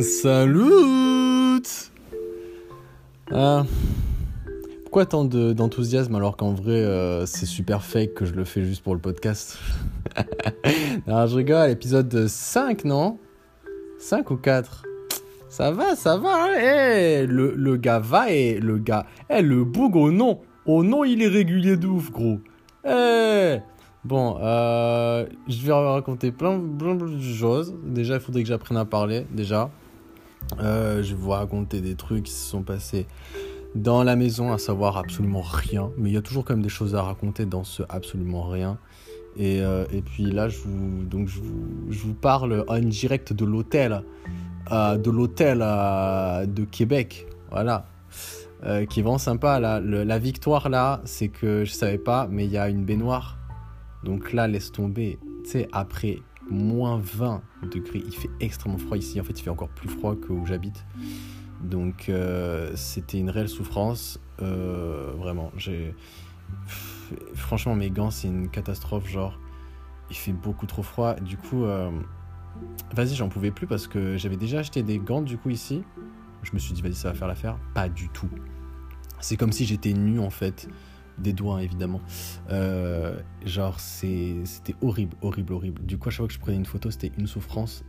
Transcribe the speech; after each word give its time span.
Salut. 0.00 1.62
Euh, 3.32 3.62
Pourquoi 4.82 5.06
tant 5.06 5.24
d'enthousiasme 5.24 6.14
alors 6.14 6.36
qu'en 6.36 6.52
vrai 6.52 6.82
euh, 6.82 7.24
c'est 7.24 7.46
super 7.46 7.82
fake 7.82 8.14
que 8.14 8.24
je 8.26 8.34
le 8.34 8.44
fais 8.44 8.62
juste 8.62 8.82
pour 8.82 8.94
le 8.94 9.00
podcast? 9.00 9.58
Non, 11.06 11.26
je 11.26 11.36
rigole, 11.36 11.70
épisode 11.70 12.26
5, 12.26 12.84
non? 12.84 13.18
5 13.98 14.30
ou 14.30 14.36
4 14.36 14.82
Ça 15.48 15.70
va, 15.70 15.94
ça 15.94 16.16
va, 16.16 16.44
hein? 16.44 16.54
Hey, 16.56 17.26
le, 17.26 17.54
le, 17.54 17.76
gars 17.76 17.98
va 17.98 18.30
et 18.30 18.58
le 18.58 18.78
gars... 18.78 19.06
Eh, 19.30 19.42
le 19.42 19.64
boug 19.64 19.94
au 19.94 20.10
nom. 20.10 20.40
Au 20.64 20.82
nom, 20.82 21.04
il 21.04 21.22
est 21.22 21.28
régulier 21.28 21.76
de 21.76 21.86
ouf, 21.86 22.10
gros. 22.10 22.40
Eh. 22.84 23.58
Bon, 24.04 24.38
euh, 24.40 25.26
je 25.48 25.66
vais 25.66 25.72
raconter 25.72 26.32
plein, 26.32 26.60
plein 26.78 26.94
de 26.94 27.20
choses. 27.20 27.74
Déjà, 27.84 28.14
il 28.14 28.20
faudrait 28.20 28.42
que 28.42 28.48
j'apprenne 28.48 28.78
à 28.78 28.84
parler, 28.84 29.26
déjà. 29.30 29.70
Euh, 30.60 31.02
je 31.02 31.14
vais 31.14 31.20
vous 31.20 31.30
raconter 31.30 31.80
des 31.80 31.94
trucs 31.94 32.24
qui 32.24 32.32
se 32.32 32.48
sont 32.48 32.62
passés 32.62 33.06
dans 33.74 34.02
la 34.04 34.16
maison, 34.16 34.52
à 34.52 34.58
savoir 34.58 34.96
absolument 34.96 35.42
rien. 35.42 35.90
Mais 35.98 36.10
il 36.10 36.14
y 36.14 36.16
a 36.16 36.22
toujours 36.22 36.44
quand 36.44 36.54
même 36.54 36.62
des 36.62 36.68
choses 36.68 36.94
à 36.94 37.02
raconter 37.02 37.44
dans 37.46 37.64
ce 37.64 37.82
absolument 37.88 38.44
rien. 38.44 38.78
Et, 39.36 39.60
euh, 39.60 39.84
et 39.92 40.00
puis 40.00 40.24
là, 40.24 40.48
je 40.48 40.58
vous, 40.58 41.04
donc 41.04 41.28
je 41.28 41.40
vous, 42.00 42.14
parle 42.14 42.64
en 42.68 42.78
direct 42.78 43.34
de 43.34 43.44
l'hôtel, 43.44 44.02
euh, 44.72 44.96
de 44.96 45.10
l'hôtel 45.10 45.58
de 45.58 46.64
Québec. 46.64 47.26
Voilà. 47.50 47.86
Qui 48.88 49.00
est 49.00 49.02
vraiment 49.02 49.18
sympa. 49.18 49.80
Le, 49.80 50.02
la 50.02 50.18
victoire 50.18 50.68
là, 50.68 51.00
c'est 51.04 51.28
que 51.28 51.64
je 51.64 51.72
savais 51.72 51.98
pas, 51.98 52.26
mais 52.28 52.46
il 52.46 52.50
y 52.50 52.58
a 52.58 52.68
une 52.68 52.84
baignoire. 52.84 53.38
Donc 54.02 54.32
là, 54.32 54.48
laisse 54.48 54.72
tomber. 54.72 55.18
Tu 55.44 55.50
sais, 55.50 55.68
après 55.72 56.18
moins 56.48 56.98
20 56.98 57.42
degrés. 57.70 58.02
Il 58.04 58.14
fait 58.14 58.30
extrêmement 58.40 58.78
froid 58.78 58.96
ici. 58.96 59.20
En 59.20 59.24
fait, 59.24 59.38
il 59.38 59.42
fait 59.42 59.50
encore 59.50 59.68
plus 59.68 59.88
froid 59.88 60.14
que 60.16 60.32
où 60.32 60.46
j'habite. 60.46 60.84
Donc, 61.60 62.08
euh, 62.08 62.72
c'était 62.74 63.18
une 63.18 63.30
réelle 63.30 63.48
souffrance. 63.48 64.20
Euh, 64.42 65.12
vraiment, 65.16 65.50
j'ai. 65.56 65.94
Franchement, 67.34 67.74
mes 67.74 67.90
gants, 67.90 68.10
c'est 68.10 68.28
une 68.28 68.48
catastrophe. 68.48 69.08
Genre, 69.08 69.38
il 70.10 70.16
fait 70.16 70.32
beaucoup 70.32 70.66
trop 70.66 70.82
froid. 70.82 71.14
Du 71.14 71.36
coup, 71.36 71.64
euh... 71.64 71.90
vas-y, 72.94 73.14
j'en 73.14 73.28
pouvais 73.28 73.50
plus 73.50 73.66
parce 73.66 73.86
que 73.86 74.16
j'avais 74.16 74.36
déjà 74.36 74.60
acheté 74.60 74.82
des 74.82 74.98
gants, 74.98 75.22
du 75.22 75.38
coup, 75.38 75.50
ici. 75.50 75.82
Je 76.42 76.52
me 76.52 76.58
suis 76.58 76.74
dit, 76.74 76.82
vas-y, 76.82 76.94
ça 76.94 77.08
va 77.08 77.14
faire 77.14 77.28
l'affaire. 77.28 77.58
Pas 77.74 77.88
du 77.88 78.08
tout. 78.10 78.30
C'est 79.20 79.36
comme 79.36 79.52
si 79.52 79.64
j'étais 79.64 79.94
nu, 79.94 80.20
en 80.20 80.30
fait 80.30 80.68
des 81.18 81.32
doigts 81.32 81.62
évidemment. 81.62 82.00
Euh, 82.50 83.18
genre 83.44 83.80
c'était 83.80 84.74
horrible, 84.82 85.16
horrible, 85.22 85.52
horrible. 85.52 85.84
Du 85.84 85.98
coup 85.98 86.08
à 86.08 86.12
chaque 86.12 86.18
fois 86.18 86.28
que 86.28 86.34
je 86.34 86.38
prenais 86.38 86.56
une 86.56 86.66
photo 86.66 86.90
c'était 86.90 87.12
une 87.18 87.26
souffrance 87.26 87.84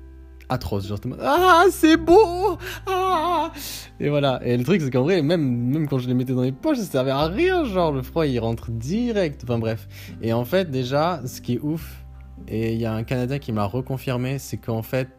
atroce. 0.50 0.88
Genre 0.88 1.00
ah 1.22 1.66
c'est 1.72 1.98
beau 1.98 2.58
ah 2.86 3.52
et 4.00 4.10
voilà. 4.10 4.40
Et 4.46 4.58
le 4.58 4.64
truc 4.64 4.82
c'est 4.82 4.92
qu'en 4.92 5.04
vrai 5.04 5.22
même 5.22 5.46
même 5.46 5.88
quand 5.88 6.00
je 6.00 6.08
les 6.08 6.14
mettais 6.14 6.34
dans 6.34 6.42
les 6.42 6.52
poches 6.52 6.78
ça 6.78 6.86
servait 6.86 7.12
à 7.12 7.28
rien. 7.28 7.66
Genre 7.66 7.92
le 7.92 8.02
froid 8.02 8.26
il 8.26 8.40
rentre 8.40 8.72
direct. 8.72 9.44
Enfin 9.44 9.60
bref. 9.60 9.88
Et 10.22 10.34
en 10.34 10.46
fait 10.46 10.70
déjà 10.72 11.22
ce 11.26 11.42
qui 11.42 11.56
est 11.56 11.60
ouf 11.60 12.04
et 12.48 12.74
il 12.74 12.80
y 12.80 12.86
a 12.86 12.94
un 12.94 13.04
Canadien 13.04 13.40
qui 13.40 13.52
m'a 13.52 13.66
reconfirmé 13.66 14.40
c'est 14.40 14.58
qu'en 14.58 14.84
fait 14.84 15.10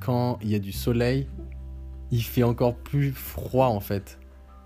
quand 0.00 0.38
il 0.42 0.50
y 0.50 0.54
a 0.54 0.58
du 0.58 0.72
soleil 0.72 1.28
il 2.10 2.22
fait 2.22 2.42
encore 2.42 2.74
plus 2.74 3.12
froid 3.12 3.66
en 3.66 3.80
fait. 3.80 4.18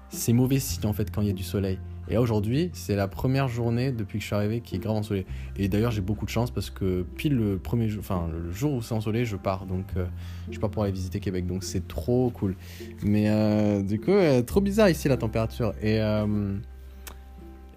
C'est 0.08 0.32
mauvais 0.32 0.60
signe 0.60 0.86
en 0.86 0.92
fait 0.92 1.10
quand 1.10 1.22
il 1.22 1.26
y 1.26 1.30
a 1.30 1.34
du 1.34 1.42
soleil. 1.42 1.78
Et 2.08 2.18
aujourd'hui, 2.18 2.70
c'est 2.74 2.96
la 2.96 3.08
première 3.08 3.48
journée 3.48 3.90
depuis 3.90 4.18
que 4.18 4.22
je 4.22 4.26
suis 4.26 4.36
arrivé 4.36 4.60
qui 4.60 4.76
est 4.76 4.78
grave 4.78 4.96
ensoleillée. 4.96 5.26
Et 5.56 5.68
d'ailleurs, 5.68 5.90
j'ai 5.90 6.02
beaucoup 6.02 6.26
de 6.26 6.30
chance 6.30 6.50
parce 6.50 6.68
que 6.68 7.02
pile 7.16 7.34
le 7.34 7.56
premier 7.56 7.88
jour, 7.88 8.00
enfin 8.00 8.28
le 8.30 8.52
jour 8.52 8.74
où 8.74 8.82
c'est 8.82 8.94
ensoleillé, 8.94 9.24
je 9.24 9.36
pars. 9.36 9.64
Donc, 9.64 9.86
euh, 9.96 10.04
je 10.50 10.58
pars 10.58 10.70
pour 10.70 10.82
aller 10.82 10.92
visiter 10.92 11.18
Québec. 11.18 11.46
Donc, 11.46 11.64
c'est 11.64 11.88
trop 11.88 12.30
cool. 12.30 12.56
Mais 13.02 13.30
euh, 13.30 13.82
du 13.82 13.98
coup, 14.00 14.10
euh, 14.10 14.42
trop 14.42 14.60
bizarre 14.60 14.90
ici 14.90 15.08
la 15.08 15.16
température. 15.16 15.72
Et 15.80 15.98
euh, 16.00 16.26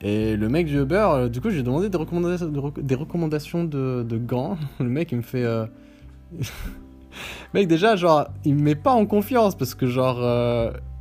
le 0.03 0.47
mec 0.47 0.67
du 0.67 0.77
Uber, 0.79 1.27
du 1.31 1.39
coup, 1.39 1.49
j'ai 1.49 1.63
demandé 1.63 1.89
des 1.89 1.97
recommandations, 1.97 2.49
de, 2.49 2.59
rec- 2.59 2.79
des 2.81 2.95
recommandations 2.95 3.63
de, 3.63 4.17
gants. 4.17 4.57
Le 4.79 4.89
mec, 4.89 5.11
il 5.11 5.19
me 5.19 5.23
fait. 5.23 5.45
Mec, 7.53 7.67
déjà, 7.67 7.95
genre, 7.95 8.27
il 8.45 8.53
me 8.53 8.61
met 8.61 8.75
pas 8.75 8.91
en 8.91 9.05
confiance 9.07 9.55
parce 9.55 9.73
que, 9.73 9.87
genre, 9.87 10.17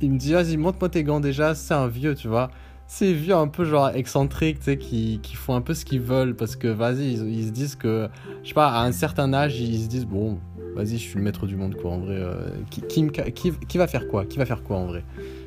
il 0.01 0.11
me 0.13 0.17
dit, 0.17 0.31
vas-y, 0.31 0.55
montre-moi 0.57 0.89
tes 0.89 1.03
gants 1.03 1.19
déjà. 1.19 1.53
C'est 1.53 1.73
un 1.73 1.87
vieux, 1.87 2.15
tu 2.15 2.27
vois. 2.27 2.49
C'est 2.89 3.11
vieux 3.11 3.35
un 3.35 3.49
peu, 3.49 3.65
genre, 3.65 3.89
excentrique, 3.89 4.59
tu 4.59 4.65
sais, 4.65 4.77
qui, 4.77 5.19
qui 5.21 5.35
font 5.35 5.55
un 5.55 5.61
peu 5.61 5.73
ce 5.73 5.83
qu'ils 5.83 5.99
veulent 5.99 6.35
parce 6.35 6.55
que, 6.55 6.69
vas-y, 6.69 7.13
ils, 7.13 7.47
se 7.47 7.51
disent 7.51 7.75
que, 7.75 8.07
je 8.43 8.47
sais 8.47 8.53
pas, 8.53 8.69
à 8.69 8.85
un 8.85 8.93
certain 8.93 9.33
âge, 9.33 9.59
ils 9.59 9.83
se 9.83 9.87
disent, 9.89 10.05
bon, 10.05 10.39
vas-y, 10.73 10.91
je 10.91 11.03
suis 11.03 11.17
le 11.17 11.21
maître 11.21 11.45
du 11.47 11.57
monde, 11.57 11.75
quoi, 11.75 11.91
en 11.91 11.99
vrai. 11.99 12.15
euh, 12.15 12.49
qui, 12.69 12.81
qui, 12.81 13.51
qui, 13.67 13.77
va 13.77 13.87
faire 13.87 14.07
quoi? 14.07 14.25
Qui 14.25 14.37
va 14.37 14.45
faire 14.45 14.63
quoi, 14.63 14.77
en 14.77 14.85
vrai? 14.85 15.03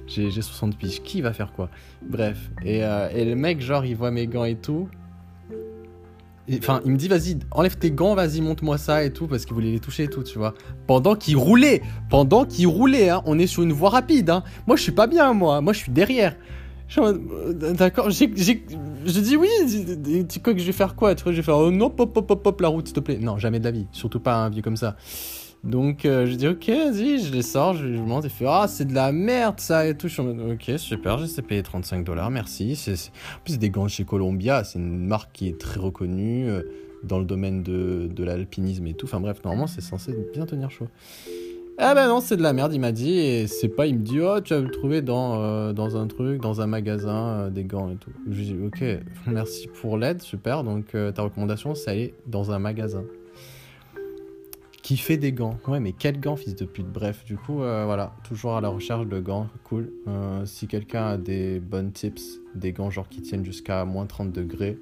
J'ai 0.07 0.31
j'ai 0.31 0.43
60 0.43 0.77
piges, 0.77 1.03
qui 1.03 1.23
va 1.23 1.33
faire 1.33 1.53
quoi? 1.53 1.71
Bref. 2.03 2.51
Et, 2.63 2.85
euh, 2.85 3.09
et 3.15 3.25
le 3.25 3.35
mec, 3.37 3.63
genre, 3.63 3.87
il 3.87 3.97
voit 3.97 4.11
mes 4.11 4.27
gants 4.27 4.45
et 4.45 4.57
tout. 4.57 4.89
Enfin, 6.59 6.83
il 6.85 6.91
me 6.91 6.97
dit, 6.97 7.09
vas-y, 7.09 7.39
enlève 7.53 7.79
tes 7.79 7.91
gants, 7.91 8.15
vas-y, 8.15 8.43
montre-moi 8.43 8.77
ça 8.77 9.03
et 9.03 9.13
tout, 9.13 9.27
parce 9.29 9.47
qu'il 9.47 9.55
voulait 9.55 9.71
les 9.71 9.81
toucher 9.81 10.05
et 10.05 10.09
tout, 10.09 10.25
tu 10.25 10.37
vois. 10.37 10.53
Pendant 10.87 11.15
qu'il 11.15 11.39
roulait, 11.39 11.81
pendant 12.11 12.45
qu'il 12.45 12.67
roulait, 12.67 13.09
hein, 13.09 13.23
on 13.25 13.39
est 13.39 13.47
sur 13.47 13.63
une 13.63 13.73
voie 13.73 13.91
rapide, 13.91 14.29
hein. 14.29 14.43
Moi, 14.67 14.77
je 14.77 14.83
suis 14.83 14.93
pas 14.93 15.07
bien, 15.07 15.33
moi, 15.33 15.63
moi, 15.63 15.73
je 15.73 15.79
suis 15.79 15.93
derrière. 15.93 16.37
Euh, 16.99 17.73
D'accord, 17.73 18.11
j'ai, 18.11 18.27
dis 18.27 19.37
oui, 19.37 19.49
tu 20.29 20.41
crois 20.41 20.55
que 20.55 20.61
je 20.61 20.67
vais 20.67 20.73
faire 20.73 20.95
quoi? 20.95 21.15
Tu 21.15 21.23
vois, 21.23 21.33
je 21.33 21.37
vais 21.39 21.43
faire, 21.43 21.57
oh 21.57 21.71
non, 21.71 21.91
pop, 21.91 22.13
pop, 22.13 22.27
pop, 22.27 22.43
pop, 22.43 22.61
la 22.61 22.69
route, 22.69 22.87
s'il 22.87 22.95
te 22.95 23.01
plaît. 23.01 23.19
Non, 23.19 23.39
jamais 23.39 23.59
de 23.61 23.65
la 23.65 23.71
vie, 23.71 23.87
surtout 23.93 24.21
pas 24.21 24.37
un 24.37 24.51
vieux 24.51 24.63
comme 24.63 24.77
ça. 24.77 24.97
Donc, 25.63 26.07
euh, 26.07 26.27
je 26.27 26.35
dis, 26.37 26.49
ok, 26.49 26.69
vas-y, 26.69 27.23
je 27.23 27.33
les 27.33 27.43
sors, 27.43 27.75
je, 27.75 27.87
je 27.95 28.01
monte, 28.01 28.25
et 28.25 28.29
fait, 28.31 28.47
ah, 28.49 28.67
c'est 28.67 28.87
de 28.87 28.95
la 28.95 29.13
merde, 29.13 29.61
ça, 29.61 29.87
et 29.87 29.95
tout. 29.95 30.09
Je 30.09 30.15
suis 30.15 30.23
en 30.23 30.53
ok, 30.53 30.73
super, 30.79 31.19
j'ai 31.19 31.25
essayé 31.25 31.43
payer 31.43 31.63
35 31.63 32.03
dollars, 32.03 32.31
merci. 32.31 32.77
C'est, 32.77 32.93
En 32.93 33.41
plus, 33.45 33.53
c'est 33.53 33.59
des 33.59 33.71
gants 33.71 33.87
chez 33.87 34.05
Columbia, 34.05 34.65
c'est 34.65 34.79
une 34.79 35.07
marque 35.07 35.33
qui 35.33 35.49
est 35.49 35.61
très 35.61 35.79
reconnue 35.79 36.49
euh, 36.49 36.63
dans 37.05 37.19
le 37.19 37.27
domaine 37.27 37.63
de, 37.63 38.09
de 38.11 38.25
l'alpinisme 38.25 38.87
et 38.87 38.95
tout. 38.95 39.05
Enfin 39.07 39.21
bref, 39.21 39.43
normalement, 39.45 39.67
c'est 39.67 39.83
censé 39.83 40.15
bien 40.33 40.47
tenir 40.47 40.71
chaud. 40.71 40.89
Ah 41.83 41.95
ben 41.95 42.09
non, 42.09 42.21
c'est 42.21 42.37
de 42.37 42.43
la 42.43 42.53
merde, 42.53 42.75
il 42.75 42.79
m'a 42.79 42.93
dit, 42.93 43.19
et 43.19 43.47
c'est 43.47 43.71
pas, 43.71 43.87
il 43.87 43.95
me 43.95 44.03
dit, 44.03 44.21
oh, 44.21 44.39
tu 44.43 44.53
vas 44.53 44.61
le 44.61 44.71
trouver 44.71 45.01
dans, 45.01 45.43
euh, 45.43 45.73
dans 45.73 45.97
un 45.97 46.07
truc, 46.09 46.43
dans 46.43 46.61
un 46.61 46.67
magasin, 46.67 47.29
euh, 47.29 47.51
des 47.51 47.65
gants 47.65 47.91
et 47.91 47.97
tout. 47.97 48.11
Je 48.31 48.43
dis, 48.43 48.57
ok, 48.63 48.85
merci 49.27 49.67
pour 49.67 49.97
l'aide, 49.97 50.21
super, 50.21 50.63
donc 50.63 50.95
euh, 50.95 51.11
ta 51.11 51.23
recommandation, 51.23 51.75
c'est 51.75 51.91
aller 51.91 52.15
dans 52.27 52.51
un 52.51 52.59
magasin. 52.59 53.03
Qui 54.83 54.99
fait 54.99 55.17
des 55.17 55.33
gants 55.33 55.59
Ouais, 55.69 55.81
mais 55.81 55.93
quels 55.93 56.21
gants, 56.21 56.37
fils 56.37 56.55
de 56.55 56.67
pute? 56.67 56.87
Bref, 56.87 57.25
du 57.25 57.39
coup, 57.39 57.59
voilà, 57.59 58.13
toujours 58.25 58.57
à 58.57 58.61
la 58.61 58.69
recherche 58.69 59.07
de 59.07 59.19
gants, 59.19 59.47
cool. 59.65 59.91
Si 60.45 60.67
quelqu'un 60.67 61.07
a 61.07 61.17
des 61.17 61.61
bonnes 61.61 61.93
tips, 61.93 62.41
des 62.55 62.73
gants 62.73 62.91
genre 62.91 63.09
qui 63.09 63.23
tiennent 63.23 63.45
jusqu'à 63.45 63.85
moins 63.85 64.05
30 64.05 64.33
degrés, 64.33 64.79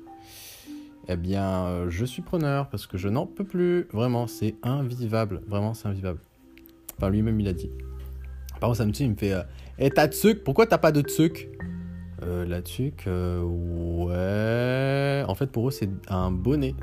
eh 1.08 1.16
bien, 1.16 1.88
je 1.88 2.04
suis 2.04 2.22
preneur, 2.22 2.68
parce 2.70 2.86
que 2.86 2.96
je 2.96 3.08
n'en 3.08 3.26
peux 3.26 3.44
plus. 3.44 3.86
Vraiment, 3.92 4.26
c'est 4.26 4.54
invivable, 4.62 5.42
vraiment, 5.46 5.74
c'est 5.74 5.88
invivable. 5.88 6.20
Enfin, 6.98 7.10
lui-même, 7.10 7.38
il 7.40 7.48
a 7.48 7.52
dit. 7.52 7.70
Par 8.60 8.70
contre, 8.70 8.84
tue, 8.90 9.04
il 9.04 9.10
me 9.10 9.16
fait 9.16 9.32
euh, 9.32 9.42
Eh, 9.78 9.88
t'as 9.90 10.08
de 10.08 10.14
sucre? 10.14 10.42
Pourquoi 10.44 10.66
t'as 10.66 10.78
pas 10.78 10.90
de 10.92 11.08
sucre? 11.08 11.42
Euh, 12.24 12.44
La 12.44 12.60
tuque, 12.60 13.04
euh, 13.06 13.40
ouais. 13.42 15.24
En 15.28 15.34
fait, 15.36 15.46
pour 15.46 15.68
eux, 15.68 15.70
c'est 15.70 15.88
un 16.08 16.32
bonnet. 16.32 16.74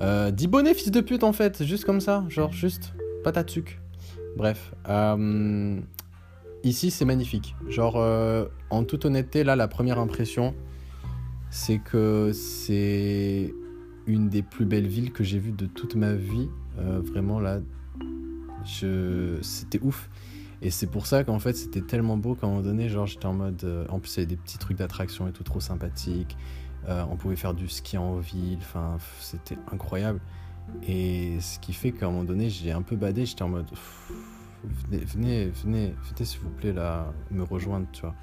Euh, 0.00 0.30
dis 0.30 0.46
bonnet, 0.46 0.74
fils 0.74 0.92
de 0.92 1.00
pute, 1.00 1.24
en 1.24 1.32
fait. 1.32 1.64
Juste 1.64 1.84
comme 1.84 2.00
ça. 2.00 2.24
Genre, 2.28 2.52
juste. 2.52 2.94
Pas 3.24 3.32
ta. 3.32 3.44
Bref. 4.36 4.72
euh, 4.88 5.80
ici, 6.62 6.92
c'est 6.92 7.04
magnifique. 7.04 7.56
Genre, 7.68 7.94
euh, 7.96 8.46
en 8.70 8.84
toute 8.84 9.04
honnêteté, 9.04 9.42
là, 9.42 9.56
la 9.56 9.66
première 9.66 9.98
impression, 9.98 10.54
c'est 11.50 11.78
que 11.78 12.30
c'est 12.32 13.52
une 14.06 14.28
des 14.28 14.42
plus 14.42 14.66
belles 14.66 14.86
villes 14.86 15.12
que 15.12 15.24
j'ai 15.24 15.38
vues 15.40 15.52
de 15.52 15.66
toute 15.66 15.96
ma 15.96 16.12
vie. 16.14 16.48
Vraiment, 16.76 17.40
là, 17.40 17.60
c'était 18.64 19.80
ouf. 19.82 20.08
Et 20.62 20.70
c'est 20.70 20.86
pour 20.86 21.06
ça 21.06 21.24
qu'en 21.24 21.38
fait, 21.38 21.54
c'était 21.54 21.82
tellement 21.82 22.16
beau 22.16 22.34
qu'à 22.34 22.46
un 22.46 22.50
moment 22.50 22.62
donné, 22.62 22.88
genre, 22.88 23.06
j'étais 23.06 23.26
en 23.26 23.34
mode. 23.34 23.62
euh, 23.64 23.86
En 23.90 23.98
plus, 24.00 24.14
il 24.16 24.16
y 24.16 24.20
avait 24.20 24.26
des 24.26 24.36
petits 24.36 24.58
trucs 24.58 24.78
d'attraction 24.78 25.28
et 25.28 25.32
tout, 25.32 25.42
trop 25.44 25.60
sympathique. 25.60 26.36
Euh, 26.88 27.04
on 27.10 27.16
pouvait 27.16 27.36
faire 27.36 27.54
du 27.54 27.68
ski 27.68 27.98
en 27.98 28.16
ville. 28.18 28.58
Enfin, 28.60 28.96
c'était 29.20 29.58
incroyable. 29.72 30.20
Et 30.86 31.38
ce 31.40 31.58
qui 31.58 31.72
fait 31.74 31.92
qu'à 31.92 32.06
un 32.06 32.10
moment 32.10 32.24
donné, 32.24 32.48
j'ai 32.50 32.72
un 32.72 32.82
peu 32.82 32.96
badé. 32.96 33.26
J'étais 33.26 33.42
en 33.42 33.48
mode. 33.50 33.66
Venez, 34.64 35.04
venez, 35.04 35.46
venez, 35.50 35.94
venez, 36.02 36.24
s'il 36.24 36.40
vous 36.40 36.50
plaît, 36.50 36.72
là, 36.72 37.12
me 37.30 37.42
rejoindre, 37.42 37.86
tu 37.92 38.00
vois. 38.02 38.14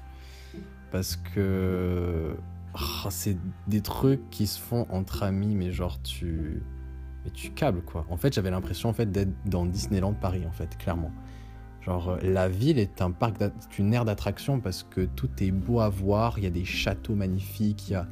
Parce 0.90 1.16
que. 1.16 2.36
ah, 2.74 3.08
c'est 3.10 3.36
des 3.68 3.80
trucs 3.82 4.28
qui 4.30 4.46
se 4.46 4.58
font 4.60 4.86
entre 4.90 5.22
amis, 5.22 5.54
mais 5.54 5.70
genre, 5.72 6.02
tu. 6.02 6.62
Mais 7.24 7.30
tu 7.30 7.50
câbles, 7.50 7.82
quoi. 7.82 8.06
En 8.10 8.16
fait, 8.16 8.34
j'avais 8.34 8.50
l'impression, 8.50 8.88
en 8.88 8.92
fait, 8.92 9.10
d'être 9.10 9.32
dans 9.46 9.66
Disneyland 9.66 10.14
Paris, 10.14 10.44
en 10.46 10.52
fait, 10.52 10.76
clairement. 10.78 11.12
Genre, 11.84 12.10
euh, 12.10 12.18
la 12.22 12.48
ville 12.48 12.78
est 12.78 13.02
un 13.02 13.10
parc, 13.10 13.36
c'est 13.38 13.78
une 13.78 13.92
aire 13.92 14.04
d'attraction 14.04 14.60
parce 14.60 14.84
que 14.84 15.02
tout 15.02 15.30
est 15.40 15.50
beau 15.50 15.80
à 15.80 15.88
voir. 15.88 16.38
Il 16.38 16.44
y 16.44 16.46
a 16.46 16.50
des 16.50 16.64
châteaux 16.64 17.14
magnifiques, 17.14 17.88
il 17.88 17.92
y 17.92 17.96
a. 17.96 18.06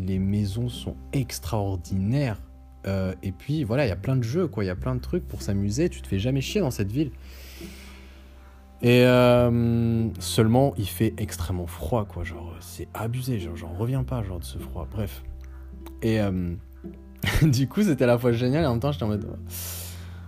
Les 0.00 0.20
maisons 0.20 0.68
sont 0.68 0.96
extraordinaires. 1.12 2.40
Euh, 2.86 3.14
et 3.24 3.32
puis 3.32 3.64
voilà, 3.64 3.84
il 3.84 3.88
y 3.88 3.92
a 3.92 3.96
plein 3.96 4.14
de 4.14 4.22
jeux, 4.22 4.46
quoi. 4.46 4.62
Il 4.62 4.68
y 4.68 4.70
a 4.70 4.76
plein 4.76 4.94
de 4.94 5.00
trucs 5.00 5.26
pour 5.26 5.42
s'amuser. 5.42 5.88
Tu 5.88 6.00
te 6.00 6.06
fais 6.06 6.20
jamais 6.20 6.40
chier 6.40 6.60
dans 6.60 6.70
cette 6.70 6.92
ville. 6.92 7.10
Et 8.80 9.04
euh, 9.04 10.08
seulement, 10.20 10.72
il 10.78 10.86
fait 10.88 11.14
extrêmement 11.16 11.66
froid, 11.66 12.04
quoi. 12.04 12.22
Genre, 12.22 12.54
c'est 12.60 12.86
abusé. 12.94 13.40
Genre, 13.40 13.56
j'en 13.56 13.72
reviens 13.72 14.04
pas, 14.04 14.22
genre, 14.22 14.38
de 14.38 14.44
ce 14.44 14.58
froid. 14.58 14.86
Bref. 14.88 15.24
Et 16.02 16.20
du 17.42 17.68
coup, 17.68 17.82
c'était 17.82 18.04
à 18.04 18.06
la 18.06 18.18
fois 18.18 18.32
génial 18.32 18.64
et 18.64 18.66
en 18.66 18.72
même 18.72 18.80
temps, 18.80 18.92
j'étais 18.92 19.04
en 19.04 19.08
mode. 19.08 19.26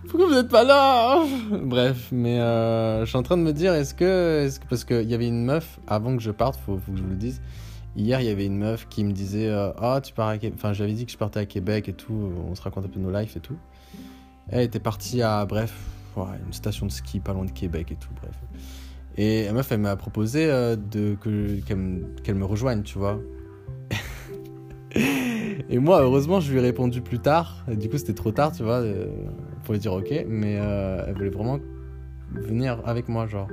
Pourquoi 0.09 0.27
vous 0.27 0.33
n'êtes 0.33 0.49
pas 0.49 0.63
là? 0.63 1.23
Bref, 1.51 2.09
mais 2.11 2.37
je 2.37 3.05
suis 3.05 3.17
en 3.17 3.23
train 3.23 3.37
de 3.37 3.43
me 3.43 3.53
dire, 3.53 3.73
est-ce 3.73 3.93
que, 3.93 4.45
est 4.45 4.59
que. 4.59 4.67
Parce 4.67 4.83
qu'il 4.83 5.09
y 5.09 5.13
avait 5.13 5.27
une 5.27 5.45
meuf, 5.45 5.79
avant 5.87 6.15
que 6.17 6.21
je 6.21 6.31
parte, 6.31 6.59
faut, 6.59 6.77
faut 6.77 6.91
que 6.91 6.97
je 6.97 7.03
vous 7.03 7.09
le 7.09 7.15
dise 7.15 7.41
Hier, 7.95 8.21
il 8.21 8.27
y 8.27 8.29
avait 8.29 8.45
une 8.45 8.57
meuf 8.57 8.87
qui 8.89 9.03
me 9.03 9.11
disait 9.11 9.49
euh, 9.49 9.71
Ah, 9.77 9.99
tu 10.01 10.13
pars 10.13 10.29
à 10.29 10.37
Québec. 10.37 10.57
Enfin, 10.57 10.71
j'avais 10.71 10.93
dit 10.93 11.05
que 11.05 11.11
je 11.11 11.17
partais 11.17 11.41
à 11.41 11.45
Québec 11.45 11.89
et 11.89 11.93
tout. 11.93 12.31
On 12.47 12.55
se 12.55 12.61
raconte 12.61 12.85
un 12.85 12.89
peu 12.89 12.99
nos 12.99 13.11
lives 13.11 13.33
et 13.35 13.39
tout. 13.41 13.57
Elle 14.49 14.61
était 14.61 14.79
partie 14.79 15.21
à, 15.21 15.45
bref, 15.45 15.73
une 16.17 16.53
station 16.53 16.85
de 16.85 16.91
ski 16.91 17.19
pas 17.19 17.33
loin 17.33 17.45
de 17.45 17.51
Québec 17.51 17.91
et 17.91 17.95
tout, 17.95 18.09
bref. 18.21 18.35
Et 19.17 19.45
la 19.45 19.53
meuf, 19.53 19.71
elle 19.71 19.79
m'a 19.79 19.95
proposé 19.97 20.49
euh, 20.49 20.77
qu'elle, 20.95 22.35
me 22.35 22.45
rejoigne, 22.45 22.83
tu 22.83 22.97
vois. 22.97 23.19
Et 24.95 25.79
moi, 25.79 26.01
heureusement, 26.01 26.39
je 26.39 26.51
lui 26.51 26.59
ai 26.59 26.61
répondu 26.61 27.01
plus 27.01 27.19
tard. 27.19 27.65
du 27.67 27.89
coup, 27.89 27.97
c'était 27.97 28.13
trop 28.13 28.31
tard, 28.31 28.51
tu 28.51 28.63
vois, 28.63 28.81
euh, 28.81 29.07
pour 29.63 29.73
lui 29.73 29.79
dire 29.79 29.93
ok. 29.93 30.25
Mais 30.27 30.53
elle 30.53 31.13
voulait 31.13 31.29
vraiment 31.29 31.59
venir 32.33 32.79
avec 32.85 33.09
moi, 33.09 33.27
genre. 33.27 33.47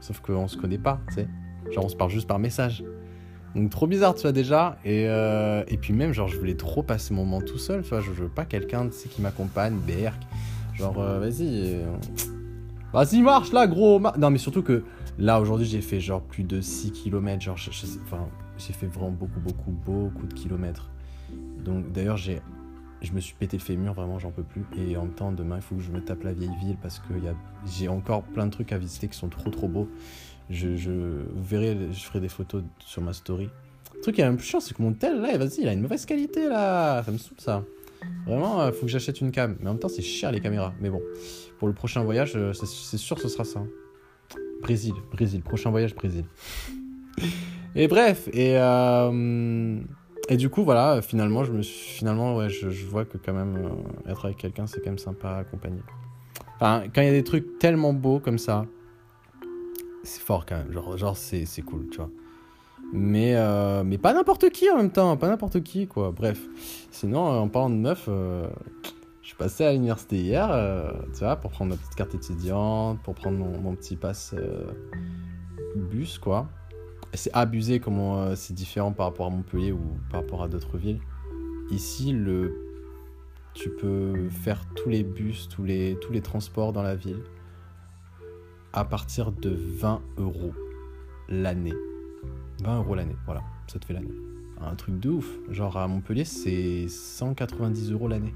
Sauf 0.00 0.20
qu'on 0.20 0.48
se 0.48 0.56
connaît 0.56 0.78
pas, 0.78 1.00
tu 1.08 1.14
sais. 1.14 1.28
Genre, 1.72 1.84
on 1.84 1.88
se 1.88 1.96
parle 1.96 2.10
juste 2.10 2.28
par 2.28 2.38
message. 2.38 2.84
Donc 3.56 3.70
trop 3.70 3.86
bizarre, 3.86 4.14
tu 4.14 4.22
vois, 4.22 4.32
déjà. 4.32 4.76
Et, 4.84 5.06
euh, 5.08 5.64
et 5.68 5.78
puis 5.78 5.94
même, 5.94 6.12
genre, 6.12 6.28
je 6.28 6.36
voulais 6.36 6.56
trop 6.56 6.82
passer 6.82 7.14
mon 7.14 7.24
moment 7.24 7.40
tout 7.40 7.58
seul, 7.58 7.82
tu 7.82 7.88
vois. 7.88 8.00
Je 8.00 8.10
veux 8.10 8.28
pas 8.28 8.44
quelqu'un, 8.44 8.86
tu 8.86 8.92
sais, 8.92 9.08
qui 9.08 9.22
m'accompagne, 9.22 9.76
berk. 9.86 10.20
Genre, 10.74 11.00
euh, 11.00 11.18
vas-y. 11.18 11.74
Euh, 11.74 11.86
vas-y, 12.92 13.22
marche 13.22 13.52
là, 13.52 13.66
gros. 13.66 13.98
non, 14.18 14.30
mais 14.30 14.38
surtout 14.38 14.62
que 14.62 14.84
là, 15.18 15.40
aujourd'hui, 15.40 15.66
j'ai 15.66 15.80
fait 15.80 16.00
genre 16.00 16.20
plus 16.20 16.44
de 16.44 16.60
6 16.60 16.92
km. 16.92 17.40
Genre, 17.42 17.56
enfin, 18.04 18.28
j'ai 18.58 18.72
fait 18.72 18.86
vraiment 18.86 19.10
beaucoup, 19.10 19.40
beaucoup, 19.40 19.70
beaucoup 19.70 20.26
de 20.26 20.34
kilomètres. 20.34 20.90
Donc, 21.64 21.92
d'ailleurs, 21.92 22.16
j'ai. 22.16 22.40
Je 23.02 23.12
me 23.12 23.20
suis 23.20 23.34
pété 23.34 23.58
le 23.58 23.62
fémur, 23.62 23.92
vraiment, 23.92 24.18
j'en 24.18 24.30
peux 24.30 24.42
plus. 24.42 24.64
Et 24.78 24.96
en 24.96 25.04
même 25.04 25.12
temps, 25.12 25.30
demain, 25.30 25.56
il 25.56 25.62
faut 25.62 25.74
que 25.74 25.82
je 25.82 25.90
me 25.90 26.00
tape 26.00 26.22
la 26.22 26.32
vieille 26.32 26.56
ville 26.62 26.76
parce 26.80 26.98
que 26.98 27.12
y 27.22 27.28
a... 27.28 27.34
j'ai 27.66 27.88
encore 27.88 28.22
plein 28.22 28.46
de 28.46 28.50
trucs 28.50 28.72
à 28.72 28.78
visiter 28.78 29.06
qui 29.08 29.18
sont 29.18 29.28
trop, 29.28 29.50
trop 29.50 29.68
beaux. 29.68 29.88
Je, 30.48 30.68
vous 30.88 31.42
verrez, 31.42 31.76
je 31.92 32.04
ferai 32.04 32.20
des 32.20 32.28
photos 32.28 32.62
sur 32.78 33.02
ma 33.02 33.12
story. 33.12 33.50
Le 33.94 34.00
truc 34.00 34.14
qui 34.14 34.22
est 34.22 34.24
un 34.24 34.34
peu 34.34 34.42
chiant, 34.42 34.60
c'est 34.60 34.74
que 34.74 34.82
mon 34.82 34.94
tel, 34.94 35.20
là, 35.20 35.36
vas-y, 35.36 35.60
il 35.60 35.68
a 35.68 35.72
une 35.74 35.82
mauvaise 35.82 36.06
qualité, 36.06 36.48
là. 36.48 37.02
Ça 37.02 37.10
me 37.12 37.18
saoule, 37.18 37.38
ça. 37.38 37.64
Vraiment, 38.26 38.64
il 38.64 38.68
euh, 38.68 38.72
faut 38.72 38.86
que 38.86 38.92
j'achète 38.92 39.20
une 39.20 39.30
cam. 39.30 39.56
Mais 39.60 39.68
en 39.68 39.72
même 39.72 39.80
temps, 39.80 39.88
c'est 39.88 40.02
cher, 40.02 40.32
les 40.32 40.40
caméras. 40.40 40.72
Mais 40.80 40.88
bon, 40.88 41.02
pour 41.58 41.68
le 41.68 41.74
prochain 41.74 42.02
voyage, 42.02 42.32
euh, 42.36 42.52
c'est 42.52 42.98
sûr 42.98 43.18
ce 43.18 43.28
sera 43.28 43.44
ça. 43.44 43.62
Brésil, 44.62 44.94
Brésil. 45.12 45.42
Prochain 45.42 45.70
voyage, 45.70 45.94
Brésil. 45.94 46.24
Et 47.76 47.88
bref, 47.88 48.28
et... 48.32 48.58
Euh, 48.58 49.80
et 50.28 50.36
du 50.36 50.50
coup, 50.50 50.64
voilà, 50.64 51.02
finalement, 51.02 51.44
je 51.44 51.52
me 51.52 51.62
suis, 51.62 51.98
finalement, 51.98 52.34
ouais, 52.34 52.48
je, 52.48 52.68
vois 52.84 53.04
que 53.04 53.16
quand 53.16 53.32
même 53.32 53.70
être 54.08 54.24
avec 54.24 54.38
quelqu'un, 54.38 54.66
c'est 54.66 54.80
quand 54.80 54.90
même 54.90 54.98
sympa 54.98 55.36
accompagner. 55.36 55.82
Enfin, 56.56 56.84
quand 56.92 57.02
il 57.02 57.04
y 57.04 57.10
a 57.10 57.12
des 57.12 57.22
trucs 57.22 57.60
tellement 57.60 57.92
beaux 57.92 58.18
comme 58.18 58.38
ça, 58.38 58.66
c'est 60.02 60.22
fort 60.22 60.46
quand 60.46 60.56
même. 60.56 60.72
Genre, 60.72 60.96
genre 60.96 61.16
c'est, 61.16 61.44
c'est 61.44 61.62
cool, 61.62 61.88
tu 61.90 61.98
vois. 61.98 62.10
Mais, 62.92 63.34
euh, 63.34 63.82
mais 63.84 63.98
pas 63.98 64.14
n'importe 64.14 64.50
qui 64.50 64.70
en 64.70 64.76
même 64.76 64.90
temps, 64.90 65.16
pas 65.16 65.28
n'importe 65.28 65.62
qui, 65.62 65.86
quoi. 65.86 66.12
Bref. 66.12 66.40
Sinon, 66.90 67.32
euh, 67.32 67.38
en 67.38 67.48
parlant 67.48 67.70
de 67.70 67.74
meuf, 67.74 68.06
euh, 68.08 68.48
je 69.22 69.28
suis 69.28 69.36
passé 69.36 69.64
à 69.64 69.72
l'université 69.72 70.16
hier, 70.16 70.48
tu 71.12 71.18
vois, 71.20 71.36
pour 71.36 71.50
prendre 71.50 71.72
ma 71.72 71.76
petite 71.76 71.96
carte 71.96 72.14
étudiante, 72.14 73.02
pour 73.02 73.14
prendre 73.14 73.38
mon, 73.38 73.74
petit 73.74 73.96
passe 73.96 74.34
bus, 75.74 76.18
quoi. 76.18 76.48
C'est 77.16 77.32
abusé 77.32 77.80
comment 77.80 78.36
c'est 78.36 78.54
différent 78.54 78.92
par 78.92 79.06
rapport 79.06 79.26
à 79.26 79.30
Montpellier 79.30 79.72
ou 79.72 79.80
par 80.10 80.20
rapport 80.20 80.42
à 80.42 80.48
d'autres 80.48 80.78
villes. 80.78 81.00
Ici, 81.70 82.12
le... 82.12 82.54
tu 83.54 83.70
peux 83.70 84.28
faire 84.28 84.64
tous 84.74 84.88
les 84.88 85.02
bus, 85.02 85.48
tous 85.48 85.64
les, 85.64 85.98
tous 86.00 86.12
les 86.12 86.20
transports 86.20 86.72
dans 86.72 86.82
la 86.82 86.94
ville 86.94 87.22
à 88.76 88.84
partir 88.84 89.32
de 89.32 89.56
20 89.80 90.02
euros 90.18 90.52
l'année. 91.28 91.74
20 92.62 92.78
euros 92.78 92.94
l'année, 92.94 93.16
voilà, 93.24 93.42
ça 93.66 93.78
te 93.78 93.86
fait 93.86 93.94
l'année. 93.94 94.14
Un 94.60 94.74
truc 94.74 95.00
de 95.00 95.10
ouf. 95.10 95.26
Genre 95.50 95.76
à 95.76 95.88
Montpellier, 95.88 96.24
c'est 96.24 96.86
190 96.88 97.92
euros 97.92 98.08
l'année. 98.08 98.34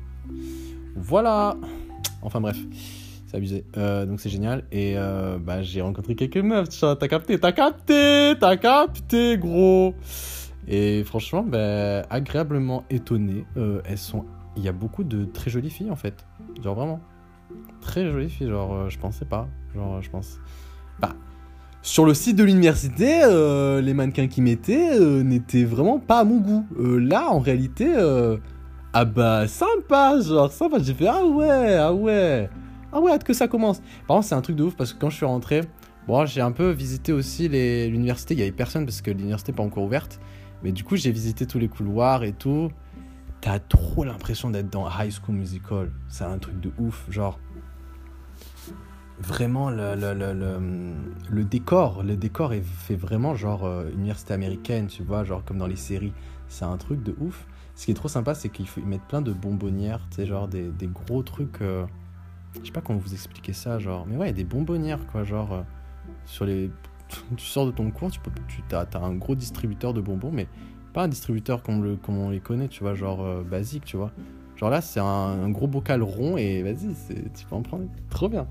Voilà. 0.97 1.57
Enfin 2.23 2.41
bref, 2.41 2.59
c'est 3.31 3.37
abusé. 3.37 3.65
Euh, 3.77 4.07
donc 4.07 4.21
c'est 4.21 4.29
génial. 4.29 4.65
Et 4.73 4.95
euh, 4.97 5.39
bah, 5.39 5.63
j'ai 5.63 5.81
rencontré 5.81 6.15
quelques 6.15 6.37
meufs. 6.39 6.69
T'as 6.81 7.09
capté, 7.09 7.39
t'as 7.39 7.53
capté, 7.53 8.35
t'as 8.41 8.57
capté, 8.57 9.39
gros. 9.39 9.95
Et 10.67 11.05
franchement, 11.05 11.45
bah, 11.47 12.03
agréablement 12.11 12.85
étonné. 12.91 13.45
Euh, 13.57 13.83
elles 13.85 13.99
sont. 13.99 14.25
Il 14.57 14.65
y 14.65 14.69
a 14.69 14.73
beaucoup 14.73 15.05
de 15.05 15.25
très 15.25 15.51
jolies 15.51 15.71
filles 15.71 15.91
en 15.91 15.97
fait. 15.97 16.27
Genre 16.63 16.75
vraiment. 16.75 17.01
Très 17.81 18.11
jolie 18.11 18.29
fille, 18.29 18.49
genre, 18.49 18.91
je 18.91 18.99
pensais 18.99 19.25
pas. 19.25 19.49
Genre, 19.75 20.03
je 20.03 20.11
pense. 20.11 20.39
Bah, 20.99 21.15
sur 21.83 22.05
le 22.05 22.15
site 22.15 22.37
de 22.37 22.45
l'université, 22.45 23.21
les 23.81 23.95
mannequins 23.95 24.27
qui 24.27 24.43
mettaient 24.43 24.99
n'étaient 25.23 25.65
vraiment 25.65 25.99
pas 25.99 26.21
à 26.21 26.25
mon 26.25 26.39
goût. 26.39 26.67
là, 26.79 27.31
en 27.31 27.39
réalité, 27.39 27.93
ah 28.93 29.05
bah, 29.05 29.47
sympa, 29.49 30.21
genre, 30.21 30.53
sympa. 30.53 30.79
J'ai 30.81 30.95
fait, 30.95 31.07
ah 31.07 31.25
ouais, 31.25 31.75
ah 31.77 31.93
ouais, 31.95 32.51
ah 32.93 33.01
ouais, 33.01 33.13
hâte 33.13 33.25
que 33.25 33.33
ça 33.33 33.49
commence. 33.49 33.81
Par 34.07 34.17
contre, 34.17 34.29
c'est 34.29 34.35
un 34.35 34.41
truc 34.41 34.57
de 34.57 34.65
ouf 34.65 34.75
parce 34.75 34.93
que 34.93 34.99
quand 34.99 35.11
je 35.11 35.17
suis 35.17 35.27
rentré, 35.27 35.63
bon, 36.07 36.27
j'ai 36.27 36.41
un 36.41 36.53
peu 36.53 36.71
visité 36.71 37.13
aussi 37.13 37.49
l'université. 37.49 38.35
Il 38.35 38.41
y 38.41 38.43
avait 38.43 38.53
personne 38.53 38.85
parce 38.85 39.01
que 39.01 39.11
l'université 39.11 39.53
n'est 39.53 39.57
pas 39.57 39.63
encore 39.63 39.85
ouverte. 39.85 40.21
Mais 40.63 40.73
du 40.73 40.85
coup, 40.85 40.97
j'ai 40.97 41.11
visité 41.11 41.47
tous 41.47 41.59
les 41.59 41.69
couloirs 41.69 42.23
et 42.25 42.33
tout 42.33 42.71
t'as 43.41 43.59
trop 43.59 44.05
l'impression 44.05 44.51
d'être 44.51 44.71
dans 44.71 44.89
High 44.89 45.13
School 45.13 45.37
Musical. 45.37 45.91
C'est 46.09 46.25
un 46.25 46.39
truc 46.39 46.61
de 46.61 46.73
ouf. 46.79 47.07
Genre, 47.11 47.39
vraiment, 49.19 49.71
le, 49.71 51.43
décor, 51.45 52.03
le 52.03 52.17
décor 52.17 52.53
est 52.53 52.63
fait 52.63 52.97
vraiment 52.97 53.35
genre 53.35 53.65
euh, 53.65 53.91
université 53.93 54.35
américaine, 54.35 54.89
tu 54.89 55.03
vois, 55.03 55.25
genre 55.25 55.45
comme 55.45 55.59
dans 55.59 55.67
les 55.67 55.77
séries. 55.77 56.13
C'est 56.49 56.65
un 56.65 56.77
truc 56.77 57.03
de 57.03 57.15
ouf. 57.21 57.47
Ce 57.75 57.87
qui 57.87 57.93
est 57.93 57.95
trop 57.95 58.09
sympa, 58.09 58.35
c'est 58.35 58.51
qu'ils 58.51 58.67
mettent 58.85 59.07
plein 59.09 59.23
de 59.23 59.33
bonbonnières, 59.33 60.07
genre 60.19 60.49
des, 60.49 60.69
des 60.69 60.89
gros 60.89 61.23
trucs. 61.23 61.63
Euh, 61.63 61.87
je 62.59 62.67
sais 62.67 62.73
pas 62.73 62.81
comment 62.81 62.99
vous 62.99 63.13
expliquer 63.13 63.53
ça, 63.53 63.79
genre. 63.79 64.07
Mais 64.07 64.17
ouais, 64.17 64.33
des 64.33 64.45
bonbonnières, 64.45 65.07
quoi, 65.07 65.25
genre. 65.25 65.53
Euh, 65.53 65.63
sur 66.25 66.45
les. 66.45 66.71
Tu 67.37 67.45
sors 67.45 67.67
de 67.67 67.73
ton 67.73 67.91
cours, 67.91 68.09
tu, 68.13 68.21
as, 68.73 68.87
un 68.95 69.15
gros 69.15 69.35
distributeur 69.35 69.93
de 69.93 70.01
bonbons, 70.01 70.31
mais 70.31 70.47
pas 70.93 71.03
un 71.03 71.09
distributeur 71.09 71.61
comme, 71.65 71.99
on 72.07 72.31
les 72.31 72.39
connaît, 72.39 72.69
tu 72.69 72.85
vois, 72.85 72.95
genre 72.95 73.25
euh, 73.25 73.43
basique, 73.43 73.85
tu 73.85 73.97
vois. 73.97 74.13
Genre 74.55 74.71
là, 74.71 74.81
c'est 74.81 75.01
un, 75.01 75.49
gros 75.51 75.67
bocal 75.67 76.05
rond 76.05 76.37
et 76.37 76.63
vas-y, 76.63 76.95
tu 77.35 77.47
peux 77.47 77.57
en 77.57 77.63
prendre. 77.63 77.87
Trop 78.11 78.29
bien. 78.29 78.47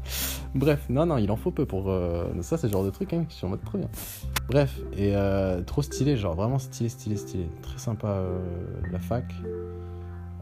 Bref, 0.55 0.87
non, 0.89 1.05
non, 1.05 1.17
il 1.17 1.31
en 1.31 1.37
faut 1.37 1.51
peu 1.51 1.65
pour. 1.65 1.89
Euh, 1.89 2.25
ça, 2.41 2.57
c'est 2.57 2.67
le 2.67 2.73
genre 2.73 2.83
de 2.83 2.89
truc 2.89 3.13
hein, 3.13 3.23
qui 3.29 3.37
sont 3.37 3.47
en 3.47 3.51
mode 3.51 3.63
trop 3.63 3.77
bien. 3.77 3.89
Bref, 4.49 4.77
et 4.97 5.13
trop 5.65 5.81
stylé, 5.81 6.17
genre 6.17 6.35
vraiment 6.35 6.59
stylé, 6.59 6.89
stylé, 6.89 7.15
stylé. 7.15 7.47
Très 7.61 7.77
sympa 7.77 8.25
la 8.91 8.99
fac. 8.99 9.33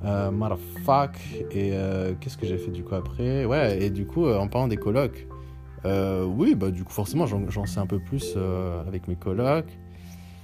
Euh, 0.06 0.32
motherfuck. 0.32 1.18
Et 1.52 1.72
qu'est-ce 2.20 2.38
que 2.38 2.46
j'ai 2.46 2.58
fait 2.58 2.72
du 2.72 2.84
coup 2.84 2.96
après? 2.96 3.46
Ouais, 3.46 3.82
et 3.82 3.90
du 3.90 4.06
coup, 4.06 4.28
en 4.28 4.48
parlant 4.48 4.68
des 4.68 4.78
colocs, 4.78 5.28
oui, 5.86 6.56
bah 6.56 6.72
du 6.72 6.84
coup, 6.84 6.94
forcément, 6.94 7.26
j'en 7.26 7.66
sais 7.66 7.80
un 7.80 7.88
peu 7.88 8.00
plus 8.00 8.38
avec 8.88 9.08
mes 9.08 9.16
colocs. 9.16 9.78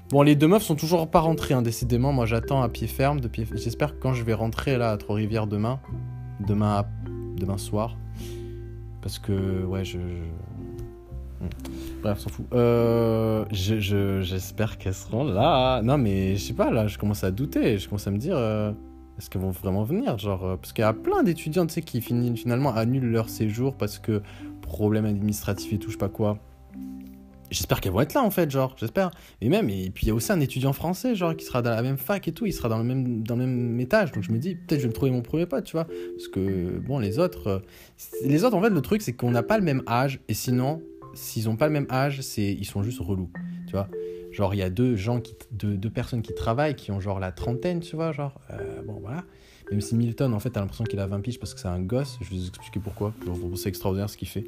Bon, 0.10 0.22
les 0.22 0.36
deux 0.36 0.48
meufs 0.48 0.64
sont 0.64 0.76
toujours 0.76 1.10
pas 1.10 1.22
rentrées, 1.22 1.56
hein, 1.56 1.64
décidément. 1.64 2.12
Moi, 2.14 2.28
j'attends 2.28 2.62
à 2.62 2.70
pied 2.70 2.86
ferme. 2.86 3.20
Pied... 3.22 3.48
J'espère 3.56 3.96
que 3.96 4.00
quand 4.00 4.14
je 4.14 4.24
vais 4.24 4.36
rentrer 4.36 4.78
là 4.78 4.92
à 4.92 4.98
Trois-Rivières 4.98 5.48
demain, 5.48 5.80
demain, 6.46 6.86
demain 7.36 7.58
soir, 7.58 7.98
parce 9.02 9.18
que, 9.18 9.64
ouais, 9.64 9.84
je. 9.84 9.98
Hmm. 9.98 11.50
Bref, 12.04 12.20
s'en 12.20 12.30
fout. 12.30 12.46
Euh, 12.54 13.46
j'espère 13.50 14.78
qu'elles 14.78 14.94
seront 14.94 15.24
là. 15.24 15.82
Non, 15.82 15.98
mais 15.98 16.36
je 16.36 16.44
sais 16.44 16.54
pas, 16.54 16.70
là, 16.70 16.86
je 16.86 17.00
commence 17.00 17.24
à 17.24 17.32
douter. 17.32 17.80
Je 17.80 17.88
commence 17.88 18.06
à 18.06 18.12
me 18.12 18.20
dire, 18.20 18.36
euh, 18.38 18.72
est-ce 19.18 19.30
qu'elles 19.30 19.42
vont 19.42 19.52
vraiment 19.52 19.84
venir 19.84 20.18
Genre, 20.18 20.46
euh, 20.46 20.56
parce 20.58 20.74
qu'il 20.74 20.82
y 20.82 20.86
a 20.86 20.94
plein 20.94 21.24
d'étudiants, 21.24 21.66
qui 21.68 22.02
finalement 22.02 22.74
annulent 22.74 23.12
leur 23.12 23.30
séjour 23.30 23.76
parce 23.76 24.00
que 24.00 24.22
problème 24.62 25.06
administratif 25.06 25.74
et 25.74 25.78
tout, 25.78 25.90
je 25.90 25.94
sais 25.94 25.98
pas 25.98 26.10
quoi 26.10 26.40
j'espère 27.54 27.80
qu'elles 27.80 27.92
vont 27.92 28.02
être 28.02 28.14
là 28.14 28.24
en 28.24 28.32
fait, 28.32 28.52
genre, 28.52 28.76
j'espère. 28.78 29.12
Et 29.42 29.50
même, 29.50 29.70
et 29.70 29.90
puis 29.90 30.06
il 30.06 30.10
y 30.10 30.12
a 30.12 30.14
aussi 30.14 30.32
un 30.32 30.40
étudiant 30.40 30.74
français, 30.74 31.16
genre, 31.16 31.36
qui 31.36 31.46
sera 31.46 31.62
dans 31.62 31.70
la 31.70 31.82
même 31.82 31.98
fac 31.98 32.28
et 32.28 32.32
tout, 32.32 32.46
il 32.46 32.54
sera 32.54 32.70
dans 32.70 32.78
le 32.78 32.84
même, 32.84 33.24
dans 33.24 33.36
le 33.36 33.46
même 33.46 33.80
étage. 33.80 34.12
Donc 34.12 34.24
je 34.24 34.32
me 34.32 34.38
dis, 34.38 34.56
peut-être 34.56 34.80
je 34.80 34.84
vais 34.84 34.90
me 34.90 34.94
trouver 34.94 35.12
mon 35.12 35.22
premier 35.22 35.46
pote, 35.46 35.64
tu 35.64 35.74
vois. 35.74 35.86
Parce 35.86 36.28
que, 36.28 36.80
bon, 36.80 37.00
les 37.00 37.20
autres, 37.20 37.48
euh, 37.48 37.60
les 38.24 38.44
autres, 38.44 38.56
en 38.56 38.62
fait, 38.62 38.70
le 38.70 38.82
truc, 38.82 39.02
c'est 39.02 39.14
qu'on 39.14 39.32
n'a 39.32 39.44
pas 39.44 39.58
le 39.58 39.64
même 39.64 39.84
âge, 39.88 40.20
et 40.28 40.34
sinon, 40.34 40.82
s'ils 41.14 41.50
ont 41.50 41.56
pas 41.56 41.68
le 41.68 41.74
même 41.74 41.88
âge, 41.90 42.22
c'est, 42.22 42.52
ils 42.52 42.66
sont 42.66 42.84
juste 42.84 43.00
relous, 43.00 43.30
tu 43.68 43.74
vois. 43.74 43.88
Genre, 44.34 44.56
il 44.56 44.58
y 44.58 44.64
a 44.64 44.72
deux 44.72 44.96
gens 44.96 45.22
deux, 45.52 45.78
deux, 45.78 45.90
personnes 45.92 46.24
qui 46.24 46.34
travaillent, 46.34 46.76
qui 46.76 46.92
ont 46.92 47.00
genre 47.00 47.20
la 47.20 47.32
trentaine, 47.32 47.82
tu 47.82 47.96
vois, 47.96 48.12
genre, 48.12 48.42
euh, 48.50 48.82
bon, 48.82 49.00
voilà. 49.00 49.24
Même 49.70 49.80
si 49.80 49.96
Milton, 49.96 50.34
en 50.34 50.40
fait, 50.40 50.50
t'as 50.50 50.60
l'impression 50.60 50.84
qu'il 50.84 51.00
a 51.00 51.06
20 51.06 51.22
piges 51.22 51.40
parce 51.40 51.54
que 51.54 51.60
c'est 51.60 51.68
un 51.68 51.80
gosse, 51.80 52.18
je 52.20 52.30
vais 52.30 52.38
vous 52.38 52.48
expliquer 52.48 52.80
pourquoi. 52.80 53.14
C'est 53.56 53.70
extraordinaire 53.70 54.10
ce 54.10 54.18
qu'il 54.18 54.28
fait. 54.28 54.44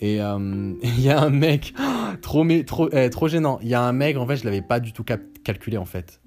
Et 0.00 0.20
euh, 0.20 0.74
il 0.82 1.00
y 1.00 1.08
a 1.08 1.20
un 1.20 1.30
mec, 1.30 1.72
trop, 2.20 2.46
trop, 2.66 2.90
eh, 2.92 3.08
trop 3.08 3.26
gênant. 3.26 3.58
Il 3.62 3.68
y 3.68 3.74
a 3.74 3.82
un 3.82 3.92
mec, 3.92 4.18
en 4.18 4.26
fait, 4.26 4.36
je 4.36 4.44
l'avais 4.44 4.60
pas 4.60 4.80
du 4.80 4.92
tout 4.92 5.02
calculé, 5.44 5.78
en 5.78 5.86
fait. 5.86 6.20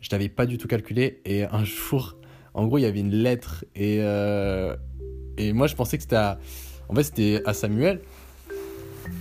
Je 0.00 0.08
l'avais 0.10 0.28
pas 0.28 0.44
du 0.44 0.58
tout 0.58 0.66
calculé. 0.66 1.20
Et 1.24 1.44
un 1.44 1.64
jour, 1.64 2.16
en 2.52 2.66
gros, 2.66 2.78
il 2.78 2.82
y 2.82 2.86
avait 2.86 3.00
une 3.00 3.14
lettre. 3.14 3.64
Et, 3.76 3.98
euh, 4.00 4.74
et 5.38 5.52
moi, 5.52 5.68
je 5.68 5.76
pensais 5.76 5.98
que 5.98 6.02
c'était 6.02 6.16
à. 6.16 6.40
En 6.88 6.94
fait, 6.96 7.04
c'était 7.04 7.42
à 7.46 7.54
Samuel. 7.54 8.00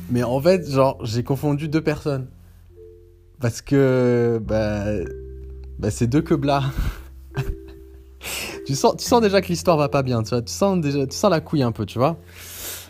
Mais 0.09 0.23
en 0.23 0.41
fait, 0.41 0.67
genre, 0.67 0.97
j'ai 1.05 1.23
confondu 1.23 1.69
deux 1.69 1.81
personnes. 1.83 2.27
Parce 3.43 3.61
que. 3.61 4.39
Bah. 4.41 4.85
Bah, 5.77 5.91
c'est 5.91 6.07
deux 6.07 6.21
queblas. 6.21 6.63
tu, 8.65 8.73
sens, 8.73 8.95
tu 8.95 9.03
sens 9.03 9.21
déjà 9.21 9.41
que 9.41 9.49
l'histoire 9.49 9.75
va 9.75 9.89
pas 9.89 10.01
bien, 10.01 10.23
tu 10.23 10.29
vois. 10.29 10.41
Tu 10.41 10.53
sens, 10.53 10.79
déjà, 10.79 11.05
tu 11.05 11.13
sens 11.13 11.29
la 11.29 11.41
couille 11.41 11.61
un 11.61 11.73
peu, 11.73 11.85
tu 11.85 11.99
vois. 11.99 12.17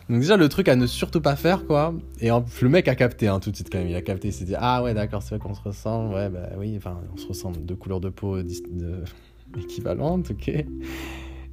Donc 0.09 0.19
déjà 0.19 0.37
le 0.37 0.47
truc 0.49 0.67
à 0.67 0.75
ne 0.75 0.85
surtout 0.85 1.21
pas 1.21 1.35
faire 1.35 1.65
quoi. 1.65 1.95
Et 2.19 2.27
le 2.27 2.69
mec 2.69 2.87
a 2.87 2.93
capté 2.93 3.29
hein, 3.29 3.39
tout 3.39 3.49
de 3.49 3.55
suite 3.55 3.69
quand 3.71 3.79
même. 3.79 3.87
Il 3.87 3.95
a 3.95 4.01
capté, 4.03 4.27
il 4.27 4.33
s'est 4.33 4.45
dit 4.45 4.53
ah 4.55 4.83
ouais 4.83 4.93
d'accord 4.93 5.23
c'est 5.23 5.29
vrai 5.29 5.39
qu'on 5.39 5.55
se 5.55 5.61
ressemble. 5.61 6.13
Ouais 6.13 6.29
bah 6.29 6.49
oui 6.57 6.75
enfin 6.77 6.99
on 7.13 7.17
se 7.17 7.25
ressemble 7.25 7.63
deux 7.65 7.75
couleurs 7.75 8.01
de 8.01 8.09
peau 8.09 8.37
équivalentes 9.57 10.29
ok. 10.29 10.49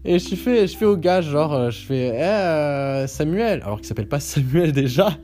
Et 0.05 0.19
je 0.19 0.35
fais 0.35 0.67
je 0.67 0.77
fais 0.77 0.85
au 0.85 0.97
gars 0.97 1.21
genre 1.21 1.55
euh, 1.55 1.71
je 1.71 1.79
fais 1.79 2.09
eh, 2.09 2.23
euh, 2.23 3.07
Samuel 3.07 3.63
alors 3.63 3.79
qu'il 3.79 3.87
s'appelle 3.87 4.09
pas 4.09 4.21
Samuel 4.21 4.73
déjà. 4.73 5.17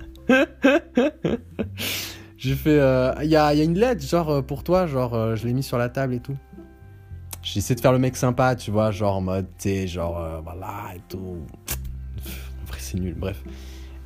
J'ai 2.47 2.55
fait 2.55 2.79
euh, 2.79 3.13
il 3.23 3.29
y, 3.29 3.37
a, 3.37 3.55
y, 3.55 3.61
a, 3.61 3.65
une 3.65 3.79
lettre 3.79 4.07
genre 4.07 4.45
pour 4.45 4.63
toi 4.63 4.87
genre 4.87 5.37
je 5.37 5.47
l'ai 5.47 5.53
mis 5.53 5.63
sur 5.63 5.79
la 5.79 5.89
table 5.89 6.15
et 6.15 6.21
tout. 6.21 6.37
J'ai 7.43 7.59
essayé 7.59 7.75
de 7.75 7.81
faire 7.81 7.93
le 7.93 7.99
mec 7.99 8.17
sympa 8.17 8.55
tu 8.55 8.71
vois 8.71 8.91
genre 8.91 9.17
en 9.17 9.21
mode 9.21 9.47
tu 9.59 9.87
genre 9.89 10.43
voilà 10.45 10.95
et 10.95 11.01
tout 11.09 11.39
c'est 12.87 12.99
nul, 12.99 13.15
bref. 13.15 13.43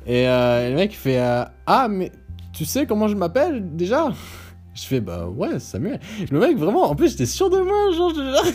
Et 0.07 0.27
euh, 0.27 0.69
le 0.69 0.75
mec 0.75 0.93
fait 0.93 1.19
euh, 1.19 1.43
Ah, 1.65 1.87
mais 1.87 2.11
tu 2.53 2.65
sais 2.65 2.85
comment 2.85 3.07
je 3.07 3.15
m'appelle 3.15 3.75
déjà? 3.75 4.11
Je 4.73 4.83
fais 4.83 5.01
Bah 5.01 5.27
ouais, 5.27 5.59
Samuel. 5.59 5.99
Le 6.31 6.39
mec, 6.39 6.57
vraiment, 6.57 6.89
en 6.89 6.95
plus, 6.95 7.09
j'étais 7.11 7.25
sûr 7.25 7.49
de 7.49 7.59
moi, 7.59 7.91
genre. 7.91 8.13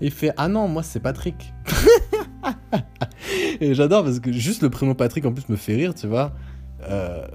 Il 0.00 0.10
fait 0.10 0.32
Ah 0.38 0.48
non, 0.48 0.66
moi 0.66 0.82
c'est 0.82 1.00
Patrick. 1.00 1.52
et 3.60 3.74
j'adore 3.74 4.02
parce 4.02 4.18
que 4.18 4.32
juste 4.32 4.62
le 4.62 4.70
prénom 4.70 4.94
Patrick 4.94 5.26
en 5.26 5.32
plus 5.32 5.46
me 5.50 5.56
fait 5.56 5.76
rire, 5.76 5.94
tu 5.94 6.06
vois. 6.06 6.32
Euh, 6.88 7.26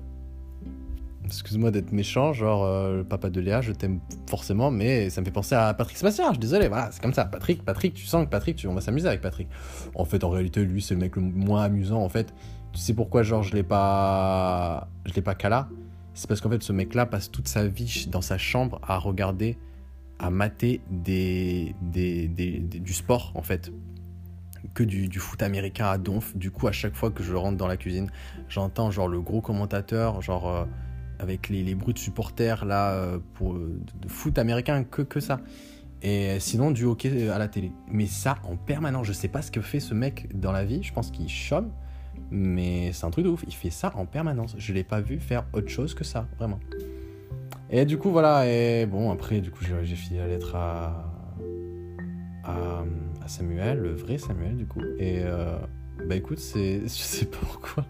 excuse-moi 1.26 1.72
d'être 1.72 1.92
méchant, 1.92 2.34
genre 2.34 2.64
euh, 2.64 2.98
le 2.98 3.04
papa 3.04 3.30
de 3.30 3.42
Léa, 3.42 3.62
je 3.62 3.72
t'aime 3.72 4.00
forcément, 4.28 4.72
mais 4.72 5.10
ça 5.10 5.22
me 5.22 5.26
fait 5.26 5.32
penser 5.32 5.56
à 5.56 5.74
Patrick 5.74 5.98
Sébastien, 5.98 6.26
je 6.28 6.32
suis 6.32 6.40
désolé, 6.40 6.68
voilà, 6.68 6.90
c'est 6.92 7.02
comme 7.02 7.14
ça. 7.14 7.26
Patrick, 7.26 7.64
Patrick, 7.64 7.94
tu 7.94 8.06
sens 8.06 8.26
que 8.26 8.30
Patrick, 8.30 8.56
tu, 8.56 8.68
on 8.68 8.74
va 8.74 8.82
s'amuser 8.82 9.08
avec 9.08 9.22
Patrick. 9.22 9.48
En 9.96 10.06
fait, 10.06 10.24
en 10.24 10.30
réalité, 10.30 10.64
lui, 10.64 10.82
c'est 10.82 10.94
le 10.94 11.00
mec 11.00 11.16
le 11.16 11.22
moins 11.22 11.64
amusant, 11.64 12.02
en 12.02 12.10
fait. 12.10 12.34
Tu 12.74 12.80
sais 12.80 12.94
pourquoi, 12.94 13.24
genre, 13.24 13.44
je 13.44 13.54
l'ai 13.56 13.64
pas. 13.64 14.88
Je 15.06 15.14
l'ai 15.14 15.22
pas 15.22 15.36
cala 15.36 15.70
C'est 16.14 16.28
parce 16.28 16.42
qu'en 16.42 16.50
fait, 16.50 16.62
ce 16.62 16.74
mec-là 16.74 17.06
passe 17.06 17.32
toute 17.32 17.48
sa 17.48 17.68
vie 17.68 18.08
dans 18.12 18.22
sa 18.22 18.38
chambre 18.38 18.80
à 18.84 18.98
regarder, 18.98 19.58
à 20.20 20.30
mater 20.30 20.82
des, 20.90 21.76
du 21.82 22.94
sport, 22.94 23.32
en 23.36 23.42
fait 23.42 23.72
que 24.74 24.84
du, 24.84 25.08
du, 25.08 25.20
foot 25.20 25.42
américain 25.44 25.86
à 25.86 25.98
donf. 25.98 26.36
Du 26.36 26.52
coup, 26.52 26.68
à 26.68 26.72
chaque 26.72 26.96
fois 26.96 27.12
que 27.12 27.24
je 27.24 27.34
rentre 27.34 27.56
dans 27.56 27.68
la 27.68 27.78
cuisine, 27.78 28.10
j'entends 28.50 28.92
genre 28.92 29.08
le 29.08 29.22
gros 29.22 29.40
commentateur, 29.40 30.22
genre 30.22 30.50
euh, 30.50 30.66
avec 31.20 31.50
les, 31.50 31.64
les 31.64 31.76
bruits 31.76 31.94
de 31.94 32.00
supporters 32.00 32.66
là 32.66 32.94
euh, 32.94 33.20
pour 33.34 33.54
de 33.54 34.08
foot 34.08 34.38
américain 34.38 34.84
que 34.84 35.02
que 35.02 35.20
ça. 35.20 35.40
Et 36.02 36.40
sinon 36.40 36.72
du 36.72 36.86
hockey 36.86 37.30
à 37.30 37.40
la 37.40 37.48
télé. 37.48 37.72
Mais 37.92 38.06
ça 38.06 38.38
en 38.44 38.58
permanence 38.58 39.08
je 39.08 39.14
sais 39.14 39.28
pas 39.28 39.42
ce 39.42 39.52
que 39.52 39.62
fait 39.62 39.80
ce 39.80 39.94
mec 39.94 40.28
dans 40.38 40.52
la 40.52 40.66
vie. 40.66 40.84
Je 40.84 40.94
pense 40.94 41.12
qu'il 41.12 41.30
chôme 41.30 41.72
mais 42.32 42.92
c'est 42.92 43.06
un 43.06 43.12
truc 43.12 43.26
de 43.26 43.30
ouf. 43.30 43.44
Il 43.48 43.54
fait 43.54 43.70
ça 43.70 43.92
en 43.96 44.06
permanence. 44.06 44.56
Je 44.58 44.74
l'ai 44.74 44.84
pas 44.84 45.02
vu 45.02 45.20
faire 45.20 45.46
autre 45.54 45.70
chose 45.70 45.94
que 45.94 46.04
ça 46.04 46.28
vraiment. 46.38 46.60
Et 47.70 47.86
du 47.86 47.98
coup 47.98 48.12
voilà. 48.12 48.48
Et 48.48 48.86
bon 48.86 49.12
après 49.12 49.40
du 49.42 49.52
coup 49.52 49.64
j'ai 49.64 49.96
fini 49.96 50.20
la 50.20 50.28
lettre 50.28 50.56
à, 50.56 51.12
Samuel 53.28 53.80
le 53.80 53.94
vrai 53.96 54.18
Samuel 54.18 54.56
du 54.56 54.68
coup. 54.68 54.82
Et 55.00 55.22
euh, 55.24 55.58
bah 56.08 56.16
écoute 56.16 56.40
c'est 56.40 56.82
je 56.84 56.88
sais 56.88 57.26
pas 57.26 57.40
pourquoi. 57.42 57.86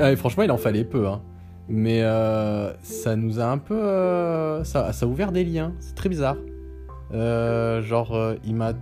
Ah, 0.00 0.14
franchement 0.16 0.42
il 0.42 0.50
en 0.50 0.58
fallait 0.58 0.84
peu 0.84 1.06
hein 1.06 1.22
mais 1.68 2.02
euh, 2.02 2.72
ça 2.82 3.16
nous 3.16 3.40
a 3.40 3.44
un 3.44 3.58
peu. 3.58 3.74
Euh, 3.74 4.64
ça, 4.64 4.92
ça, 4.92 5.06
a 5.06 5.08
ouvert 5.08 5.32
des 5.32 5.44
liens. 5.44 5.72
C'est 5.80 5.94
très 5.94 6.08
bizarre. 6.08 6.36
Euh, 7.12 7.82
genre, 7.82 8.34
il 8.44 8.54
m'a. 8.54 8.72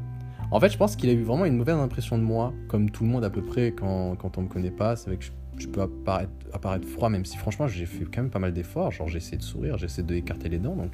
En 0.51 0.61
fait, 0.61 0.69
je 0.69 0.77
pense 0.77 0.95
qu'il 0.95 1.09
a 1.09 1.13
eu 1.13 1.23
vraiment 1.23 1.47
une 1.47 1.57
mauvaise 1.57 1.77
impression 1.77 2.19
de 2.19 2.23
moi, 2.23 2.53
comme 2.69 2.91
tout 2.91 3.05
le 3.05 3.11
monde 3.11 3.25
à 3.25 3.31
peu 3.31 3.43
près 3.43 3.73
quand, 3.73 4.17
quand 4.17 4.39
on 4.39 4.43
me 4.43 4.49
connaît 4.49 4.71
pas. 4.71 4.97
C'est 4.97 5.09
vrai 5.09 5.17
que 5.17 5.25
je, 5.59 5.67
peux 5.67 5.81
apparaître, 5.81 6.31
apparaître, 6.53 6.87
froid, 6.87 7.09
même 7.09 7.25
si 7.25 7.37
franchement 7.39 7.67
j'ai 7.67 7.87
fait 7.87 8.05
quand 8.05 8.23
même 8.23 8.31
pas 8.31 8.39
mal 8.39 8.53
d'efforts. 8.53 8.93
Genre, 8.93 9.09
j'essaie 9.09 9.37
de 9.37 9.43
sourire, 9.43 9.79
j'essaie 9.79 10.03
d'écarter 10.03 10.49
les 10.49 10.59
dents. 10.59 10.77
Donc, 10.77 10.93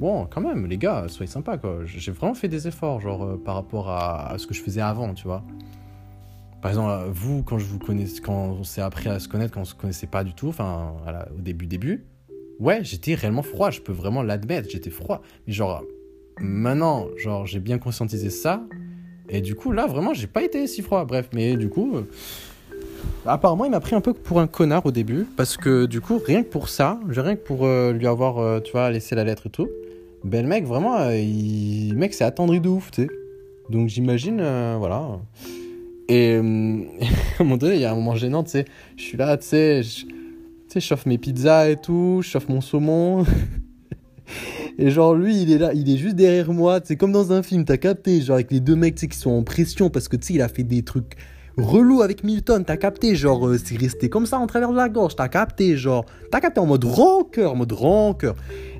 bon, 0.00 0.26
quand 0.26 0.40
même, 0.40 0.66
les 0.66 0.78
gars, 0.78 1.04
soyez 1.08 1.30
sympas 1.30 1.58
quoi. 1.58 1.80
J'ai 1.84 2.12
vraiment 2.12 2.34
fait 2.34 2.48
des 2.48 2.66
efforts, 2.66 3.00
genre, 3.00 3.38
par 3.44 3.54
rapport 3.54 3.90
à, 3.90 4.32
à 4.32 4.38
ce 4.38 4.46
que 4.46 4.54
je 4.54 4.62
faisais 4.62 4.80
avant, 4.80 5.12
tu 5.14 5.24
vois. 5.24 5.44
Par 6.62 6.70
exemple, 6.70 7.10
vous, 7.10 7.42
quand 7.42 7.58
je 7.58 7.64
vous 7.64 7.80
on 8.28 8.62
s'est 8.62 8.80
appris 8.80 9.08
à 9.08 9.18
se 9.18 9.28
connaître, 9.28 9.52
quand 9.52 9.62
on 9.62 9.64
se 9.64 9.74
connaissait 9.74 10.06
pas 10.06 10.22
du 10.22 10.32
tout, 10.32 10.48
enfin, 10.48 10.94
au 11.36 11.40
début, 11.40 11.66
début, 11.66 12.06
ouais, 12.60 12.84
j'étais 12.84 13.14
réellement 13.14 13.42
froid, 13.42 13.70
je 13.70 13.80
peux 13.80 13.92
vraiment 13.92 14.22
l'admettre, 14.22 14.70
j'étais 14.70 14.90
froid. 14.90 15.22
Mais 15.46 15.52
genre, 15.52 15.82
maintenant, 16.38 17.08
genre, 17.16 17.46
j'ai 17.46 17.58
bien 17.58 17.78
conscientisé 17.78 18.30
ça, 18.30 18.62
et 19.28 19.40
du 19.40 19.56
coup, 19.56 19.72
là, 19.72 19.88
vraiment, 19.88 20.14
j'ai 20.14 20.28
pas 20.28 20.44
été 20.44 20.68
si 20.68 20.82
froid. 20.82 21.04
Bref, 21.04 21.30
mais 21.34 21.56
du 21.56 21.68
coup, 21.68 21.96
euh, 21.96 22.02
apparemment, 23.26 23.64
il 23.64 23.72
m'a 23.72 23.80
pris 23.80 23.96
un 23.96 24.00
peu 24.00 24.12
pour 24.12 24.38
un 24.38 24.46
connard 24.46 24.86
au 24.86 24.92
début, 24.92 25.26
parce 25.36 25.56
que 25.56 25.86
du 25.86 26.00
coup, 26.00 26.20
rien 26.24 26.44
que 26.44 26.48
pour 26.48 26.68
ça, 26.68 27.00
rien 27.08 27.34
que 27.34 27.42
pour 27.42 27.66
euh, 27.66 27.92
lui 27.92 28.06
avoir, 28.06 28.38
euh, 28.38 28.60
tu 28.60 28.70
vois, 28.70 28.88
laissé 28.88 29.16
la 29.16 29.24
lettre 29.24 29.48
et 29.48 29.50
tout, 29.50 29.68
ben 30.22 30.42
le 30.42 30.48
mec, 30.48 30.64
vraiment, 30.64 31.10
il... 31.10 31.90
le 31.90 31.96
mec 31.96 32.14
s'est 32.14 32.22
attendri 32.22 32.60
de 32.60 32.68
ouf, 32.68 32.92
tu 32.92 33.02
sais. 33.02 33.08
Donc 33.68 33.88
j'imagine, 33.88 34.36
voilà. 34.78 35.18
Et 36.08 36.34
euh, 36.34 36.42
à 37.38 37.42
un 37.42 37.44
moment 37.44 37.56
donné, 37.56 37.76
il 37.76 37.80
y 37.80 37.84
a 37.84 37.92
un 37.92 37.94
moment 37.94 38.14
gênant, 38.14 38.42
tu 38.42 38.50
sais. 38.50 38.64
Je 38.96 39.02
suis 39.02 39.16
là, 39.16 39.36
tu 39.36 39.46
sais, 39.46 39.82
je, 39.82 40.80
chauffe 40.80 41.06
mes 41.06 41.18
pizzas 41.18 41.68
et 41.70 41.76
tout, 41.76 42.20
je 42.22 42.28
chauffe 42.30 42.48
mon 42.48 42.60
saumon. 42.60 43.24
et 44.78 44.90
genre, 44.90 45.14
lui, 45.14 45.42
il 45.42 45.52
est 45.52 45.58
là, 45.58 45.72
il 45.74 45.90
est 45.90 45.98
juste 45.98 46.16
derrière 46.16 46.52
moi, 46.52 46.80
c'est 46.82 46.96
comme 46.96 47.12
dans 47.12 47.32
un 47.32 47.42
film, 47.42 47.64
t'as 47.64 47.76
capté, 47.76 48.20
genre 48.20 48.34
avec 48.34 48.50
les 48.50 48.60
deux 48.60 48.76
mecs, 48.76 48.94
tu 48.94 49.02
sais, 49.02 49.08
qui 49.08 49.18
sont 49.18 49.30
en 49.30 49.42
pression 49.42 49.90
parce 49.90 50.08
que, 50.08 50.16
tu 50.16 50.28
sais, 50.28 50.34
il 50.34 50.42
a 50.42 50.48
fait 50.48 50.64
des 50.64 50.82
trucs 50.82 51.16
relous 51.58 52.02
avec 52.02 52.24
Milton, 52.24 52.64
t'as 52.64 52.78
capté, 52.78 53.14
genre, 53.14 53.46
euh, 53.46 53.58
c'est 53.62 53.76
resté 53.76 54.08
comme 54.08 54.26
ça 54.26 54.38
en 54.38 54.46
travers 54.46 54.70
de 54.70 54.76
la 54.76 54.88
gorge, 54.88 55.16
t'as 55.16 55.28
capté, 55.28 55.76
genre, 55.76 56.06
t'as 56.30 56.40
capté 56.40 56.60
en 56.60 56.66
mode 56.66 56.84
rancœur, 56.84 57.52
en 57.52 57.56
mode 57.56 57.72
rancœur. 57.72 58.34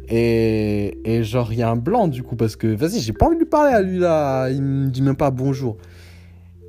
Et, 0.09 0.99
et 1.05 1.23
genre, 1.23 1.52
il 1.52 1.59
y 1.59 1.62
a 1.62 1.71
un 1.71 1.76
blanc 1.76 2.09
du 2.09 2.23
coup, 2.23 2.37
parce 2.37 2.57
que, 2.57 2.67
vas-y, 2.67 3.00
j'ai 3.00 3.12
pas 3.12 3.26
envie 3.26 3.37
de 3.37 3.41
lui 3.41 3.49
parler 3.49 3.73
à 3.73 3.83
lui 3.83 3.99
là, 3.99 4.49
il 4.50 4.62
me 4.62 4.88
dit 4.88 5.02
même 5.02 5.17
pas 5.17 5.31
bonjour. 5.31 5.76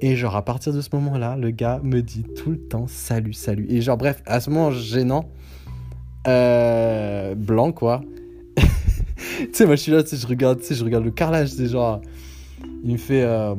Et 0.06 0.18
genre, 0.18 0.36
à 0.36 0.44
partir 0.44 0.74
de 0.74 0.82
ce 0.82 0.90
moment-là, 0.92 1.38
le 1.38 1.52
gars 1.52 1.80
me 1.82 2.02
dit 2.02 2.26
tout 2.36 2.52
le 2.52 2.60
temps 2.60 2.88
salut, 2.88 3.32
salut. 3.32 3.66
Et 3.70 3.80
genre, 3.80 3.96
bref, 3.96 4.22
à 4.26 4.42
ce 4.42 4.50
moment 4.50 4.70
gênant, 4.70 5.30
euh, 6.28 7.36
blanc 7.36 7.72
quoi. 7.72 8.02
tu 8.58 9.48
sais, 9.54 9.66
moi 9.66 9.78
je 9.78 9.82
suis 9.82 9.94
là, 9.94 10.04
tu 10.04 10.10
sais, 10.10 10.18
je 10.18 10.28
regarde, 10.28 10.60
tu 10.60 10.66
sais, 10.66 10.76
je 10.76 10.84
regarde 10.84 11.06
le 11.06 11.12
carrelage, 11.12 11.52
c'est 11.52 11.68
genre, 11.68 12.02
il 12.84 12.92
me 12.92 12.98
fait, 12.98 13.22
euh, 13.22 13.56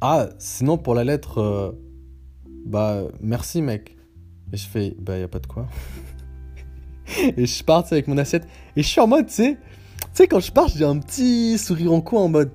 ah, 0.00 0.28
sinon 0.38 0.78
pour 0.78 0.94
la 0.94 1.02
lettre, 1.02 1.38
euh, 1.38 1.72
bah, 2.64 3.02
merci 3.20 3.62
mec. 3.62 3.96
Et 4.52 4.56
je 4.56 4.68
fais, 4.68 4.94
bah, 4.96 5.18
y 5.18 5.24
a 5.24 5.28
pas 5.28 5.40
de 5.40 5.48
quoi. 5.48 5.66
et 7.36 7.46
je 7.46 7.64
pars, 7.64 7.84
avec 7.90 8.06
mon 8.06 8.16
assiette. 8.16 8.46
Et 8.76 8.82
je 8.84 8.86
suis 8.86 9.00
en 9.00 9.08
mode, 9.08 9.26
tu 9.26 9.32
sais, 9.32 9.54
tu 9.54 10.06
sais, 10.12 10.28
quand 10.28 10.38
je 10.38 10.52
pars, 10.52 10.68
j'ai 10.68 10.84
un 10.84 10.98
petit 11.00 11.58
sourire 11.58 11.92
en 11.92 12.00
coin 12.00 12.20
en 12.20 12.28
mode, 12.28 12.52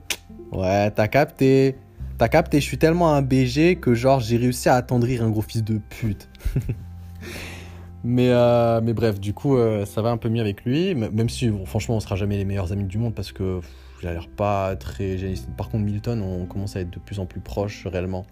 ouais, 0.54 0.90
t'as 0.92 1.10
capté. 1.10 1.76
T'as 2.22 2.30
capté, 2.30 2.60
je 2.60 2.66
suis 2.66 2.78
tellement 2.78 3.16
un 3.16 3.24
BG 3.24 3.78
que 3.78 3.96
genre 3.96 4.20
j'ai 4.20 4.38
réussi 4.38 4.70
à 4.70 4.76
attendrir 4.76 5.24
un 5.24 5.32
gros 5.32 5.42
fils 5.42 5.64
de 5.64 5.80
pute. 5.90 6.30
mais, 8.04 8.30
euh, 8.30 8.80
mais 8.80 8.94
bref, 8.94 9.20
du 9.20 9.34
coup, 9.34 9.58
euh, 9.58 9.88
ça 9.88 10.04
va 10.04 10.12
un 10.12 10.18
peu 10.18 10.30
mieux 10.30 10.42
avec 10.42 10.64
lui. 10.64 10.94
Même 10.94 11.30
si, 11.30 11.52
franchement, 11.66 11.96
on 11.96 12.00
sera 12.00 12.16
jamais 12.16 12.38
les 12.38 12.46
meilleurs 12.46 12.72
amis 12.72 12.84
du 12.84 13.00
monde 13.00 13.16
parce 13.16 13.32
que 13.32 13.60
il 14.04 14.08
a 14.08 14.14
l'air 14.14 14.28
pas 14.28 14.76
très. 14.76 15.18
Par 15.58 15.70
contre, 15.70 15.84
Milton, 15.84 16.22
on 16.22 16.46
commence 16.46 16.76
à 16.76 16.82
être 16.82 16.92
de 16.92 17.00
plus 17.00 17.18
en 17.18 17.26
plus 17.26 17.40
proches 17.40 17.88
réellement. 17.88 18.28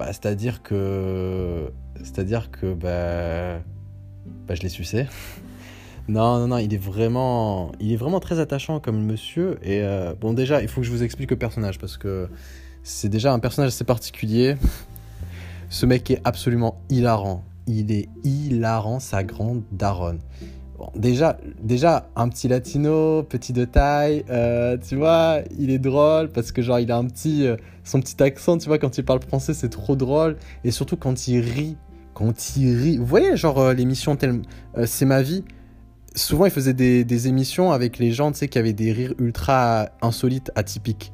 Bah, 0.00 0.06
c'est-à-dire 0.08 0.64
que. 0.64 1.70
C'est-à-dire 1.98 2.50
que. 2.50 2.74
Bah, 2.74 3.62
bah 4.48 4.56
je 4.56 4.62
l'ai 4.62 4.68
sucé. 4.68 5.06
Non, 6.08 6.38
non, 6.38 6.46
non, 6.46 6.58
il 6.58 6.72
est 6.72 6.76
vraiment, 6.76 7.72
il 7.80 7.92
est 7.92 7.96
vraiment 7.96 8.20
très 8.20 8.38
attachant 8.38 8.78
comme 8.78 9.04
monsieur. 9.04 9.58
Et 9.62 9.82
euh, 9.82 10.14
bon, 10.14 10.34
déjà, 10.34 10.62
il 10.62 10.68
faut 10.68 10.80
que 10.80 10.86
je 10.86 10.92
vous 10.92 11.02
explique 11.02 11.32
le 11.32 11.36
personnage 11.36 11.80
parce 11.80 11.96
que 11.96 12.28
c'est 12.86 13.08
déjà 13.08 13.32
un 13.32 13.40
personnage 13.40 13.72
assez 13.72 13.84
particulier. 13.84 14.56
Ce 15.68 15.86
mec 15.86 16.08
est 16.12 16.20
absolument 16.22 16.80
hilarant. 16.88 17.42
Il 17.66 17.90
est 17.90 18.08
hilarant, 18.22 19.00
sa 19.00 19.24
grande 19.24 19.62
daronne. 19.72 20.20
déjà, 20.94 21.36
déjà, 21.60 22.08
un 22.14 22.28
petit 22.28 22.46
latino, 22.46 23.24
petit 23.24 23.52
de 23.52 23.64
taille, 23.64 24.24
euh, 24.30 24.76
tu 24.76 24.94
vois, 24.94 25.40
il 25.58 25.70
est 25.70 25.80
drôle 25.80 26.30
parce 26.30 26.52
que 26.52 26.62
genre 26.62 26.78
il 26.78 26.92
a 26.92 26.96
un 26.96 27.06
petit, 27.06 27.44
euh, 27.44 27.56
son 27.82 27.98
petit 27.98 28.22
accent, 28.22 28.56
tu 28.56 28.68
vois, 28.68 28.78
quand 28.78 28.96
il 28.96 29.04
parle 29.04 29.20
français, 29.20 29.52
c'est 29.52 29.68
trop 29.68 29.96
drôle. 29.96 30.36
Et 30.62 30.70
surtout 30.70 30.96
quand 30.96 31.26
il 31.26 31.40
rit, 31.40 31.76
quand 32.14 32.56
il 32.56 32.76
rit. 32.76 32.98
Vous 32.98 33.06
voyez, 33.06 33.36
genre 33.36 33.58
euh, 33.58 33.74
l'émission 33.74 34.16
C'est 34.84 35.06
ma 35.06 35.22
vie. 35.22 35.42
Souvent, 36.14 36.44
il 36.44 36.52
faisait 36.52 36.72
des, 36.72 37.04
des, 37.04 37.26
émissions 37.26 37.72
avec 37.72 37.98
les 37.98 38.12
gens, 38.12 38.30
tu 38.30 38.38
sais, 38.38 38.48
qui 38.48 38.58
avaient 38.58 38.72
des 38.72 38.92
rires 38.92 39.14
ultra 39.18 39.88
insolites, 40.00 40.52
atypiques 40.54 41.12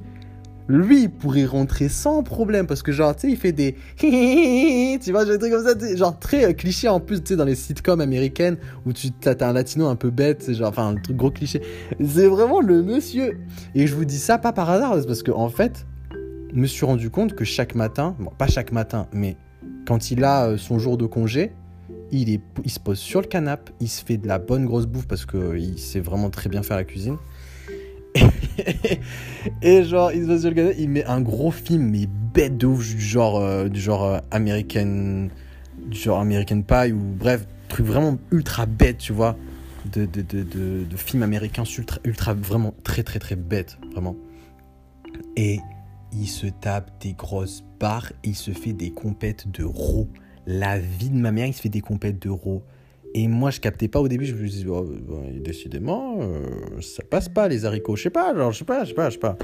lui, 0.69 1.02
il 1.02 1.11
pourrait 1.11 1.45
rentrer 1.45 1.88
sans 1.88 2.23
problème 2.23 2.66
parce 2.66 2.83
que, 2.83 2.92
genre, 2.92 3.14
tu 3.14 3.23
sais, 3.23 3.31
il 3.31 3.37
fait 3.37 3.52
des. 3.52 3.76
tu 3.99 5.12
vois, 5.12 5.25
des 5.25 5.38
trucs 5.38 5.52
comme 5.52 5.64
ça, 5.64 5.97
genre 5.97 6.19
très 6.19 6.45
euh, 6.45 6.52
cliché 6.52 6.88
en 6.88 7.00
plus, 7.00 7.21
tu 7.23 7.28
sais, 7.28 7.37
dans 7.37 7.45
les 7.45 7.54
sitcoms 7.54 8.00
américaines 8.00 8.57
où 8.87 8.92
tu 8.92 9.09
as 9.25 9.47
un 9.47 9.52
latino 9.52 9.87
un 9.87 9.97
peu 9.97 10.11
bête, 10.11 10.52
genre, 10.52 10.69
enfin, 10.69 10.88
un 10.88 10.95
truc 10.97 11.16
gros 11.16 11.31
cliché. 11.31 11.62
C'est 12.04 12.28
vraiment 12.28 12.61
le 12.61 12.83
monsieur. 12.83 13.38
Et 13.75 13.87
je 13.87 13.95
vous 13.95 14.04
dis 14.04 14.19
ça 14.19 14.38
pas 14.38 14.52
par 14.52 14.71
hasard, 14.71 14.97
parce 15.07 15.23
que, 15.23 15.31
en 15.31 15.49
fait, 15.49 15.87
je 16.54 16.59
me 16.59 16.66
suis 16.66 16.85
rendu 16.85 17.11
compte 17.11 17.35
que 17.35 17.45
chaque 17.45 17.75
matin, 17.75 18.14
bon, 18.19 18.31
pas 18.37 18.47
chaque 18.47 18.73
matin, 18.73 19.07
mais 19.12 19.37
quand 19.87 20.11
il 20.11 20.23
a 20.25 20.47
euh, 20.47 20.57
son 20.59 20.78
jour 20.78 20.97
de 20.97 21.07
congé, 21.07 21.52
il, 22.12 22.31
est, 22.31 22.42
il 22.64 22.71
se 22.71 22.78
pose 22.78 22.99
sur 22.99 23.21
le 23.21 23.26
canapé, 23.26 23.73
il 23.81 23.88
se 23.88 24.04
fait 24.04 24.19
de 24.19 24.28
la 24.28 24.38
bonne 24.38 24.66
grosse 24.66 24.87
bouffe 24.87 25.07
parce 25.07 25.25
qu'il 25.25 25.78
sait 25.78 26.00
vraiment 26.00 26.31
très 26.31 26.49
bien 26.49 26.62
faire 26.62 26.76
la 26.76 26.85
cuisine. 26.85 27.16
Et 29.62 29.85
genre, 29.85 30.12
il 30.12 30.26
se 30.26 30.87
met 30.87 31.04
un 31.04 31.21
gros 31.21 31.50
film, 31.50 31.90
mais 31.90 32.07
bête 32.07 32.57
de 32.57 32.66
ouf, 32.66 32.95
du 32.95 33.00
genre, 33.00 33.38
euh, 33.38 33.69
du 33.69 33.81
genre 33.81 34.04
euh, 34.04 34.19
American, 34.31 35.28
du 35.87 35.99
genre 35.99 36.21
American 36.21 36.62
Pie, 36.62 36.92
ou 36.92 36.99
bref, 36.99 37.47
truc 37.69 37.87
vraiment 37.87 38.19
ultra 38.31 38.66
bête, 38.66 38.99
tu 38.99 39.12
vois, 39.12 39.37
de, 39.92 40.07
de, 40.07 40.23
de, 40.23 40.42
de, 40.42 40.85
de 40.85 40.97
films 40.97 41.23
américains 41.23 41.64
ultra, 41.64 41.99
ultra, 42.04 42.35
vraiment 42.35 42.75
très, 42.85 43.02
très, 43.02 43.19
très 43.19 43.37
bête, 43.37 43.78
vraiment. 43.92 44.16
Et 45.37 45.61
il 46.12 46.26
se 46.26 46.47
tape 46.47 46.90
des 47.00 47.14
grosses 47.14 47.64
barres, 47.81 48.12
il 48.23 48.37
se 48.37 48.50
fait 48.52 48.73
des 48.73 48.90
compètes 48.90 49.50
de 49.50 49.64
ro 49.64 50.09
La 50.47 50.78
vie 50.78 51.11
de 51.11 51.16
ma 51.16 51.33
mère, 51.33 51.47
il 51.47 51.54
se 51.54 51.62
fait 51.62 51.69
des 51.69 51.81
compètes 51.81 52.21
de 52.21 52.28
ro 52.28 52.62
et 53.14 53.28
moi, 53.28 53.50
je 53.50 53.61
captais 53.61 53.88
pas 53.88 54.00
au 54.00 54.09
début, 54.09 54.25
je 54.25 54.35
me 54.35 54.47
disais, 54.47 54.66
oh, 54.69 54.87
décidément, 55.35 56.16
euh, 56.21 56.81
ça 56.81 57.02
passe 57.02 57.28
pas 57.28 57.49
les 57.49 57.64
haricots. 57.64 57.97
Je 57.97 58.04
sais 58.04 58.11
pas, 58.11 58.35
genre, 58.35 58.52
je 58.52 58.59
sais 58.59 58.64
pas, 58.64 58.85
je 58.85 58.90
sais 58.90 58.95
pas, 58.95 59.11
je 59.11 59.14
sais 59.14 59.21
pas. 59.21 59.37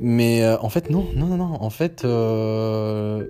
Mais 0.00 0.44
euh, 0.44 0.56
en 0.60 0.68
fait, 0.68 0.90
non, 0.90 1.06
non, 1.14 1.26
non, 1.26 1.36
non. 1.36 1.56
En 1.60 1.70
fait, 1.70 2.04
euh, 2.04 3.26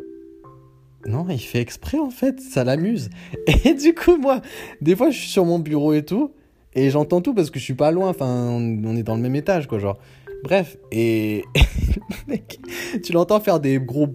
non, 1.06 1.26
il 1.30 1.38
fait 1.38 1.60
exprès, 1.60 1.98
en 1.98 2.10
fait, 2.10 2.40
ça 2.40 2.64
l'amuse. 2.64 3.08
Et 3.64 3.74
du 3.74 3.94
coup, 3.94 4.16
moi, 4.18 4.42
des 4.80 4.94
fois, 4.94 5.10
je 5.10 5.18
suis 5.18 5.28
sur 5.28 5.44
mon 5.46 5.58
bureau 5.58 5.94
et 5.94 6.04
tout, 6.04 6.32
et 6.74 6.90
j'entends 6.90 7.22
tout 7.22 7.32
parce 7.32 7.50
que 7.50 7.58
je 7.58 7.64
suis 7.64 7.74
pas 7.74 7.90
loin, 7.90 8.10
enfin, 8.10 8.26
on 8.26 8.96
est 8.96 9.02
dans 9.02 9.16
le 9.16 9.22
même 9.22 9.36
étage, 9.36 9.66
quoi, 9.66 9.78
genre. 9.78 9.98
Bref, 10.44 10.76
et 10.92 11.44
mec, 12.28 12.60
tu 13.02 13.12
l'entends 13.12 13.40
faire 13.40 13.58
des 13.58 13.80
gros 13.80 14.06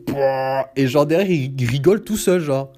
et 0.75 0.87
genre 0.87 1.07
derrière 1.07 1.29
il 1.29 1.67
rigole 1.67 2.03
tout 2.03 2.15
seul, 2.15 2.39
genre 2.39 2.71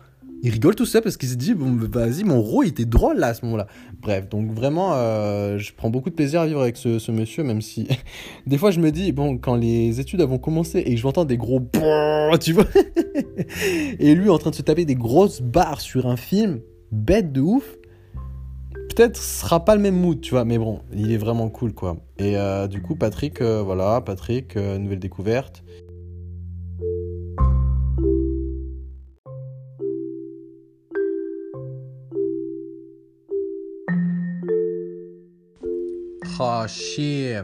il 0.43 0.51
rigole 0.51 0.75
tout 0.75 0.85
ça 0.85 1.01
parce 1.01 1.15
qu'il 1.15 1.29
s'est 1.29 1.37
dit 1.37 1.53
bon 1.53 1.75
vas-y 1.75 2.25
mon 2.25 2.41
rôle 2.41 2.67
était 2.67 2.83
drôle 2.83 3.17
là 3.17 3.27
à 3.27 3.33
ce 3.33 3.45
moment-là. 3.45 3.65
Bref 4.01 4.27
donc 4.27 4.51
vraiment 4.51 4.91
euh, 4.93 5.57
je 5.57 5.73
prends 5.73 5.89
beaucoup 5.89 6.09
de 6.09 6.15
plaisir 6.15 6.41
à 6.41 6.45
vivre 6.45 6.61
avec 6.61 6.75
ce, 6.75 7.11
monsieur 7.11 7.43
même 7.43 7.61
si 7.61 7.87
des 8.45 8.57
fois 8.57 8.71
je 8.71 8.81
me 8.81 8.91
dis 8.91 9.13
bon 9.13 9.37
quand 9.37 9.55
les 9.55 10.01
études 10.01 10.21
vont 10.21 10.37
commencé 10.37 10.79
et 10.79 10.95
que 10.95 10.99
je 10.99 11.23
des 11.23 11.37
gros 11.37 11.61
tu 12.41 12.51
vois 12.51 12.65
et 13.99 14.15
lui 14.15 14.29
en 14.29 14.37
train 14.37 14.49
de 14.49 14.55
se 14.55 14.61
taper 14.61 14.83
des 14.83 14.95
grosses 14.95 15.41
barres 15.41 15.79
sur 15.79 16.07
un 16.07 16.17
film 16.17 16.59
bête 16.91 17.31
de 17.31 17.39
ouf 17.39 17.77
peut-être 18.89 19.15
sera 19.15 19.63
pas 19.63 19.75
le 19.75 19.81
même 19.81 19.95
mood 19.95 20.19
tu 20.19 20.31
vois 20.31 20.43
mais 20.43 20.57
bon 20.57 20.81
il 20.93 21.13
est 21.13 21.17
vraiment 21.17 21.49
cool 21.49 21.73
quoi. 21.73 21.95
Et 22.19 22.37
euh, 22.37 22.67
du 22.67 22.81
coup 22.81 22.95
Patrick 22.95 23.39
euh, 23.39 23.61
voilà 23.63 24.01
Patrick 24.01 24.57
nouvelle 24.57 24.99
découverte 24.99 25.63
Oh, 36.39 36.63
chier. 36.67 37.41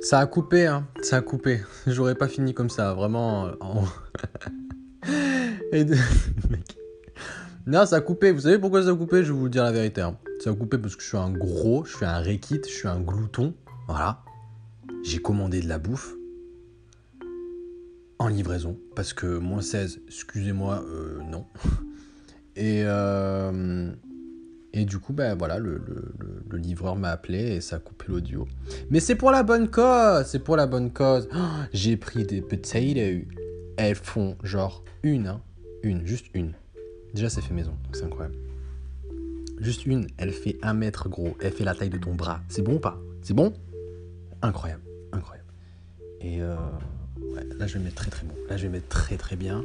Ça 0.00 0.18
a 0.18 0.26
coupé, 0.26 0.66
hein. 0.66 0.86
Ça 1.02 1.18
a 1.18 1.20
coupé. 1.20 1.60
J'aurais 1.86 2.14
pas 2.14 2.28
fini 2.28 2.54
comme 2.54 2.70
ça, 2.70 2.92
vraiment. 2.94 3.46
Euh, 5.72 5.84
non, 7.66 7.86
ça 7.86 7.96
a 7.96 8.00
coupé. 8.00 8.32
Vous 8.32 8.40
savez 8.40 8.58
pourquoi 8.58 8.82
ça 8.82 8.90
a 8.90 8.94
coupé? 8.94 9.22
Je 9.22 9.32
vais 9.32 9.38
vous 9.38 9.48
dire 9.48 9.62
la 9.62 9.72
vérité. 9.72 10.00
Hein. 10.00 10.18
Ça 10.42 10.50
a 10.50 10.54
coupé 10.54 10.76
parce 10.78 10.96
que 10.96 11.02
je 11.02 11.08
suis 11.08 11.16
un 11.16 11.30
gros, 11.30 11.84
je 11.84 11.96
suis 11.96 12.04
un 12.04 12.18
rékit, 12.18 12.60
je 12.64 12.72
suis 12.72 12.88
un 12.88 13.00
glouton. 13.00 13.54
Voilà. 13.86 14.22
J'ai 15.04 15.18
commandé 15.18 15.60
de 15.60 15.68
la 15.68 15.78
bouffe 15.78 16.14
en 18.18 18.28
livraison 18.28 18.76
parce 18.96 19.12
que 19.12 19.38
moins 19.38 19.62
16, 19.62 20.00
excusez-moi, 20.08 20.84
euh, 20.88 21.20
non. 21.22 21.46
Et 22.56 22.82
euh, 22.84 23.92
et 24.76 24.84
du 24.84 24.98
coup, 24.98 25.14
ben 25.14 25.34
voilà, 25.34 25.58
le, 25.58 25.80
livreur 26.52 26.96
m'a 26.96 27.08
appelé 27.08 27.38
et 27.38 27.60
ça 27.62 27.76
a 27.76 27.78
coupé 27.78 28.04
l'audio. 28.08 28.46
Mais 28.90 29.00
c'est 29.00 29.14
pour 29.14 29.30
la 29.30 29.42
bonne 29.42 29.70
cause, 29.70 30.26
c'est 30.26 30.38
pour 30.38 30.54
la 30.54 30.66
bonne 30.66 30.92
cause. 30.92 31.30
Oh, 31.34 31.38
j'ai 31.72 31.96
pris 31.96 32.26
des 32.26 32.42
potatoes. 32.42 33.24
Elles 33.78 33.94
font 33.94 34.36
genre 34.42 34.84
une, 35.02 35.28
hein, 35.28 35.40
une, 35.82 36.06
juste 36.06 36.26
une. 36.34 36.52
Déjà, 37.14 37.30
c'est 37.30 37.40
fait 37.40 37.54
maison, 37.54 37.70
donc 37.84 37.96
c'est 37.96 38.04
incroyable. 38.04 38.36
Juste 39.60 39.86
une, 39.86 40.08
elle 40.18 40.30
fait 40.30 40.58
un 40.60 40.74
mètre 40.74 41.08
gros, 41.08 41.34
elle 41.40 41.52
fait 41.52 41.64
la 41.64 41.74
taille 41.74 41.88
de 41.88 41.96
ton 41.96 42.14
bras. 42.14 42.42
C'est 42.50 42.60
bon 42.60 42.74
ou 42.74 42.78
pas? 42.78 43.00
C'est 43.22 43.34
bon? 43.34 43.54
Incroyable, 44.42 44.82
incroyable. 45.12 45.48
Et 46.20 46.42
euh, 46.42 46.54
là, 47.58 47.66
je 47.66 47.78
vais 47.78 47.84
mettre 47.84 47.96
très 47.96 48.10
très 48.10 48.26
bon. 48.26 48.34
Là, 48.50 48.58
je 48.58 48.64
vais 48.64 48.72
mettre 48.72 48.88
très 48.88 49.16
très 49.16 49.36
bien. 49.36 49.64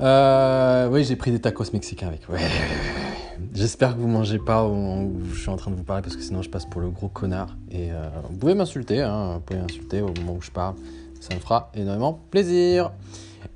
Euh, 0.00 0.88
oui, 0.88 1.04
j'ai 1.04 1.14
pris 1.14 1.30
des 1.30 1.40
tacos 1.40 1.72
mexicains 1.72 2.08
avec. 2.08 2.22
J'espère 3.54 3.94
que 3.94 4.00
vous 4.00 4.08
mangez 4.08 4.38
pas 4.38 4.62
au 4.62 4.72
où 4.72 5.20
je 5.32 5.40
suis 5.40 5.48
en 5.48 5.56
train 5.56 5.70
de 5.70 5.76
vous 5.76 5.84
parler 5.84 6.02
parce 6.02 6.16
que 6.16 6.22
sinon 6.22 6.42
je 6.42 6.50
passe 6.50 6.66
pour 6.66 6.80
le 6.80 6.90
gros 6.90 7.08
connard. 7.08 7.56
Et 7.70 7.92
euh, 7.92 8.08
vous 8.28 8.36
pouvez 8.36 8.54
m'insulter, 8.54 9.02
hein, 9.02 9.34
vous 9.34 9.40
pouvez 9.40 9.60
m'insulter 9.60 10.00
au 10.00 10.12
moment 10.18 10.34
où 10.34 10.42
je 10.42 10.50
parle. 10.50 10.74
Ça 11.20 11.34
me 11.34 11.40
fera 11.40 11.70
énormément 11.74 12.20
plaisir. 12.30 12.92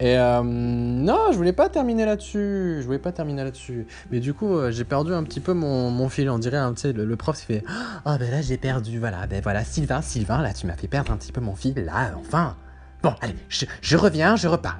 Et 0.00 0.18
euh, 0.18 0.42
non, 0.42 1.30
je 1.30 1.36
voulais 1.36 1.52
pas 1.52 1.68
terminer 1.68 2.04
là-dessus. 2.04 2.78
Je 2.80 2.84
voulais 2.84 2.98
pas 2.98 3.12
terminer 3.12 3.44
là-dessus. 3.44 3.86
Mais 4.10 4.20
du 4.20 4.34
coup, 4.34 4.58
j'ai 4.70 4.84
perdu 4.84 5.14
un 5.14 5.22
petit 5.22 5.40
peu 5.40 5.52
mon, 5.52 5.90
mon 5.90 6.08
fil. 6.08 6.28
On 6.28 6.38
dirait, 6.38 6.56
hein, 6.56 6.74
le, 6.84 7.16
prof 7.16 7.36
s'est 7.36 7.46
fait 7.46 7.64
Ah, 8.04 8.18
ben 8.18 8.30
là, 8.30 8.42
j'ai 8.42 8.56
perdu. 8.56 8.98
Voilà, 8.98 9.26
ben 9.26 9.40
voilà, 9.42 9.64
Sylvain, 9.64 10.02
Sylvain, 10.02 10.42
là, 10.42 10.52
tu 10.52 10.66
m'as 10.66 10.76
fait 10.76 10.88
perdre 10.88 11.12
un 11.12 11.16
petit 11.16 11.32
peu 11.32 11.40
mon 11.40 11.54
fil. 11.54 11.74
Là, 11.76 12.14
enfin. 12.18 12.56
Bon, 13.02 13.14
allez, 13.20 13.34
je, 13.48 13.66
je 13.82 13.96
reviens, 13.96 14.34
je 14.36 14.48
repars. 14.48 14.78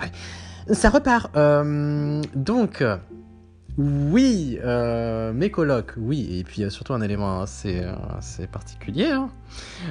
Ça 0.72 0.88
repart. 0.88 1.30
Euh, 1.36 2.22
donc, 2.34 2.82
oui, 3.76 4.58
euh, 4.62 5.32
mes 5.32 5.50
colocs, 5.50 5.92
oui. 5.96 6.38
Et 6.38 6.44
puis, 6.44 6.60
il 6.60 6.64
y 6.64 6.66
a 6.66 6.70
surtout 6.70 6.92
un 6.92 7.00
élément 7.00 7.40
assez, 7.40 7.82
euh, 7.82 8.46
particulier. 8.50 9.10
Hein. 9.10 9.30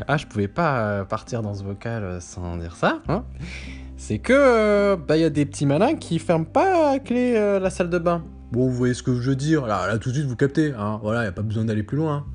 Ah, 0.07 0.17
je 0.17 0.25
pouvais 0.25 0.47
pas 0.47 1.05
partir 1.05 1.41
dans 1.41 1.53
ce 1.53 1.63
vocal 1.63 2.21
sans 2.21 2.57
dire 2.57 2.75
ça. 2.75 2.99
Hein. 3.07 3.23
C'est 3.97 4.19
que, 4.19 4.95
bah, 4.95 5.17
il 5.17 5.21
y 5.21 5.25
a 5.25 5.29
des 5.29 5.45
petits 5.45 5.65
malins 5.65 5.95
qui 5.95 6.19
ferment 6.19 6.45
pas 6.45 6.91
à 6.91 6.99
clé 6.99 7.33
la 7.33 7.69
salle 7.69 7.89
de 7.89 7.97
bain. 7.99 8.23
Bon, 8.51 8.67
vous 8.67 8.73
voyez 8.73 8.93
ce 8.93 9.03
que 9.03 9.15
je 9.19 9.29
veux 9.29 9.35
dire. 9.35 9.65
Là, 9.65 9.87
là 9.87 9.97
tout 9.97 10.09
de 10.09 10.15
suite, 10.15 10.27
vous 10.27 10.35
captez. 10.35 10.73
Hein. 10.77 10.99
Voilà, 11.01 11.21
il 11.21 11.23
n'y 11.23 11.29
a 11.29 11.33
pas 11.33 11.41
besoin 11.41 11.65
d'aller 11.65 11.83
plus 11.83 11.97
loin. 11.97 12.25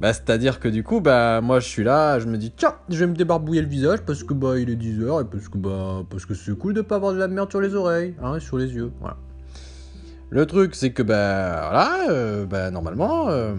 Bah, 0.00 0.12
c'est-à-dire 0.12 0.60
que 0.60 0.68
du 0.68 0.82
coup, 0.82 1.00
bah, 1.00 1.40
moi 1.40 1.58
je 1.58 1.66
suis 1.66 1.82
là, 1.82 2.18
je 2.18 2.26
me 2.26 2.36
dis, 2.36 2.52
tiens, 2.54 2.74
je 2.90 2.98
vais 2.98 3.06
me 3.06 3.14
débarbouiller 3.14 3.62
le 3.62 3.68
visage 3.68 4.00
parce 4.02 4.22
que 4.24 4.34
bah, 4.34 4.58
il 4.58 4.68
est 4.68 4.76
10h 4.76 5.22
et 5.22 5.24
parce 5.24 5.48
que 5.48 5.56
bah, 5.56 6.02
parce 6.10 6.26
que 6.26 6.34
c'est 6.34 6.56
cool 6.56 6.74
de 6.74 6.82
pas 6.82 6.96
avoir 6.96 7.14
de 7.14 7.18
la 7.18 7.28
merde 7.28 7.50
sur 7.50 7.62
les 7.62 7.74
oreilles, 7.74 8.14
hein, 8.22 8.38
sur 8.38 8.58
les 8.58 8.74
yeux, 8.74 8.92
voilà. 9.00 9.16
Le 10.30 10.46
truc, 10.46 10.74
c'est 10.74 10.92
que 10.92 11.02
bah, 11.02 11.68
voilà, 11.70 12.10
euh, 12.10 12.46
bah, 12.46 12.70
normalement, 12.70 13.28
euh, 13.28 13.54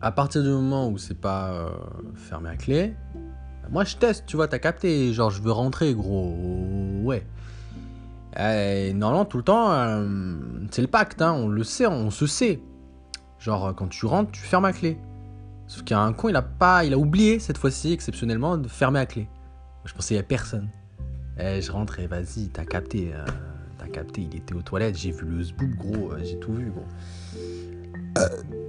à 0.00 0.12
partir 0.12 0.42
du 0.42 0.48
moment 0.48 0.88
où 0.88 0.98
c'est 0.98 1.20
pas 1.20 1.52
euh, 1.52 1.68
fermé 2.14 2.48
à 2.48 2.56
clé, 2.56 2.94
moi 3.70 3.84
je 3.84 3.96
teste, 3.96 4.24
tu 4.26 4.36
vois, 4.36 4.48
t'as 4.48 4.58
capté, 4.58 5.12
genre 5.12 5.30
je 5.30 5.42
veux 5.42 5.52
rentrer, 5.52 5.94
gros, 5.94 6.34
ouais. 7.04 7.26
Et 8.38 8.92
normalement, 8.92 9.24
tout 9.24 9.38
le 9.38 9.42
temps, 9.42 9.70
c'est 10.70 10.82
le 10.82 10.88
pacte, 10.88 11.22
hein, 11.22 11.32
on 11.32 11.48
le 11.48 11.64
sait, 11.64 11.86
on 11.86 12.10
se 12.10 12.26
sait. 12.26 12.60
Genre, 13.38 13.74
quand 13.74 13.88
tu 13.88 14.04
rentres, 14.04 14.30
tu 14.32 14.42
fermes 14.42 14.66
à 14.66 14.72
clé. 14.72 14.98
Sauf 15.68 15.84
qu'il 15.84 15.96
y 15.96 15.98
a 15.98 16.02
un 16.02 16.12
con, 16.12 16.28
il 16.28 16.36
a 16.36 16.42
pas, 16.42 16.84
il 16.84 16.92
a 16.92 16.98
oublié 16.98 17.38
cette 17.38 17.58
fois-ci, 17.58 17.92
exceptionnellement, 17.92 18.58
de 18.58 18.68
fermer 18.68 19.00
à 19.00 19.06
clé. 19.06 19.28
Je 19.84 19.94
pensais 19.94 20.14
il 20.14 20.16
y 20.18 20.20
a 20.20 20.22
personne. 20.22 20.68
Eh, 21.38 21.60
je 21.60 21.72
rentre 21.72 21.98
et 22.00 22.06
vas-y, 22.06 22.48
t'as 22.48 22.64
capté, 22.64 23.12
euh, 23.14 23.24
capté, 23.86 24.22
il 24.22 24.36
était 24.36 24.54
aux 24.54 24.62
toilettes, 24.62 24.96
j'ai 24.96 25.12
vu 25.12 25.26
le 25.26 25.42
zboub, 25.42 25.74
gros, 25.74 26.12
euh, 26.12 26.20
j'ai 26.22 26.38
tout 26.38 26.52
vu, 26.52 26.70
gros. 26.70 26.84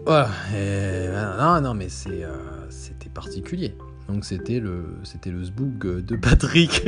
Euh, 0.09 1.37
non, 1.37 1.61
non, 1.61 1.73
mais 1.73 1.89
c'est, 1.89 2.25
c'était 2.69 3.09
particulier. 3.09 3.75
Donc 4.07 4.23
c'était 4.23 4.59
le, 4.59 4.99
c'était 5.03 5.31
le 5.31 5.43
zboug 5.43 6.01
de 6.01 6.15
Patrick. 6.15 6.87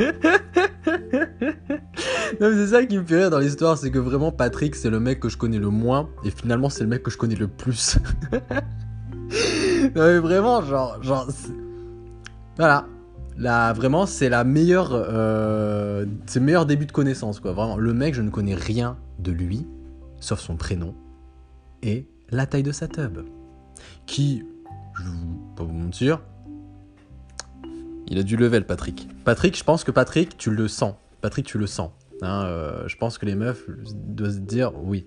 c'est 2.40 2.66
ça 2.66 2.86
qui 2.86 2.96
me 2.98 3.04
fait 3.04 3.16
rire 3.18 3.30
dans 3.30 3.38
l'histoire, 3.38 3.76
c'est 3.76 3.90
que 3.90 3.98
vraiment 3.98 4.32
Patrick, 4.32 4.74
c'est 4.74 4.90
le 4.90 5.00
mec 5.00 5.20
que 5.20 5.28
je 5.28 5.36
connais 5.36 5.58
le 5.58 5.68
moins, 5.68 6.08
et 6.24 6.30
finalement, 6.30 6.70
c'est 6.70 6.82
le 6.82 6.88
mec 6.88 7.02
que 7.02 7.10
je 7.10 7.18
connais 7.18 7.36
le 7.36 7.48
plus. 7.48 7.98
mais 9.94 10.18
vraiment, 10.18 10.62
genre, 10.62 11.02
genre, 11.02 11.28
voilà. 12.56 12.86
Là, 13.36 13.72
vraiment, 13.72 14.06
c'est 14.06 14.28
la 14.28 14.44
meilleure, 14.44 14.90
euh, 14.92 16.04
c'est 16.26 16.40
le 16.40 16.46
meilleur 16.46 16.66
début 16.66 16.86
de 16.86 16.92
connaissance, 16.92 17.40
quoi. 17.40 17.52
Vraiment, 17.52 17.76
le 17.76 17.94
mec, 17.94 18.14
je 18.14 18.22
ne 18.22 18.30
connais 18.30 18.54
rien 18.54 18.98
de 19.18 19.32
lui, 19.32 19.66
sauf 20.20 20.40
son 20.40 20.56
prénom 20.56 20.94
et 21.82 22.06
la 22.30 22.46
taille 22.46 22.62
de 22.62 22.72
sa 22.72 22.88
tub, 22.88 23.20
qui, 24.06 24.44
je 24.94 25.02
vais 25.02 25.08
pas 25.56 25.64
vous 25.64 25.72
mentir, 25.72 26.20
il 28.06 28.18
a 28.18 28.22
du 28.22 28.36
level, 28.36 28.66
Patrick. 28.66 29.08
Patrick, 29.24 29.56
je 29.56 29.64
pense 29.64 29.84
que 29.84 29.90
Patrick, 29.90 30.36
tu 30.36 30.50
le 30.50 30.68
sens. 30.68 30.94
Patrick, 31.20 31.46
tu 31.46 31.58
le 31.58 31.66
sens. 31.66 31.90
Hein, 32.22 32.44
euh, 32.44 32.88
je 32.88 32.96
pense 32.96 33.18
que 33.18 33.24
les 33.24 33.34
meufs 33.34 33.64
doivent 33.94 34.32
se 34.32 34.38
dire 34.38 34.72
oui, 34.82 35.06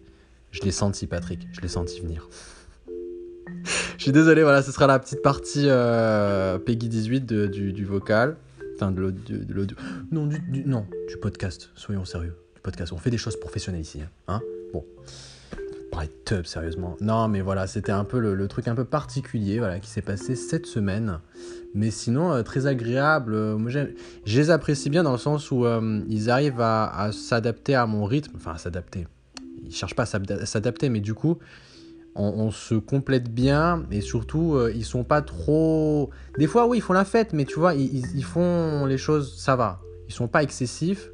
je 0.52 0.62
l'ai 0.62 0.72
senti, 0.72 1.06
Patrick, 1.06 1.48
je 1.52 1.62
l'ai 1.62 1.68
senti 1.68 2.00
venir. 2.00 2.28
je 3.98 4.04
suis 4.04 4.12
désolé, 4.12 4.44
voilà, 4.44 4.62
ce 4.62 4.72
sera 4.72 4.88
la 4.88 5.00
petite 5.00 5.22
partie 5.22 5.66
euh, 5.68 6.58
Peggy 6.60 6.90
18 6.90 7.26
du, 7.26 7.86
vocal. 7.86 8.38
Enfin, 8.76 8.92
de 8.92 9.02
l'audio. 9.50 9.78
Non, 10.12 10.26
du, 10.26 10.64
non, 10.66 10.86
du 11.08 11.18
podcast, 11.18 11.70
soyons 11.76 12.06
sérieux. 12.06 12.36
Du 12.56 12.62
podcast, 12.62 12.92
on 12.92 12.98
fait 12.98 13.12
des 13.12 13.18
choses 13.18 13.40
professionnelles 13.40 13.82
ici. 13.82 14.02
Hein, 14.02 14.10
hein? 14.28 14.42
Bon 14.74 14.84
parler 15.94 16.08
de 16.08 16.14
tub, 16.26 16.46
sérieusement. 16.46 16.98
Non, 17.02 17.28
mais 17.28 17.42
voilà, 17.42 17.68
c'était 17.68 17.92
un 17.92 18.04
peu 18.04 18.18
le, 18.20 18.48
truc 18.48 18.68
un 18.68 18.74
peu 18.74 18.84
particulier 18.84 19.60
voilà, 19.60 19.80
qui 19.80 19.90
s'est 19.90 20.02
passé 20.02 20.36
cette 20.36 20.66
semaine. 20.66 21.20
Mais 21.76 21.92
sinon, 21.92 22.32
euh, 22.32 22.42
très 22.42 22.66
agréable. 22.66 23.34
Euh, 23.36 23.58
moi, 23.58 23.70
je 23.70 23.80
les 24.26 24.50
apprécie 24.50 24.90
bien 24.90 25.04
dans 25.04 25.12
le 25.12 25.18
sens 25.18 25.52
où 25.52 25.66
ils 26.10 26.30
arrivent 26.32 26.62
à, 26.62 27.12
s'adapter 27.14 27.76
à 27.76 27.86
mon 27.86 28.06
rythme. 28.06 28.34
Enfin, 28.36 28.54
à 28.54 28.58
s'adapter. 28.58 29.08
Ils 29.64 29.74
cherchent 29.74 29.96
pas 29.96 30.04
à 30.04 30.46
s'adapter, 30.46 30.90
mais 30.90 31.00
du 31.00 31.14
coup, 31.14 31.38
on, 32.16 32.52
se 32.52 32.76
complète 32.76 33.34
bien. 33.34 33.84
Et 33.92 34.02
surtout, 34.02 34.58
ils 34.74 34.86
sont 34.86 35.04
pas 35.04 35.22
trop. 35.22 36.10
Des 36.38 36.48
fois, 36.48 36.68
oui, 36.68 36.78
ils 36.78 36.82
font 36.82 36.94
la 36.94 37.06
fête, 37.06 37.34
mais 37.34 37.46
tu 37.46 37.60
vois, 37.60 37.74
ils, 37.74 38.24
font 38.24 38.86
les 38.86 38.98
choses, 38.98 39.38
ça 39.38 39.56
va. 39.56 39.82
Ils 40.08 40.14
sont 40.14 40.28
pas 40.28 40.44
excessifs 40.44 41.10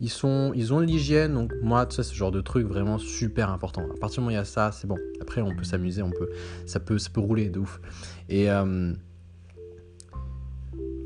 ils, 0.00 0.10
sont, 0.10 0.52
ils 0.54 0.72
ont 0.72 0.80
l'hygiène, 0.80 1.34
donc 1.34 1.52
moi, 1.62 1.86
tu 1.86 1.96
sais, 1.96 2.02
ce 2.02 2.14
genre 2.14 2.30
de 2.30 2.40
truc 2.40 2.66
vraiment 2.66 2.98
super 2.98 3.50
important. 3.50 3.82
À 3.82 3.98
partir 3.98 4.16
du 4.16 4.20
moment 4.20 4.28
où 4.28 4.30
il 4.30 4.34
y 4.34 4.38
a 4.38 4.44
ça, 4.44 4.70
c'est 4.72 4.86
bon. 4.86 4.96
Après, 5.20 5.40
on 5.40 5.54
peut 5.54 5.64
s'amuser, 5.64 6.02
on 6.02 6.10
peut, 6.10 6.28
ça 6.66 6.78
peut, 6.80 6.98
ça 6.98 7.10
peut 7.10 7.20
rouler 7.20 7.48
de 7.48 7.58
ouf. 7.58 7.80
Et 8.28 8.50
euh, 8.50 8.92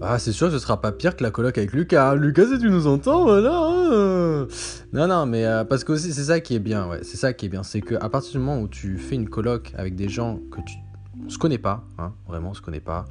ah, 0.03 0.19
c'est 0.19 0.33
sûr, 0.33 0.51
ce 0.51 0.59
sera 0.59 0.81
pas 0.81 0.93
pire 0.93 1.17
que 1.17 1.23
la 1.23 1.31
coloc 1.31 1.57
avec 1.59 1.73
Lucas. 1.73 2.15
Lucas, 2.15 2.47
si 2.47 2.59
tu 2.59 2.71
nous 2.71 2.87
entends, 2.87 3.25
voilà. 3.25 3.57
Hein. 3.57 4.49
non, 4.93 5.07
non, 5.07 5.27
mais 5.27 5.45
euh, 5.45 5.65
parce 5.65 5.85
que 5.85 5.97
c'est 5.97 6.12
ça 6.12 6.41
qui 6.41 6.55
est 6.55 6.61
bien, 6.61 6.88
ouais. 6.88 7.01
C'est 7.03 7.17
ça 7.17 7.33
qui 7.33 7.47
est 7.47 7.49
bien, 7.49 7.62
c'est 7.62 7.81
que 7.81 7.95
à 7.95 8.09
partir 8.09 8.33
du 8.33 8.38
moment 8.38 8.61
où 8.61 8.69
tu 8.69 8.99
fais 8.99 9.15
une 9.15 9.29
coloc 9.29 9.73
avec 9.77 9.95
des 9.95 10.09
gens 10.09 10.41
que 10.51 10.61
tu, 10.62 10.75
on 11.25 11.29
se 11.29 11.38
connaît 11.38 11.59
pas, 11.59 11.85
hein, 11.99 12.12
vraiment, 12.27 12.51
on 12.51 12.55
se 12.55 12.62
connaît 12.62 12.81
pas. 12.81 13.05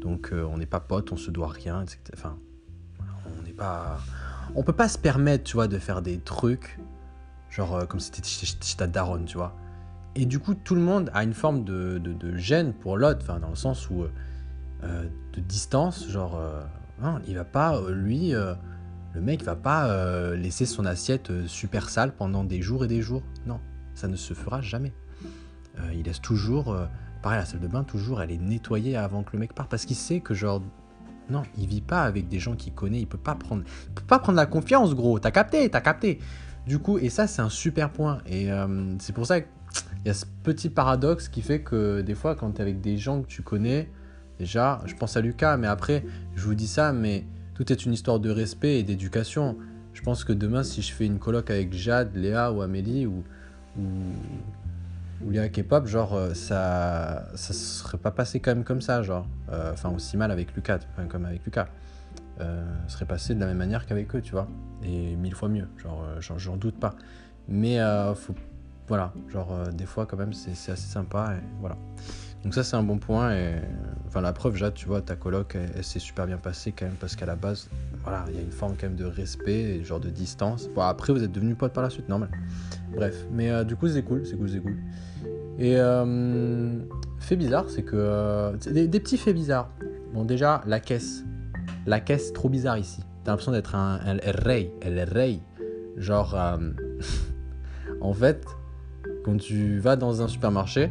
Donc, 0.00 0.30
euh, 0.32 0.42
on 0.42 0.58
n'est 0.58 0.66
pas 0.66 0.80
potes, 0.80 1.12
on 1.12 1.16
se 1.16 1.30
doit 1.30 1.48
rien. 1.48 1.84
Enfin, 2.14 2.36
on 3.38 3.42
n'est 3.42 3.52
pas 3.52 3.98
on 4.54 4.62
peut 4.62 4.72
pas 4.72 4.88
se 4.88 4.98
permettre, 4.98 5.44
tu 5.44 5.54
vois, 5.54 5.68
de 5.68 5.78
faire 5.78 6.02
des 6.02 6.18
trucs, 6.18 6.78
genre 7.50 7.76
euh, 7.76 7.84
comme 7.86 8.00
si 8.00 8.10
t'étais 8.10 8.76
ta 8.76 8.86
daronne, 8.86 9.24
tu 9.24 9.36
vois. 9.36 9.54
Et 10.16 10.26
du 10.26 10.38
coup, 10.38 10.54
tout 10.54 10.74
le 10.74 10.80
monde 10.80 11.10
a 11.14 11.24
une 11.24 11.34
forme 11.34 11.64
de, 11.64 11.98
de, 11.98 12.36
gêne 12.36 12.72
pour 12.72 12.96
l'autre, 12.96 13.20
enfin, 13.22 13.40
dans 13.40 13.48
le 13.48 13.56
sens 13.56 13.90
où, 13.90 14.04
euh, 14.84 15.04
euh, 15.04 15.08
de 15.34 15.40
distance, 15.40 16.08
genre, 16.08 16.40
hein, 17.02 17.20
il 17.26 17.34
va 17.34 17.44
pas, 17.44 17.80
lui, 17.90 18.30
le 18.30 19.20
mec 19.20 19.42
va 19.42 19.56
pas 19.56 20.36
laisser 20.36 20.64
son 20.64 20.84
assiette 20.84 21.48
super 21.48 21.90
sale 21.90 22.14
pendant 22.14 22.44
des 22.44 22.62
jours 22.62 22.84
et 22.84 22.88
des 22.88 23.02
jours. 23.02 23.24
Non, 23.44 23.58
ça 23.96 24.06
ne 24.06 24.14
se 24.14 24.32
fera 24.32 24.60
jamais. 24.60 24.92
il 25.92 26.04
laisse 26.04 26.20
toujours, 26.20 26.76
pareil, 27.20 27.40
la 27.40 27.46
salle 27.46 27.58
de 27.58 27.66
bain, 27.66 27.82
toujours, 27.82 28.22
elle 28.22 28.30
est 28.30 28.38
nettoyée 28.38 28.96
avant 28.96 29.24
que 29.24 29.30
le 29.32 29.40
mec 29.40 29.54
parte, 29.54 29.68
parce 29.68 29.86
qu'il 29.86 29.96
sait 29.96 30.20
que, 30.20 30.34
genre, 30.34 30.62
non, 31.30 31.42
il 31.58 31.66
vit 31.66 31.80
pas 31.80 32.02
avec 32.02 32.28
des 32.28 32.38
gens 32.38 32.54
qu'il 32.54 32.74
connaît. 32.74 33.00
Il 33.00 33.06
peut 33.06 33.18
pas 33.18 33.34
prendre, 33.34 33.64
il 33.88 33.94
peut 33.94 34.06
pas 34.06 34.18
prendre 34.18 34.36
la 34.36 34.46
confiance, 34.46 34.94
gros. 34.94 35.18
T'as 35.18 35.30
capté, 35.30 35.68
t'as 35.70 35.80
capté. 35.80 36.18
Du 36.66 36.78
coup, 36.78 36.98
et 36.98 37.10
ça, 37.10 37.26
c'est 37.26 37.42
un 37.42 37.48
super 37.48 37.90
point. 37.90 38.18
Et 38.26 38.50
euh, 38.50 38.94
c'est 38.98 39.14
pour 39.14 39.26
ça 39.26 39.40
qu'il 39.40 39.50
y 40.04 40.10
a 40.10 40.14
ce 40.14 40.26
petit 40.42 40.70
paradoxe 40.70 41.28
qui 41.28 41.42
fait 41.42 41.60
que 41.60 42.00
des 42.00 42.14
fois, 42.14 42.34
quand 42.34 42.52
t'es 42.52 42.62
avec 42.62 42.80
des 42.80 42.96
gens 42.96 43.22
que 43.22 43.26
tu 43.26 43.42
connais, 43.42 43.90
déjà, 44.38 44.82
je 44.86 44.94
pense 44.94 45.16
à 45.16 45.20
Lucas, 45.20 45.56
mais 45.56 45.66
après, 45.66 46.04
je 46.34 46.44
vous 46.44 46.54
dis 46.54 46.68
ça, 46.68 46.92
mais 46.92 47.24
tout 47.54 47.72
est 47.72 47.86
une 47.86 47.92
histoire 47.92 48.20
de 48.20 48.30
respect 48.30 48.78
et 48.78 48.82
d'éducation. 48.82 49.56
Je 49.92 50.02
pense 50.02 50.24
que 50.24 50.32
demain, 50.32 50.62
si 50.62 50.82
je 50.82 50.92
fais 50.92 51.06
une 51.06 51.18
colloque 51.18 51.50
avec 51.50 51.72
Jade, 51.72 52.14
Léa 52.16 52.52
ou 52.52 52.62
Amélie 52.62 53.06
ou, 53.06 53.22
ou 53.78 55.30
les 55.30 55.50
K-pop, 55.50 55.86
genre, 55.86 56.14
euh, 56.14 56.34
ça, 56.34 57.26
ça 57.34 57.52
serait 57.52 57.98
pas 57.98 58.10
passé 58.10 58.40
quand 58.40 58.54
même 58.54 58.64
comme 58.64 58.80
ça, 58.80 59.02
genre, 59.02 59.26
euh, 59.50 59.72
enfin, 59.72 59.90
aussi 59.90 60.16
mal 60.16 60.30
avec 60.30 60.54
Lucas, 60.54 60.80
comme 61.08 61.24
avec 61.24 61.44
Lucas. 61.44 61.68
Euh, 62.40 62.64
serait 62.88 63.06
passé 63.06 63.32
de 63.34 63.40
la 63.40 63.46
même 63.46 63.58
manière 63.58 63.86
qu'avec 63.86 64.12
eux, 64.16 64.20
tu 64.20 64.32
vois, 64.32 64.48
et 64.82 65.14
mille 65.14 65.36
fois 65.36 65.48
mieux, 65.48 65.68
genre, 65.76 66.04
j'en 66.36 66.56
doute 66.56 66.78
pas. 66.80 66.96
Mais 67.48 67.78
faut, 68.16 68.34
voilà, 68.88 69.12
genre, 69.28 69.68
des 69.72 69.86
fois, 69.86 70.06
quand 70.06 70.16
même, 70.16 70.32
c'est 70.32 70.50
assez 70.72 70.88
sympa, 70.88 71.34
et 71.36 71.44
voilà. 71.60 71.76
Donc, 72.44 72.54
ça, 72.54 72.62
c'est 72.62 72.76
un 72.76 72.82
bon 72.82 72.98
point, 72.98 73.34
et 73.34 73.54
enfin, 74.06 74.20
la 74.20 74.32
preuve, 74.32 74.56
Jade, 74.56 74.74
tu 74.74 74.86
vois, 74.86 75.00
ta 75.00 75.16
coloc, 75.16 75.56
elle, 75.56 75.82
s'est 75.82 75.98
super 75.98 76.26
bien 76.26 76.36
passée 76.36 76.72
quand 76.72 76.84
même, 76.84 76.94
parce 77.00 77.16
qu'à 77.16 77.26
la 77.26 77.36
base, 77.36 77.68
voilà, 78.02 78.24
il 78.28 78.36
y 78.36 78.38
a 78.38 78.42
une 78.42 78.52
forme 78.52 78.74
quand 78.78 78.86
même 78.86 78.96
de 78.96 79.06
respect, 79.06 79.82
genre 79.82 80.00
de 80.00 80.10
distance. 80.10 80.68
Après, 80.76 81.12
vous 81.12 81.22
êtes 81.22 81.32
devenus 81.32 81.56
potes 81.56 81.72
par 81.72 81.82
la 81.82 81.90
suite, 81.90 82.08
normal. 82.08 82.28
Bref, 82.94 83.26
mais 83.32 83.64
du 83.64 83.76
coup, 83.76 83.88
c'est 83.88 84.02
cool, 84.02 84.26
c'est 84.26 84.36
cool, 84.36 84.50
c'est 84.50 84.60
cool. 84.60 84.76
Et 85.58 85.76
euh, 85.76 86.78
fait 87.18 87.36
bizarre, 87.36 87.66
c'est 87.68 87.82
que. 87.82 87.96
Euh, 87.96 88.56
des, 88.56 89.00
petits 89.00 89.18
faits 89.18 89.34
bizarres. 89.34 89.70
Bon, 90.12 90.24
déjà, 90.24 90.62
la 90.66 90.80
caisse. 90.80 91.24
La 91.86 92.00
caisse, 92.00 92.32
trop 92.32 92.48
bizarre 92.48 92.78
ici. 92.78 93.02
T'as 93.22 93.32
l'impression 93.32 93.52
d'être 93.52 93.74
un, 93.74 94.00
un, 94.04 94.18
rey. 94.24 94.72
El 94.80 95.00
rey. 95.00 95.40
Genre. 95.96 96.34
Euh, 96.34 96.72
en 98.00 98.12
fait, 98.12 98.44
quand 99.24 99.36
tu 99.36 99.78
vas 99.78 99.96
dans 99.96 100.22
un 100.22 100.28
supermarché, 100.28 100.90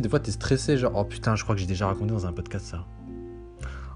des 0.00 0.08
fois, 0.08 0.20
t'es 0.20 0.30
stressé. 0.30 0.76
Genre, 0.76 0.92
oh 0.94 1.04
putain, 1.04 1.36
je 1.36 1.42
crois 1.42 1.54
que 1.54 1.60
j'ai 1.60 1.66
déjà 1.66 1.86
raconté 1.86 2.12
dans 2.12 2.26
un 2.26 2.32
podcast 2.32 2.66
ça. 2.66 2.84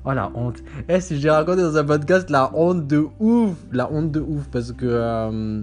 Oh 0.05 0.13
la 0.13 0.33
honte. 0.35 0.63
Eh, 0.89 1.01
si 1.01 1.21
j'ai 1.21 1.31
raconté 1.31 1.63
dans 1.63 1.77
un 1.77 1.85
podcast 1.85 2.29
la 2.29 2.51
honte 2.55 2.87
de 2.87 3.07
ouf. 3.21 3.55
La 3.71 3.91
honte 3.91 4.11
de 4.11 4.21
ouf. 4.21 4.49
Parce 4.51 4.73
que. 4.73 4.87
Euh, 4.87 5.63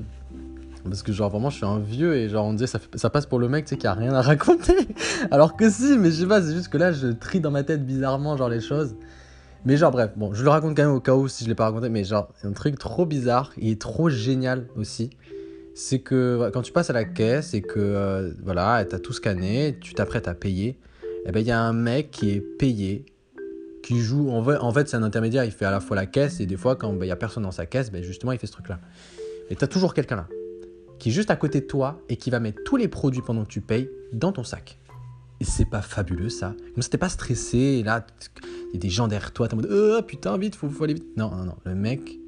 parce 0.86 1.04
que 1.04 1.12
genre 1.12 1.30
vraiment 1.30 1.49
je 1.49 1.58
suis 1.58 1.65
un 1.65 1.80
vieux 1.80 2.15
et 2.15 2.30
genre 2.30 2.45
on 2.45 2.54
disait 2.54 2.67
ça, 2.67 2.80
ça 2.95 3.10
passe 3.10 3.25
pour 3.25 3.38
le 3.38 3.49
mec 3.49 3.65
tu 3.65 3.71
sais 3.71 3.78
qui 3.78 3.86
a 3.86 3.93
rien 3.93 4.13
à 4.13 4.21
raconter. 4.23 4.88
Alors 5.30 5.58
que 5.58 5.69
si, 5.69 5.97
mais 5.97 6.10
je 6.10 6.21
sais 6.21 6.28
pas, 6.28 6.41
c'est 6.41 6.54
juste 6.54 6.69
que 6.69 6.78
là 6.78 6.91
je 6.91 7.08
trie 7.08 7.41
dans 7.41 7.52
ma 7.52 7.63
tête 7.63 7.86
bizarrement 7.86 8.38
genre 8.38 8.49
les 8.49 8.62
choses. 8.62 8.95
Mais 9.65 9.75
genre 9.75 9.91
bref, 9.91 10.12
bon, 10.15 10.34
je 10.34 10.41
le 10.43 10.49
raconte 10.49 10.78
quand 10.78 10.84
même 10.84 10.95
au 10.95 11.02
cas 11.02 11.15
où 11.15 11.28
si 11.28 11.43
je 11.43 11.49
l'ai 11.49 11.56
pas 11.56 11.65
raconté, 11.65 11.89
mais 11.89 12.06
genre 12.06 12.30
un 12.43 12.54
truc 12.54 12.80
trop 12.80 13.06
bizarre, 13.06 13.52
il 13.58 13.69
est 13.69 13.82
trop 13.82 14.10
génial 14.10 14.67
aussi. 14.78 15.10
C'est 15.81 15.99
que 15.99 16.49
quand 16.51 16.61
tu 16.61 16.73
passes 16.73 16.89
à 16.89 16.93
la 16.93 17.05
caisse 17.05 17.53
et 17.53 17.61
que 17.61 17.79
euh, 17.79 18.33
voilà, 18.43 18.83
t'as 18.83 18.99
tout 18.99 19.13
scanné, 19.13 19.77
tu 19.79 19.93
t'apprêtes 19.93 20.27
à 20.27 20.33
payer, 20.33 20.67
et 20.67 20.77
eh 21.27 21.31
ben 21.31 21.39
il 21.39 21.47
y 21.47 21.51
a 21.51 21.61
un 21.61 21.71
mec 21.71 22.11
qui 22.11 22.31
est 22.31 22.41
payé, 22.41 23.05
qui 23.81 24.01
joue. 24.01 24.29
En 24.29 24.43
fait, 24.43 24.57
en 24.57 24.73
fait 24.73 24.89
c'est 24.89 24.97
un 24.97 25.03
intermédiaire, 25.03 25.45
il 25.45 25.51
fait 25.51 25.63
à 25.63 25.71
la 25.71 25.79
fois 25.79 25.95
la 25.95 26.05
caisse 26.05 26.41
et 26.41 26.45
des 26.45 26.57
fois 26.57 26.75
quand 26.75 26.91
ben, 26.91 27.05
il 27.05 27.07
y 27.07 27.11
a 27.11 27.15
personne 27.15 27.43
dans 27.43 27.51
sa 27.51 27.65
caisse, 27.65 27.93
ben, 27.93 28.03
justement 28.03 28.33
il 28.33 28.39
fait 28.39 28.47
ce 28.47 28.51
truc 28.51 28.67
là. 28.67 28.81
Et 29.49 29.55
t'as 29.55 29.67
toujours 29.67 29.93
quelqu'un 29.93 30.17
là 30.17 30.27
qui 30.99 31.09
est 31.09 31.11
juste 31.13 31.31
à 31.31 31.37
côté 31.37 31.61
de 31.61 31.65
toi 31.65 32.01
et 32.09 32.17
qui 32.17 32.29
va 32.29 32.41
mettre 32.41 32.61
tous 32.65 32.75
les 32.75 32.89
produits 32.89 33.21
pendant 33.21 33.45
que 33.45 33.49
tu 33.49 33.61
payes 33.61 33.89
dans 34.11 34.33
ton 34.33 34.43
sac. 34.43 34.77
Et 35.39 35.45
c'est 35.45 35.63
pas 35.63 35.81
fabuleux 35.81 36.27
ça? 36.27 36.55
Comme 36.73 36.83
ça, 36.83 36.89
t'es 36.89 36.97
pas 36.97 37.07
stressé, 37.07 37.57
et 37.57 37.83
là, 37.83 38.05
il 38.71 38.73
y 38.73 38.77
a 38.77 38.79
des 38.79 38.89
gens 38.89 39.07
derrière 39.07 39.31
toi, 39.31 39.47
t'es 39.47 39.53
en 39.53 39.57
mode 39.57 39.71
Oh 39.71 40.01
putain, 40.01 40.37
vite, 40.37 40.55
faut, 40.55 40.67
faut 40.67 40.83
aller 40.83 40.95
vite. 40.95 41.15
Non, 41.15 41.33
non, 41.33 41.45
non. 41.45 41.55
Le 41.63 41.73
mec 41.73 42.19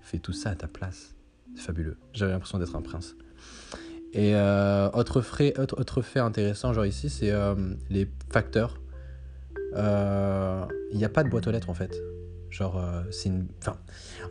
fait 0.00 0.18
tout 0.18 0.32
ça 0.32 0.50
à 0.50 0.54
ta 0.54 0.68
place. 0.68 1.16
Fabuleux. 1.56 1.96
J'avais 2.12 2.32
l'impression 2.32 2.58
d'être 2.58 2.76
un 2.76 2.82
prince. 2.82 3.16
Et 4.12 4.34
euh, 4.34 4.90
autre, 4.90 5.20
frais, 5.20 5.54
autre, 5.58 6.02
fait 6.02 6.18
intéressant, 6.18 6.72
genre 6.72 6.86
ici, 6.86 7.08
c'est 7.08 7.30
euh, 7.30 7.54
les 7.90 8.10
facteurs. 8.30 8.80
Euh, 9.76 10.64
il 10.90 10.98
n'y 10.98 11.04
a 11.04 11.08
pas 11.08 11.22
de 11.22 11.28
boîte 11.28 11.46
aux 11.46 11.52
lettres 11.52 11.70
en 11.70 11.74
fait. 11.74 11.96
Genre, 12.50 12.78
euh, 12.78 13.02
c'est 13.12 13.28
une. 13.28 13.46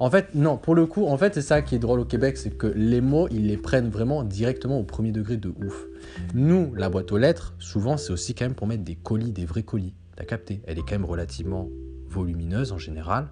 En 0.01 0.09
fait, 0.09 0.35
non, 0.35 0.57
pour 0.57 0.75
le 0.75 0.85
coup, 0.85 1.05
en 1.05 1.17
fait, 1.17 1.33
c'est 1.33 1.41
ça 1.41 1.61
qui 1.61 1.75
est 1.75 1.79
drôle 1.79 2.01
au 2.01 2.05
Québec, 2.05 2.37
c'est 2.37 2.49
que 2.49 2.67
les 2.67 2.99
mots, 2.99 3.29
ils 3.31 3.47
les 3.47 3.55
prennent 3.55 3.89
vraiment 3.89 4.23
directement 4.23 4.77
au 4.77 4.83
premier 4.83 5.13
degré 5.13 5.37
de 5.37 5.49
ouf. 5.49 5.85
Nous, 6.33 6.73
la 6.75 6.89
boîte 6.89 7.13
aux 7.13 7.17
lettres, 7.17 7.55
souvent, 7.59 7.95
c'est 7.95 8.11
aussi 8.11 8.35
quand 8.35 8.43
même 8.43 8.55
pour 8.55 8.67
mettre 8.67 8.83
des 8.83 8.95
colis, 8.95 9.31
des 9.31 9.45
vrais 9.45 9.63
colis. 9.63 9.93
T'as 10.17 10.25
capté? 10.25 10.61
Elle 10.67 10.77
est 10.77 10.81
quand 10.81 10.91
même 10.91 11.05
relativement 11.05 11.69
volumineuse 12.07 12.73
en 12.73 12.77
général. 12.77 13.29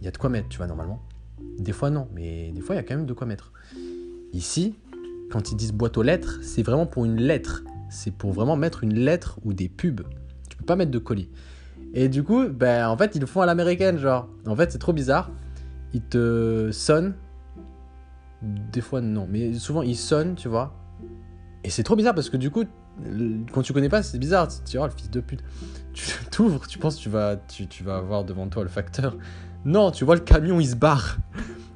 Il 0.00 0.04
y 0.04 0.08
a 0.08 0.12
de 0.12 0.18
quoi 0.18 0.30
mettre, 0.30 0.48
tu 0.48 0.58
vois, 0.58 0.68
normalement. 0.68 1.02
Des 1.58 1.72
fois, 1.72 1.90
non, 1.90 2.08
mais 2.14 2.52
des 2.52 2.60
fois, 2.60 2.74
il 2.74 2.78
y 2.78 2.80
a 2.80 2.84
quand 2.84 2.96
même 2.96 3.06
de 3.06 3.12
quoi 3.12 3.26
mettre. 3.26 3.52
Ici, 4.32 4.74
quand 5.30 5.50
ils 5.50 5.56
disent 5.56 5.72
boîte 5.72 5.98
aux 5.98 6.02
lettres, 6.02 6.38
c'est 6.42 6.62
vraiment 6.62 6.86
pour 6.86 7.04
une 7.04 7.20
lettre. 7.20 7.64
C'est 7.90 8.12
pour 8.12 8.32
vraiment 8.32 8.56
mettre 8.56 8.84
une 8.84 8.94
lettre 8.94 9.38
ou 9.44 9.52
des 9.52 9.68
pubs. 9.68 10.02
Tu 10.48 10.56
peux 10.56 10.64
pas 10.64 10.76
mettre 10.76 10.90
de 10.90 10.98
colis. 10.98 11.28
Et 11.94 12.08
du 12.08 12.22
coup, 12.22 12.48
ben, 12.48 12.88
en 12.88 12.96
fait, 12.96 13.14
ils 13.14 13.20
le 13.20 13.26
font 13.26 13.40
à 13.40 13.46
l'américaine, 13.46 13.98
genre. 13.98 14.28
En 14.46 14.54
fait, 14.54 14.70
c'est 14.70 14.78
trop 14.78 14.92
bizarre. 14.92 15.30
Ils 15.94 16.02
te 16.02 16.70
sonnent 16.70 17.14
Des 18.42 18.80
fois, 18.80 19.00
non. 19.00 19.26
Mais 19.28 19.54
souvent, 19.54 19.82
il 19.82 19.96
sonne, 19.96 20.34
tu 20.34 20.48
vois. 20.48 20.74
Et 21.64 21.70
c'est 21.70 21.82
trop 21.82 21.96
bizarre 21.96 22.14
parce 22.14 22.30
que 22.30 22.36
du 22.36 22.50
coup, 22.50 22.64
quand 23.52 23.62
tu 23.62 23.72
connais 23.72 23.88
pas, 23.88 24.02
c'est 24.02 24.18
bizarre. 24.18 24.48
Tu 24.64 24.76
vois, 24.76 24.86
le 24.86 24.92
fils 24.92 25.10
de 25.10 25.20
pute. 25.20 25.42
Tu 25.92 26.06
t'ouvres, 26.30 26.66
tu 26.66 26.78
penses 26.78 26.96
tu 26.96 27.08
vas, 27.08 27.36
tu, 27.36 27.66
tu, 27.66 27.82
vas 27.82 27.96
avoir 27.96 28.24
devant 28.24 28.48
toi 28.48 28.62
le 28.62 28.68
facteur. 28.68 29.16
Non, 29.64 29.90
tu 29.90 30.04
vois 30.04 30.14
le 30.14 30.20
camion, 30.20 30.60
il 30.60 30.68
se 30.68 30.76
barre. 30.76 31.18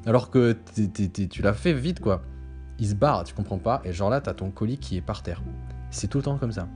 Alors 0.07 0.31
que 0.31 0.57
tu 0.75 1.42
l'as 1.42 1.53
fait 1.53 1.73
vite, 1.73 2.01
quoi. 2.01 2.23
Il 2.79 2.88
se 2.88 2.95
barre, 2.95 3.25
tu 3.25 3.35
comprends 3.35 3.59
pas. 3.59 3.83
Et 3.85 3.92
genre 3.92 4.11
là, 4.11 4.21
t'as 4.21 4.35
ton 4.35 4.51
colis 4.51 4.79
qui 4.79 4.97
est 4.97 5.03
par 5.03 5.23
terre. 5.23 5.42
C'est 5.90 6.09
tout 6.09 6.18
le 6.18 6.25
temps 6.25 6.38
comme 6.38 6.53
ça. 6.53 6.66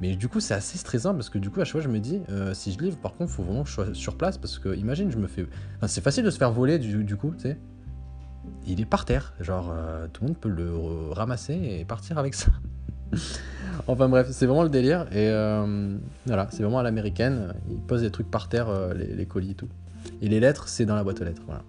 Mais 0.00 0.14
du 0.14 0.28
coup, 0.28 0.40
c'est 0.40 0.54
assez 0.54 0.76
stressant 0.76 1.14
parce 1.14 1.30
que 1.30 1.38
du 1.38 1.50
coup, 1.50 1.60
à 1.60 1.64
chaque 1.64 1.72
fois, 1.72 1.80
je 1.80 1.88
me 1.88 2.00
dis, 2.00 2.20
euh, 2.28 2.52
si 2.52 2.72
je 2.72 2.78
livre, 2.78 2.98
par 2.98 3.14
contre, 3.14 3.30
faut 3.30 3.42
vraiment 3.42 3.62
que 3.62 3.68
je 3.68 3.74
sois 3.74 3.94
sur 3.94 4.16
place 4.16 4.36
parce 4.36 4.58
que, 4.58 4.74
imagine, 4.76 5.10
je 5.10 5.16
me 5.16 5.26
fais. 5.26 5.46
Enfin, 5.76 5.86
c'est 5.86 6.02
facile 6.02 6.24
de 6.24 6.30
se 6.30 6.38
faire 6.38 6.52
voler 6.52 6.78
du, 6.78 7.16
coup, 7.16 7.32
tu 7.36 7.42
sais. 7.42 7.58
Il 8.66 8.80
est 8.80 8.86
par 8.86 9.04
terre. 9.04 9.32
Genre, 9.40 9.72
euh, 9.72 10.06
tout 10.12 10.22
le 10.22 10.28
monde 10.28 10.38
peut 10.38 10.48
le 10.48 10.72
ramasser 11.12 11.54
et 11.54 11.84
partir 11.84 12.18
avec 12.18 12.34
ça. 12.34 12.48
enfin 13.86 14.08
bref, 14.08 14.28
c'est 14.32 14.46
vraiment 14.46 14.64
le 14.64 14.68
délire. 14.68 15.06
Et 15.12 15.28
euh, 15.30 15.96
voilà, 16.26 16.46
c'est 16.50 16.62
vraiment 16.62 16.80
à 16.80 16.82
l'américaine. 16.82 17.54
Il 17.70 17.78
pose 17.78 18.02
des 18.02 18.10
trucs 18.10 18.30
par 18.30 18.48
terre, 18.48 18.68
les, 18.94 19.14
les, 19.14 19.26
colis 19.26 19.52
et 19.52 19.54
tout. 19.54 19.68
Et 20.22 20.28
les 20.28 20.40
lettres, 20.40 20.68
c'est 20.68 20.86
dans 20.86 20.94
la 20.94 21.04
boîte 21.04 21.20
aux 21.20 21.24
lettres. 21.24 21.42
Voilà. 21.46 21.62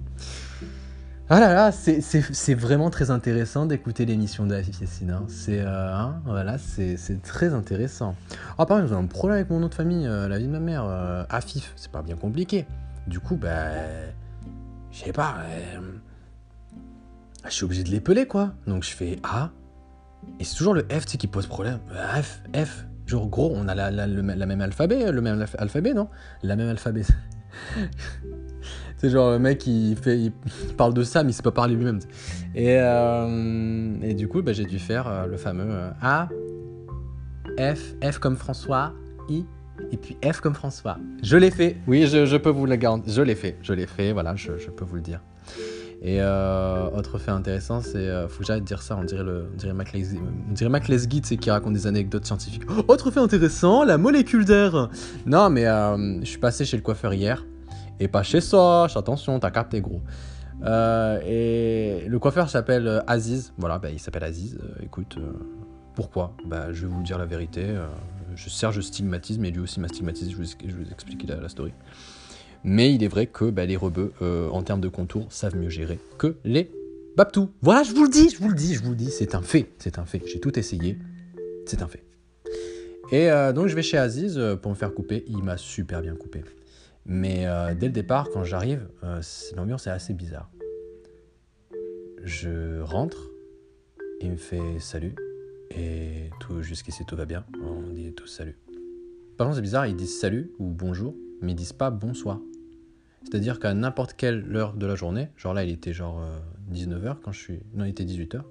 Ah 1.30 1.42
là 1.42 1.54
là, 1.54 1.72
c'est 1.74 2.54
vraiment 2.54 2.90
très 2.90 3.12
intéressant 3.12 3.66
d'écouter 3.66 4.06
l'émission 4.06 4.46
de 4.46 4.56
Afif 4.56 4.80
Yassine. 4.80 5.20
C'est 5.28 5.60
euh, 5.60 5.94
hein, 5.94 6.22
voilà, 6.24 6.56
très 7.22 7.54
intéressant. 7.54 8.16
Ah 8.58 8.66
par 8.66 8.78
exemple, 8.78 8.94
j'ai 8.94 9.04
un 9.04 9.08
problème 9.08 9.36
avec 9.40 9.50
mon 9.50 9.60
nom 9.60 9.68
de 9.68 9.76
famille, 9.76 10.08
euh, 10.08 10.30
la 10.30 10.38
vie 10.38 10.46
de 10.46 10.52
ma 10.52 10.62
mère, 10.62 10.86
euh, 10.86 11.26
Afif, 11.30 11.74
c'est 11.76 11.92
pas 11.92 12.02
bien 12.02 12.16
compliqué. 12.16 12.66
Du 13.08 13.20
coup, 13.20 13.36
bah, 13.36 13.72
je 14.92 15.00
sais 15.00 15.12
pas, 15.12 15.36
je 17.44 17.50
suis 17.50 17.66
obligé 17.66 17.84
de 17.84 17.90
l'épeler 17.90 18.26
quoi. 18.26 18.54
Donc 18.66 18.84
je 18.84 18.92
fais 18.92 19.20
A, 19.24 19.50
et 20.40 20.46
c'est 20.46 20.56
toujours 20.56 20.74
le 20.74 20.88
F 20.90 21.06
qui 21.06 21.28
pose 21.28 21.46
problème. 21.46 21.80
F, 22.22 22.42
F, 22.56 22.86
genre 23.06 23.28
gros, 23.28 23.52
on 23.54 23.68
a 23.68 23.76
la, 23.76 23.92
la, 23.92 24.08
la 24.08 24.46
même 24.46 24.62
alphabet, 24.62 25.12
le 25.12 25.20
même 25.20 25.46
alphabet, 25.58 25.94
non? 25.94 26.08
La 26.42 26.56
même 26.56 26.70
alphabet. 26.70 27.04
C'est 28.98 29.12
genre 29.12 29.32
le 29.32 29.40
mec 29.40 29.66
il 29.68 29.96
parle 30.76 30.94
de 30.94 31.04
ça 31.04 31.24
mais 31.24 31.32
il 31.32 31.34
sait 31.34 31.44
pas 31.44 31.52
parler 31.52 31.76
lui-même. 31.76 32.00
Et, 32.56 32.78
euh, 32.80 34.14
du 34.14 34.28
coup 34.28 34.42
bah, 34.42 34.54
j'ai 34.54 34.66
dû 34.66 34.80
faire 34.80 35.08
euh, 35.08 35.28
le 35.28 35.38
fameux 35.38 35.70
euh, 35.70 35.90
A 36.02 36.30
F 37.60 37.96
F 38.04 38.18
comme 38.18 38.36
François 38.36 38.94
I 39.30 39.46
et 39.92 39.98
puis 39.98 40.18
F 40.26 40.42
comme 40.42 40.56
François. 40.56 40.98
Je 41.22 41.38
l'ai 41.38 41.52
fait. 41.52 41.78
Oui, 41.88 42.08
je, 42.08 42.38
peux 42.38 42.50
vous 42.50 42.66
le 42.66 42.76
garantir. 42.76 43.14
Je 43.14 43.22
l'ai 43.22 43.36
fait. 43.36 43.58
Je 43.62 43.74
l'ai 43.74 43.86
fait. 43.86 44.12
Voilà, 44.12 44.36
je, 44.36 44.52
peux 44.76 44.84
vous 44.84 44.96
le 44.96 45.02
dire. 45.02 45.22
Et 46.02 46.20
autre 46.20 47.20
fait 47.20 47.30
intéressant, 47.30 47.82
c'est 47.82 48.28
faut 48.28 48.44
que 48.44 48.60
dire 48.60 48.82
ça. 48.82 48.98
On 49.00 49.04
dirait 49.04 49.24
le, 49.24 49.46
on 49.54 49.56
dirait 49.56 50.70
Mac 50.70 50.84
qui 51.40 51.52
raconte 51.52 51.74
des 51.74 51.86
anecdotes 51.86 52.26
scientifiques. 52.26 52.64
Autre 52.88 53.12
fait 53.12 53.20
intéressant, 53.20 53.84
la 53.84 54.00
molécule 54.00 54.46
d'air. 54.46 54.90
Non, 55.28 55.52
mais 55.52 55.66
je 55.66 56.26
suis 56.26 56.40
passé 56.40 56.66
chez 56.66 56.78
le 56.78 56.84
coiffeur 56.84 57.14
hier. 57.14 57.46
Et 58.00 58.08
pas 58.08 58.24
chez 58.24 58.42
Soch, 58.42 58.96
attention, 58.96 59.40
t'as 59.40 59.52
capté 59.52 59.82
gros. 59.82 60.02
Euh, 60.64 61.20
et 61.26 62.08
le 62.08 62.20
coiffeur 62.20 62.50
s'appelle 62.50 62.88
euh, 62.88 63.00
Aziz. 63.08 63.54
Voilà, 63.58 63.80
bah, 63.80 63.90
il 63.90 64.00
s'appelle 64.00 64.24
Aziz. 64.24 64.58
Euh, 64.62 64.84
écoute, 64.84 65.18
pourquoi? 65.96 66.36
Bah, 66.46 66.72
Je 66.72 66.82
vais 66.86 66.94
vous 66.94 67.04
dire 67.04 67.18
la 67.18 67.26
vérité. 67.26 67.66
je 68.36 68.50
sers, 68.50 68.72
je 68.72 68.82
stigmatise, 68.82 69.40
mais 69.40 69.52
lui 69.52 69.60
aussi 69.60 69.80
m'a 69.80 69.88
stigmatisé. 69.88 70.32
Je 70.32 70.38
vous, 70.38 70.92
explique 70.92 71.28
la, 71.28 71.38
la, 71.38 71.50
story. 71.50 71.74
Mais 72.64 72.94
il 72.94 73.04
est 73.04 73.08
vrai 73.08 73.28
que 73.28 73.46
bah, 73.50 73.66
les 73.66 73.78
rebeux, 73.78 74.14
en 74.22 74.62
termes 74.64 74.82
de 74.82 74.90
contours, 74.90 75.28
savent 75.32 75.56
mieux 75.56 75.70
gérer 75.70 76.00
que 76.18 76.38
les 76.44 76.72
Babtou. 77.16 77.50
Voilà, 77.64 77.82
je 77.82 77.94
vous 77.94 78.04
le 78.04 78.10
dis, 78.10 78.30
je 78.30 78.38
vous 78.38 78.50
le 78.50 78.56
dis, 78.56 78.76
je 78.76 78.84
vous 78.84 78.92
le 78.92 78.96
dis. 78.96 79.10
C'est 79.10 79.34
un 79.34 79.42
fait, 79.42 79.72
c'est 79.80 79.98
un 79.98 80.06
fait. 80.06 80.22
J'ai 80.28 80.40
tout 80.40 80.58
essayé. 80.60 81.00
C'est 81.66 81.82
un 81.82 81.88
fait. 81.88 82.04
Et 83.12 83.30
donc 83.54 83.68
je 83.68 83.76
vais 83.76 83.82
chez 83.82 83.98
Aziz 83.98 84.40
pour 84.62 84.72
me 84.72 84.76
faire 84.76 84.94
couper. 84.94 85.24
Il 85.28 85.44
m'a 85.44 85.58
super 85.58 86.02
bien 86.02 86.16
coupé. 86.16 86.44
Mais 87.08 87.48
euh, 87.48 87.74
dès 87.74 87.88
le 87.88 87.94
départ, 87.94 88.30
quand 88.30 88.44
j'arrive, 88.44 88.90
euh, 89.04 89.22
l'ambiance 89.56 89.88
est 89.88 89.92
assez 89.92 90.14
bizarre. 90.14 90.52
Je 92.22 92.82
rentre, 92.82 93.32
il 94.20 94.32
me 94.32 94.36
fait 94.36 94.80
salut, 94.80 95.16
et 95.72 96.30
tout 96.42 96.62
jusqu'ici 96.62 97.06
tout 97.06 97.16
va 97.16 97.26
bien, 97.26 97.46
on 97.64 97.94
dit 97.94 98.12
tous 98.14 98.28
salut. 98.28 98.58
Par 99.38 99.48
contre, 99.48 99.56
c'est 99.56 99.62
bizarre, 99.62 99.88
ils 99.88 99.96
disent 99.96 100.20
salut 100.20 100.52
ou 100.60 100.68
bonjour, 100.70 101.16
mais 101.42 101.54
ils 101.54 101.56
disent 101.56 101.72
pas 101.72 101.92
bonsoir. 101.92 102.42
C'est-à-dire 103.24 103.60
qu'à 103.60 103.74
n'importe 103.74 104.14
quelle 104.14 104.54
heure 104.56 104.74
de 104.74 104.86
la 104.86 104.96
journée, 104.96 105.30
genre 105.38 105.54
là 105.54 105.64
il 105.64 105.72
était 105.72 105.94
genre 105.94 106.22
19h 106.74 107.06
euh, 107.06 107.14
quand 107.24 107.32
je 107.32 107.40
suis. 107.40 107.60
Non, 107.74 107.86
il 107.86 107.90
était 107.90 108.04
18h, 108.04 108.42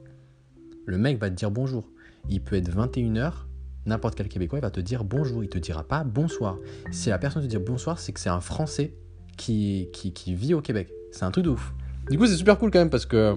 le 0.87 0.99
mec 0.99 1.19
va 1.19 1.29
te 1.29 1.35
dire 1.35 1.51
bonjour. 1.51 1.91
Il 2.31 2.41
peut 2.41 2.57
être 2.57 2.71
21h, 2.71 3.46
n'importe 3.87 4.17
quel 4.17 4.29
Québécois, 4.29 4.59
il 4.59 4.63
va 4.63 4.71
te 4.71 4.81
dire 4.81 5.05
bonjour, 5.05 5.43
il 5.43 5.49
te 5.49 5.59
dira 5.59 5.85
pas 5.85 6.05
bonsoir. 6.05 6.59
Si 6.91 7.09
la 7.09 7.19
personne 7.19 7.43
te 7.43 7.47
dit 7.47 7.57
bonsoir, 7.59 7.99
c'est 7.99 8.13
que 8.13 8.21
c'est 8.21 8.29
un 8.29 8.41
Français 8.41 8.93
qui, 9.37 9.89
qui, 9.93 10.35
vit 10.35 10.55
au 10.55 10.61
Québec. 10.61 10.91
C'est 11.13 11.25
un 11.25 11.31
truc 11.31 11.45
de 11.45 11.51
ouf. 11.51 11.73
Du 12.11 12.19
coup, 12.19 12.27
c'est 12.27 12.37
super 12.37 12.59
cool 12.59 12.71
quand 12.71 12.79
même 12.79 12.91
parce 12.91 13.07
que. 13.07 13.35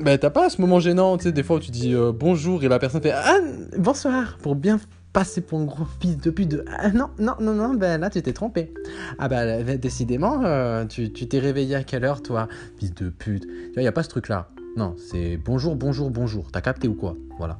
Bah, 0.00 0.16
t'as 0.16 0.30
pas 0.30 0.48
ce 0.48 0.60
moment 0.60 0.78
gênant, 0.78 1.16
tu 1.16 1.24
sais, 1.24 1.32
des 1.32 1.42
fois 1.42 1.56
où 1.56 1.60
tu 1.60 1.72
dis 1.72 1.92
euh, 1.92 2.12
bonjour 2.12 2.62
et 2.62 2.68
la 2.68 2.78
personne 2.78 3.02
fait 3.02 3.10
ah, 3.10 3.40
bonsoir 3.76 4.38
pour 4.40 4.54
bien 4.54 4.78
passer 5.12 5.40
pour 5.40 5.58
un 5.58 5.64
gros 5.64 5.86
fils 6.00 6.16
de 6.18 6.30
pute 6.30 6.48
de 6.48 6.64
ah, 6.68 6.90
non, 6.90 7.10
non, 7.18 7.34
non, 7.40 7.52
non, 7.52 7.74
ben 7.74 8.00
là 8.00 8.08
tu 8.08 8.22
t'es 8.22 8.32
trompé. 8.32 8.72
Ah 9.18 9.28
bah 9.28 9.60
décidément, 9.76 10.44
euh, 10.44 10.84
tu 10.84 11.10
t'es 11.10 11.40
réveillé 11.40 11.74
à 11.74 11.82
quelle 11.82 12.04
heure 12.04 12.22
toi, 12.22 12.46
fils 12.78 12.94
de 12.94 13.08
pute? 13.08 13.42
Tu 13.42 13.72
vois, 13.74 13.82
y 13.82 13.88
a 13.88 13.92
pas 13.92 14.04
ce 14.04 14.08
truc 14.08 14.28
là. 14.28 14.48
Non, 14.76 14.94
c'est 14.96 15.36
bonjour, 15.36 15.74
bonjour, 15.74 16.10
bonjour. 16.10 16.52
T'as 16.52 16.60
capté 16.60 16.86
ou 16.86 16.94
quoi? 16.94 17.16
Voilà. 17.36 17.58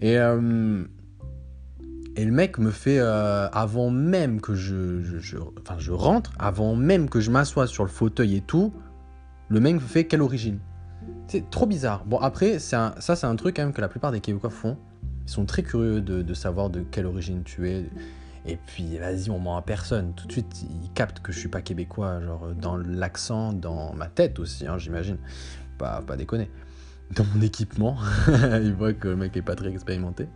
Et, 0.00 0.18
euh, 0.18 0.84
et 2.16 2.24
le 2.24 2.32
mec 2.32 2.58
me 2.58 2.70
fait, 2.70 2.98
euh, 2.98 3.48
avant 3.50 3.90
même 3.90 4.40
que 4.40 4.54
je, 4.54 5.36
rentre, 5.90 6.32
avant 6.38 6.74
même 6.74 7.08
que 7.08 7.20
je 7.20 7.30
m'assoie 7.30 7.66
sur 7.66 7.84
le 7.84 7.90
fauteuil 7.90 8.36
et 8.36 8.40
tout, 8.40 8.72
le 9.48 9.60
mec 9.60 9.74
me 9.74 9.80
fait 9.80 10.06
quelle 10.06 10.22
origine? 10.22 10.58
C'est 11.28 11.48
trop 11.50 11.66
bizarre. 11.66 12.04
Bon, 12.04 12.18
après, 12.18 12.58
ça, 12.58 12.94
c'est 12.98 13.24
un 13.24 13.36
truc 13.36 13.56
quand 13.56 13.62
même 13.62 13.72
que 13.72 13.80
la 13.80 13.88
plupart 13.88 14.10
des 14.10 14.20
Québécois 14.20 14.50
font. 14.50 14.76
Ils 15.26 15.30
sont 15.30 15.44
très 15.44 15.62
curieux 15.62 16.00
de, 16.00 16.34
savoir 16.34 16.70
de 16.70 16.80
quelle 16.80 17.06
origine 17.06 17.42
tu 17.44 17.68
es. 17.68 17.84
Et 18.46 18.56
puis, 18.56 18.98
vas-y, 18.98 19.30
on 19.30 19.38
ment 19.38 19.56
à 19.56 19.62
personne. 19.62 20.12
Tout 20.14 20.26
de 20.26 20.32
suite, 20.32 20.62
ils 20.62 20.90
captent 20.92 21.20
que 21.20 21.30
je 21.30 21.38
suis 21.38 21.48
pas 21.48 21.60
québécois, 21.60 22.20
genre 22.20 22.48
dans 22.60 22.76
l'accent, 22.76 23.52
dans 23.52 23.94
ma 23.94 24.06
tête 24.08 24.38
aussi, 24.40 24.66
hein, 24.66 24.78
j'imagine. 24.78 25.18
Pas 25.78 26.02
déconner 26.16 26.50
dans 27.14 27.24
mon 27.34 27.40
équipement. 27.42 27.96
il 28.62 28.74
voit 28.74 28.92
que 28.92 29.08
le 29.08 29.16
mec 29.16 29.36
est 29.36 29.42
pas 29.42 29.56
très 29.56 29.70
expérimenté. 29.70 30.26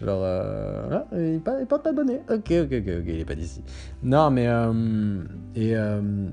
Genre, 0.00 0.22
euh, 0.22 0.88
ah, 0.92 1.06
il, 1.18 1.40
porte 1.40 1.82
pas 1.82 1.90
de 1.90 1.96
bonnet. 1.96 2.22
Ok, 2.30 2.50
ok, 2.50 2.72
ok, 2.72 2.88
ok, 3.00 3.04
il 3.06 3.20
est 3.20 3.24
pas 3.24 3.34
d'ici. 3.34 3.62
Non, 4.02 4.30
mais. 4.30 4.46
Euh, 4.48 5.22
et. 5.54 5.76
Euh, 5.76 6.28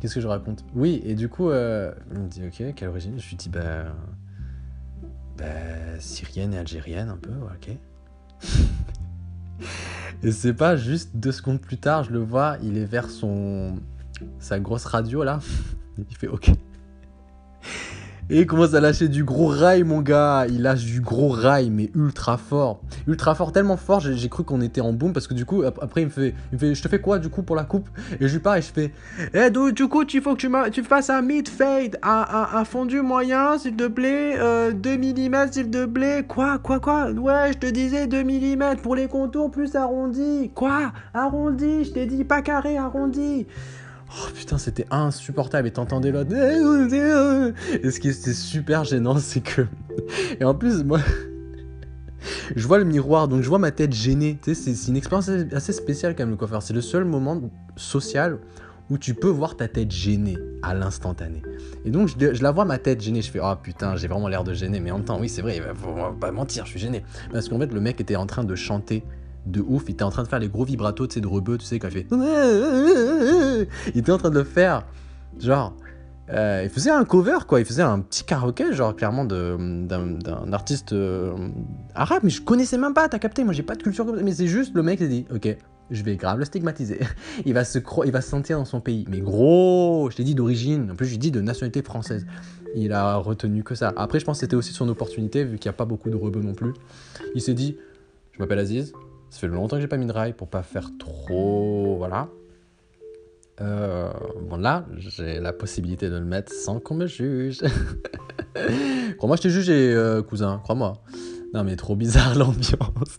qu'est-ce 0.00 0.14
que 0.14 0.20
je 0.20 0.26
raconte? 0.26 0.64
Oui, 0.74 1.02
et 1.04 1.14
du 1.14 1.28
coup, 1.28 1.50
il 1.50 2.18
me 2.18 2.28
dit, 2.28 2.42
ok, 2.46 2.74
quelle 2.74 2.88
origine? 2.88 3.18
Je 3.18 3.28
lui 3.28 3.36
dis, 3.36 3.48
bah. 3.48 3.94
Bah, 5.36 5.44
syrienne 5.98 6.54
et 6.54 6.58
algérienne, 6.58 7.08
un 7.08 7.16
peu, 7.16 7.30
ok. 7.30 7.76
et 10.22 10.32
c'est 10.32 10.54
pas 10.54 10.76
juste 10.76 11.16
deux 11.16 11.32
secondes 11.32 11.60
plus 11.60 11.78
tard, 11.78 12.04
je 12.04 12.10
le 12.10 12.18
vois, 12.18 12.56
il 12.62 12.76
est 12.76 12.84
vers 12.84 13.10
son. 13.10 13.76
sa 14.38 14.60
grosse 14.60 14.84
radio 14.84 15.24
là. 15.24 15.40
il 16.10 16.16
fait, 16.16 16.28
ok. 16.28 16.52
Et 18.30 18.40
il 18.40 18.46
commence 18.46 18.72
à 18.74 18.80
lâcher 18.80 19.08
du 19.08 19.24
gros 19.24 19.48
rail, 19.48 19.82
mon 19.82 20.00
gars. 20.00 20.46
Il 20.48 20.62
lâche 20.62 20.84
du 20.84 21.00
gros 21.00 21.28
rail, 21.28 21.70
mais 21.70 21.90
ultra 21.94 22.36
fort. 22.38 22.80
Ultra 23.06 23.34
fort, 23.34 23.52
tellement 23.52 23.76
fort, 23.76 24.00
j'ai 24.00 24.28
cru 24.28 24.44
qu'on 24.44 24.60
était 24.60 24.80
en 24.80 24.92
boom 24.92 25.12
parce 25.12 25.26
que 25.26 25.34
du 25.34 25.44
coup, 25.44 25.62
après, 25.64 26.02
il 26.02 26.06
me, 26.06 26.10
fait, 26.10 26.34
Je 26.52 26.82
te 26.82 26.88
fais 26.88 27.00
quoi 27.00 27.18
du 27.18 27.28
coup 27.28 27.42
pour 27.42 27.56
la 27.56 27.64
coupe? 27.64 27.88
Et 28.20 28.28
je 28.28 28.32
lui 28.34 28.40
parle 28.40 28.58
et 28.58 28.62
je 28.62 28.72
fais 28.72 28.92
Eh, 29.34 29.50
du 29.50 29.88
coup, 29.88 30.04
il 30.04 30.20
faut 30.20 30.34
que 30.34 30.40
tu, 30.40 30.50
tu 30.72 30.82
fasses 30.82 31.10
un 31.10 31.20
mid 31.20 31.48
fade, 31.48 31.98
un, 32.02 32.64
fondu 32.64 33.02
moyen, 33.02 33.58
s'il 33.58 33.76
te 33.76 33.88
plaît, 33.88 34.36
2 34.36 34.40
euh, 34.42 34.72
mm, 34.72 35.52
s'il 35.52 35.70
te 35.70 35.84
plaît. 35.86 36.24
Quoi, 36.26 36.58
quoi, 36.58 36.80
quoi? 36.80 37.10
Ouais, 37.10 37.52
je 37.52 37.58
te 37.58 37.66
disais 37.66 38.06
2 38.06 38.22
mm 38.22 38.76
pour 38.82 38.94
les 38.94 39.08
contours 39.08 39.50
plus 39.50 39.74
arrondi. 39.74 40.50
Quoi? 40.54 40.92
Arrondi, 41.12 41.84
je 41.84 41.90
t'ai 41.90 42.06
dit 42.06 42.24
pas 42.24 42.40
carré, 42.40 42.78
arrondi. 42.78 43.46
Oh 44.14 44.28
putain, 44.34 44.58
c'était 44.58 44.86
insupportable. 44.90 45.68
Et 45.68 45.70
t'entendais 45.70 46.10
l'autre. 46.10 46.32
Et 46.34 47.90
ce 47.90 48.00
qui 48.00 48.08
était 48.08 48.34
super 48.34 48.84
gênant, 48.84 49.16
c'est 49.18 49.40
que. 49.40 49.66
Et 50.40 50.44
en 50.44 50.54
plus, 50.54 50.84
moi. 50.84 51.00
je 52.56 52.66
vois 52.66 52.78
le 52.78 52.84
miroir, 52.84 53.28
donc 53.28 53.42
je 53.42 53.48
vois 53.48 53.58
ma 53.58 53.70
tête 53.70 53.92
gênée. 53.92 54.38
Tu 54.42 54.54
sais, 54.54 54.74
c'est 54.74 54.90
une 54.90 54.96
expérience 54.96 55.30
assez 55.52 55.72
spéciale 55.72 56.14
quand 56.14 56.22
même, 56.22 56.30
le 56.30 56.36
coiffeur. 56.36 56.62
C'est 56.62 56.74
le 56.74 56.80
seul 56.80 57.04
moment 57.04 57.40
social 57.76 58.38
où 58.90 58.98
tu 58.98 59.14
peux 59.14 59.28
voir 59.28 59.56
ta 59.56 59.68
tête 59.68 59.90
gênée 59.90 60.36
à 60.62 60.74
l'instantané. 60.74 61.42
Et 61.84 61.90
donc, 61.90 62.08
je, 62.08 62.42
la 62.42 62.50
vois 62.50 62.64
ma 62.64 62.78
tête 62.78 63.00
gênée. 63.00 63.22
Je 63.22 63.30
fais, 63.30 63.40
oh 63.42 63.54
putain, 63.60 63.96
j'ai 63.96 64.08
vraiment 64.08 64.28
l'air 64.28 64.44
de 64.44 64.52
gêner. 64.52 64.80
Mais 64.80 64.90
en 64.90 64.98
même 64.98 65.04
temps, 65.04 65.18
oui, 65.18 65.28
c'est 65.28 65.42
vrai, 65.42 65.56
il 65.56 65.62
faut 65.74 66.12
pas 66.20 66.30
mentir, 66.30 66.66
je 66.66 66.70
suis 66.70 66.80
gêné. 66.80 67.02
Parce 67.32 67.48
qu'en 67.48 67.58
fait, 67.58 67.72
le 67.72 67.80
mec 67.80 68.00
était 68.00 68.16
en 68.16 68.26
train 68.26 68.44
de 68.44 68.54
chanter 68.54 69.04
de 69.46 69.60
ouf. 69.60 69.84
Il 69.88 69.92
était 69.92 70.04
en 70.04 70.10
train 70.10 70.22
de 70.22 70.28
faire 70.28 70.38
les 70.38 70.48
gros 70.48 70.64
vibratos, 70.64 71.08
tu 71.08 71.14
sais, 71.14 71.20
de 71.20 71.26
rebeu, 71.26 71.58
tu 71.58 71.66
sais, 71.66 71.78
quand 71.78 71.88
il 71.88 71.94
fait. 71.94 72.06
Il 73.94 74.00
était 74.00 74.12
en 74.12 74.18
train 74.18 74.30
de 74.30 74.38
le 74.38 74.44
faire. 74.44 74.84
Genre. 75.38 75.74
Euh, 76.30 76.62
il 76.64 76.70
faisait 76.70 76.90
un 76.90 77.04
cover, 77.04 77.38
quoi. 77.46 77.60
Il 77.60 77.66
faisait 77.66 77.82
un 77.82 77.98
petit 78.00 78.24
karaoké, 78.24 78.72
genre 78.72 78.94
clairement 78.96 79.24
d'un 79.24 80.52
artiste 80.52 80.92
euh, 80.92 81.34
arabe, 81.94 82.20
mais 82.22 82.30
je 82.30 82.40
connaissais 82.40 82.78
même 82.78 82.94
pas, 82.94 83.08
t'as 83.08 83.18
capté. 83.18 83.44
Moi, 83.44 83.52
j'ai 83.52 83.64
pas 83.64 83.74
de 83.74 83.82
culture 83.82 84.06
comme 84.06 84.16
ça. 84.16 84.22
Mais 84.22 84.32
c'est 84.32 84.46
juste 84.46 84.74
le 84.74 84.82
mec 84.82 85.00
s'est 85.00 85.08
dit, 85.08 85.26
ok, 85.34 85.56
je 85.90 86.02
vais 86.02 86.16
grave 86.16 86.38
le 86.38 86.44
stigmatiser. 86.44 87.00
il, 87.44 87.52
va 87.52 87.64
se 87.64 87.78
il 88.04 88.12
va 88.12 88.20
se 88.20 88.30
sentir 88.30 88.58
dans 88.58 88.64
son 88.64 88.80
pays. 88.80 89.04
Mais 89.10 89.20
gros, 89.20 90.08
je 90.10 90.16
t'ai 90.16 90.24
dit 90.24 90.34
d'origine. 90.34 90.90
En 90.92 90.94
plus, 90.94 91.06
j'ai 91.06 91.18
dit 91.18 91.30
de 91.30 91.40
nationalité 91.40 91.82
française. 91.82 92.26
Il 92.74 92.92
a 92.92 93.16
retenu 93.16 93.62
que 93.62 93.74
ça. 93.74 93.92
Après, 93.96 94.18
je 94.18 94.24
pense 94.24 94.38
que 94.38 94.40
c'était 94.40 94.56
aussi 94.56 94.72
son 94.72 94.88
opportunité, 94.88 95.44
vu 95.44 95.58
qu'il 95.58 95.68
n'y 95.68 95.74
a 95.74 95.76
pas 95.76 95.84
beaucoup 95.84 96.08
de 96.08 96.16
rebeux 96.16 96.40
non 96.40 96.54
plus. 96.54 96.72
Il 97.34 97.42
s'est 97.42 97.54
dit, 97.54 97.76
je 98.32 98.38
m'appelle 98.38 98.60
Aziz. 98.60 98.92
Ça 99.32 99.38
fait 99.38 99.48
longtemps 99.48 99.76
que 99.76 99.80
j'ai 99.80 99.88
pas 99.88 99.96
mis 99.96 100.04
de 100.04 100.12
rail 100.12 100.34
pour 100.34 100.48
pas 100.48 100.62
faire 100.62 100.90
trop. 100.98 101.96
Voilà. 101.96 102.28
Euh, 103.62 104.10
bon 104.42 104.58
là, 104.58 104.84
j'ai 104.98 105.40
la 105.40 105.54
possibilité 105.54 106.10
de 106.10 106.16
le 106.16 106.24
mettre 106.26 106.52
sans 106.52 106.80
qu'on 106.80 106.96
me 106.96 107.06
juge. 107.06 107.62
crois-moi, 109.16 109.36
je 109.36 109.42
t'ai 109.42 109.48
jugé, 109.48 109.94
euh, 109.94 110.22
cousin, 110.22 110.60
crois-moi. 110.62 111.02
Non 111.54 111.64
mais 111.64 111.76
trop 111.76 111.96
bizarre 111.96 112.34
l'ambiance. 112.38 113.18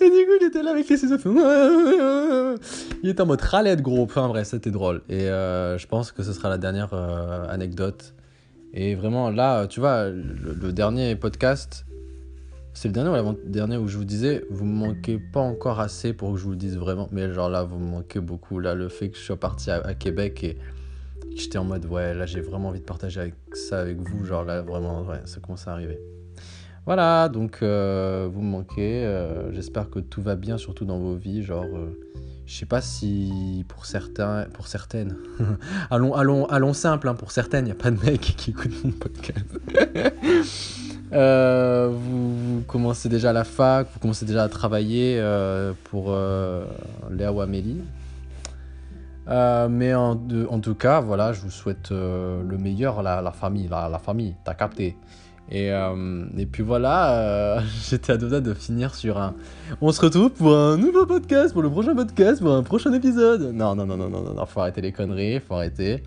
Et 0.00 0.08
du 0.08 0.24
coup, 0.24 0.32
il 0.40 0.46
était 0.46 0.62
là 0.62 0.70
avec 0.70 0.88
les 0.88 0.96
ciseaux. 0.96 1.18
Il 3.02 3.10
était 3.10 3.20
en 3.20 3.26
mode 3.26 3.42
ralette 3.42 3.82
gros. 3.82 4.04
Enfin 4.04 4.26
bref, 4.26 4.48
c'était 4.48 4.70
drôle. 4.70 5.02
Et 5.10 5.28
euh, 5.28 5.76
je 5.76 5.86
pense 5.86 6.12
que 6.12 6.22
ce 6.22 6.32
sera 6.32 6.48
la 6.48 6.56
dernière 6.56 6.94
anecdote. 6.94 8.14
Et 8.72 8.94
vraiment, 8.94 9.28
là, 9.28 9.66
tu 9.66 9.80
vois, 9.80 10.08
le 10.08 10.72
dernier 10.72 11.14
podcast, 11.14 11.84
c'est 12.72 12.88
le 12.88 12.94
dernier 12.94 13.10
ou 13.10 13.14
l'avant-dernier 13.14 13.76
où 13.76 13.88
je 13.88 13.96
vous 13.96 14.04
disais, 14.04 14.44
vous 14.50 14.64
me 14.64 14.86
manquez 14.86 15.18
pas 15.18 15.40
encore 15.40 15.80
assez 15.80 16.12
pour 16.12 16.32
que 16.32 16.38
je 16.38 16.44
vous 16.44 16.50
le 16.50 16.56
dise 16.56 16.76
vraiment. 16.76 17.08
Mais 17.12 17.32
genre 17.32 17.50
là, 17.50 17.64
vous 17.64 17.78
me 17.78 17.90
manquez 17.90 18.20
beaucoup. 18.20 18.58
Là, 18.58 18.74
le 18.74 18.88
fait 18.88 19.10
que 19.10 19.18
je 19.18 19.22
sois 19.22 19.38
parti 19.38 19.70
à, 19.70 19.94
Québec 19.94 20.44
et 20.44 20.54
que 20.54 21.36
j'étais 21.36 21.58
en 21.58 21.64
mode, 21.64 21.84
ouais, 21.86 22.14
là, 22.14 22.26
j'ai 22.26 22.40
vraiment 22.40 22.68
envie 22.68 22.80
de 22.80 22.84
partager 22.84 23.20
avec 23.20 23.34
ça 23.52 23.80
avec 23.80 23.98
vous. 23.98 24.24
Genre 24.24 24.44
là, 24.44 24.62
vraiment, 24.62 25.02
ouais, 25.02 25.20
ça 25.24 25.40
commence 25.40 25.66
à 25.66 25.72
arriver. 25.72 25.98
Voilà, 26.86 27.28
donc 27.28 27.58
euh, 27.62 28.28
vous 28.32 28.40
me 28.40 28.50
manquez. 28.50 29.04
Euh, 29.04 29.52
j'espère 29.52 29.90
que 29.90 29.98
tout 29.98 30.22
va 30.22 30.36
bien, 30.36 30.56
surtout 30.56 30.84
dans 30.84 30.98
vos 30.98 31.14
vies. 31.14 31.42
Genre, 31.42 31.64
euh, 31.64 31.98
je 32.46 32.54
sais 32.54 32.66
pas 32.66 32.80
si 32.80 33.64
pour 33.68 33.84
certains, 33.84 34.46
pour 34.54 34.66
certaines, 34.68 35.16
allons, 35.90 36.14
allons, 36.14 36.46
allons 36.46 36.72
simple, 36.72 37.08
hein, 37.08 37.14
pour 37.14 37.32
certaines, 37.32 37.66
il 37.66 37.68
n'y 37.68 37.72
a 37.72 37.82
pas 37.82 37.90
de 37.90 38.02
mec 38.04 38.20
qui 38.36 38.50
écoute 38.50 38.72
mon 38.84 38.92
podcast. 38.92 39.46
Euh, 41.12 41.88
vous, 41.92 42.62
commencez 42.66 43.08
déjà 43.08 43.32
la 43.32 43.44
fac, 43.44 43.88
vous 43.92 43.98
commencez 43.98 44.24
déjà 44.24 44.44
à 44.44 44.48
travailler 44.48 45.18
euh, 45.18 45.72
pour 45.84 46.06
euh, 46.08 46.64
Léa 47.10 47.32
ou 47.32 47.40
Amélie. 47.40 47.82
mais 49.26 49.94
en, 49.94 50.16
tout 50.62 50.74
cas, 50.74 51.00
voilà, 51.00 51.32
je 51.32 51.40
vous 51.40 51.50
souhaite 51.50 51.90
le 51.90 52.56
meilleur, 52.58 53.02
la, 53.02 53.22
la 53.22 53.32
famille, 53.32 53.68
la, 53.68 53.98
famille, 53.98 54.34
t'as 54.44 54.54
capté. 54.54 54.96
Et, 55.52 55.66
et, 55.66 56.46
puis 56.46 56.62
voilà, 56.62 57.60
j'étais 57.88 58.12
à 58.12 58.16
deux 58.16 58.40
de 58.40 58.54
finir 58.54 58.94
sur 58.94 59.18
un. 59.18 59.34
On 59.80 59.90
se 59.90 60.00
retrouve 60.00 60.30
pour 60.30 60.56
un 60.56 60.76
nouveau 60.76 61.06
podcast, 61.06 61.52
pour 61.52 61.62
le 61.62 61.70
prochain 61.70 61.96
podcast, 61.96 62.40
pour 62.40 62.52
un 62.52 62.62
prochain 62.62 62.92
épisode. 62.92 63.52
Non, 63.52 63.74
non, 63.74 63.84
non, 63.84 63.96
non, 63.96 64.08
non, 64.08 64.34
non, 64.34 64.46
faut 64.46 64.60
arrêter 64.60 64.80
les 64.80 64.92
conneries, 64.92 65.40
faut 65.40 65.54
arrêter. 65.54 66.04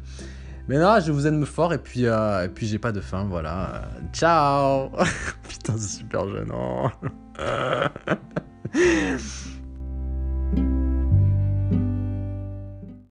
Mais 0.67 0.77
non, 0.77 0.99
je 0.99 1.11
vous 1.11 1.27
aime 1.27 1.45
fort 1.45 1.73
et 1.73 1.77
puis, 1.77 2.05
euh, 2.05 2.47
puis 2.47 2.67
j'ai 2.67 2.79
pas 2.79 2.93
de 2.93 3.01
faim, 3.01 3.27
voilà. 3.29 3.75
Euh, 3.75 3.81
ciao 4.13 4.89
Putain, 5.49 5.73
c'est 5.77 5.99
super 5.99 6.27
gênant. 6.29 6.91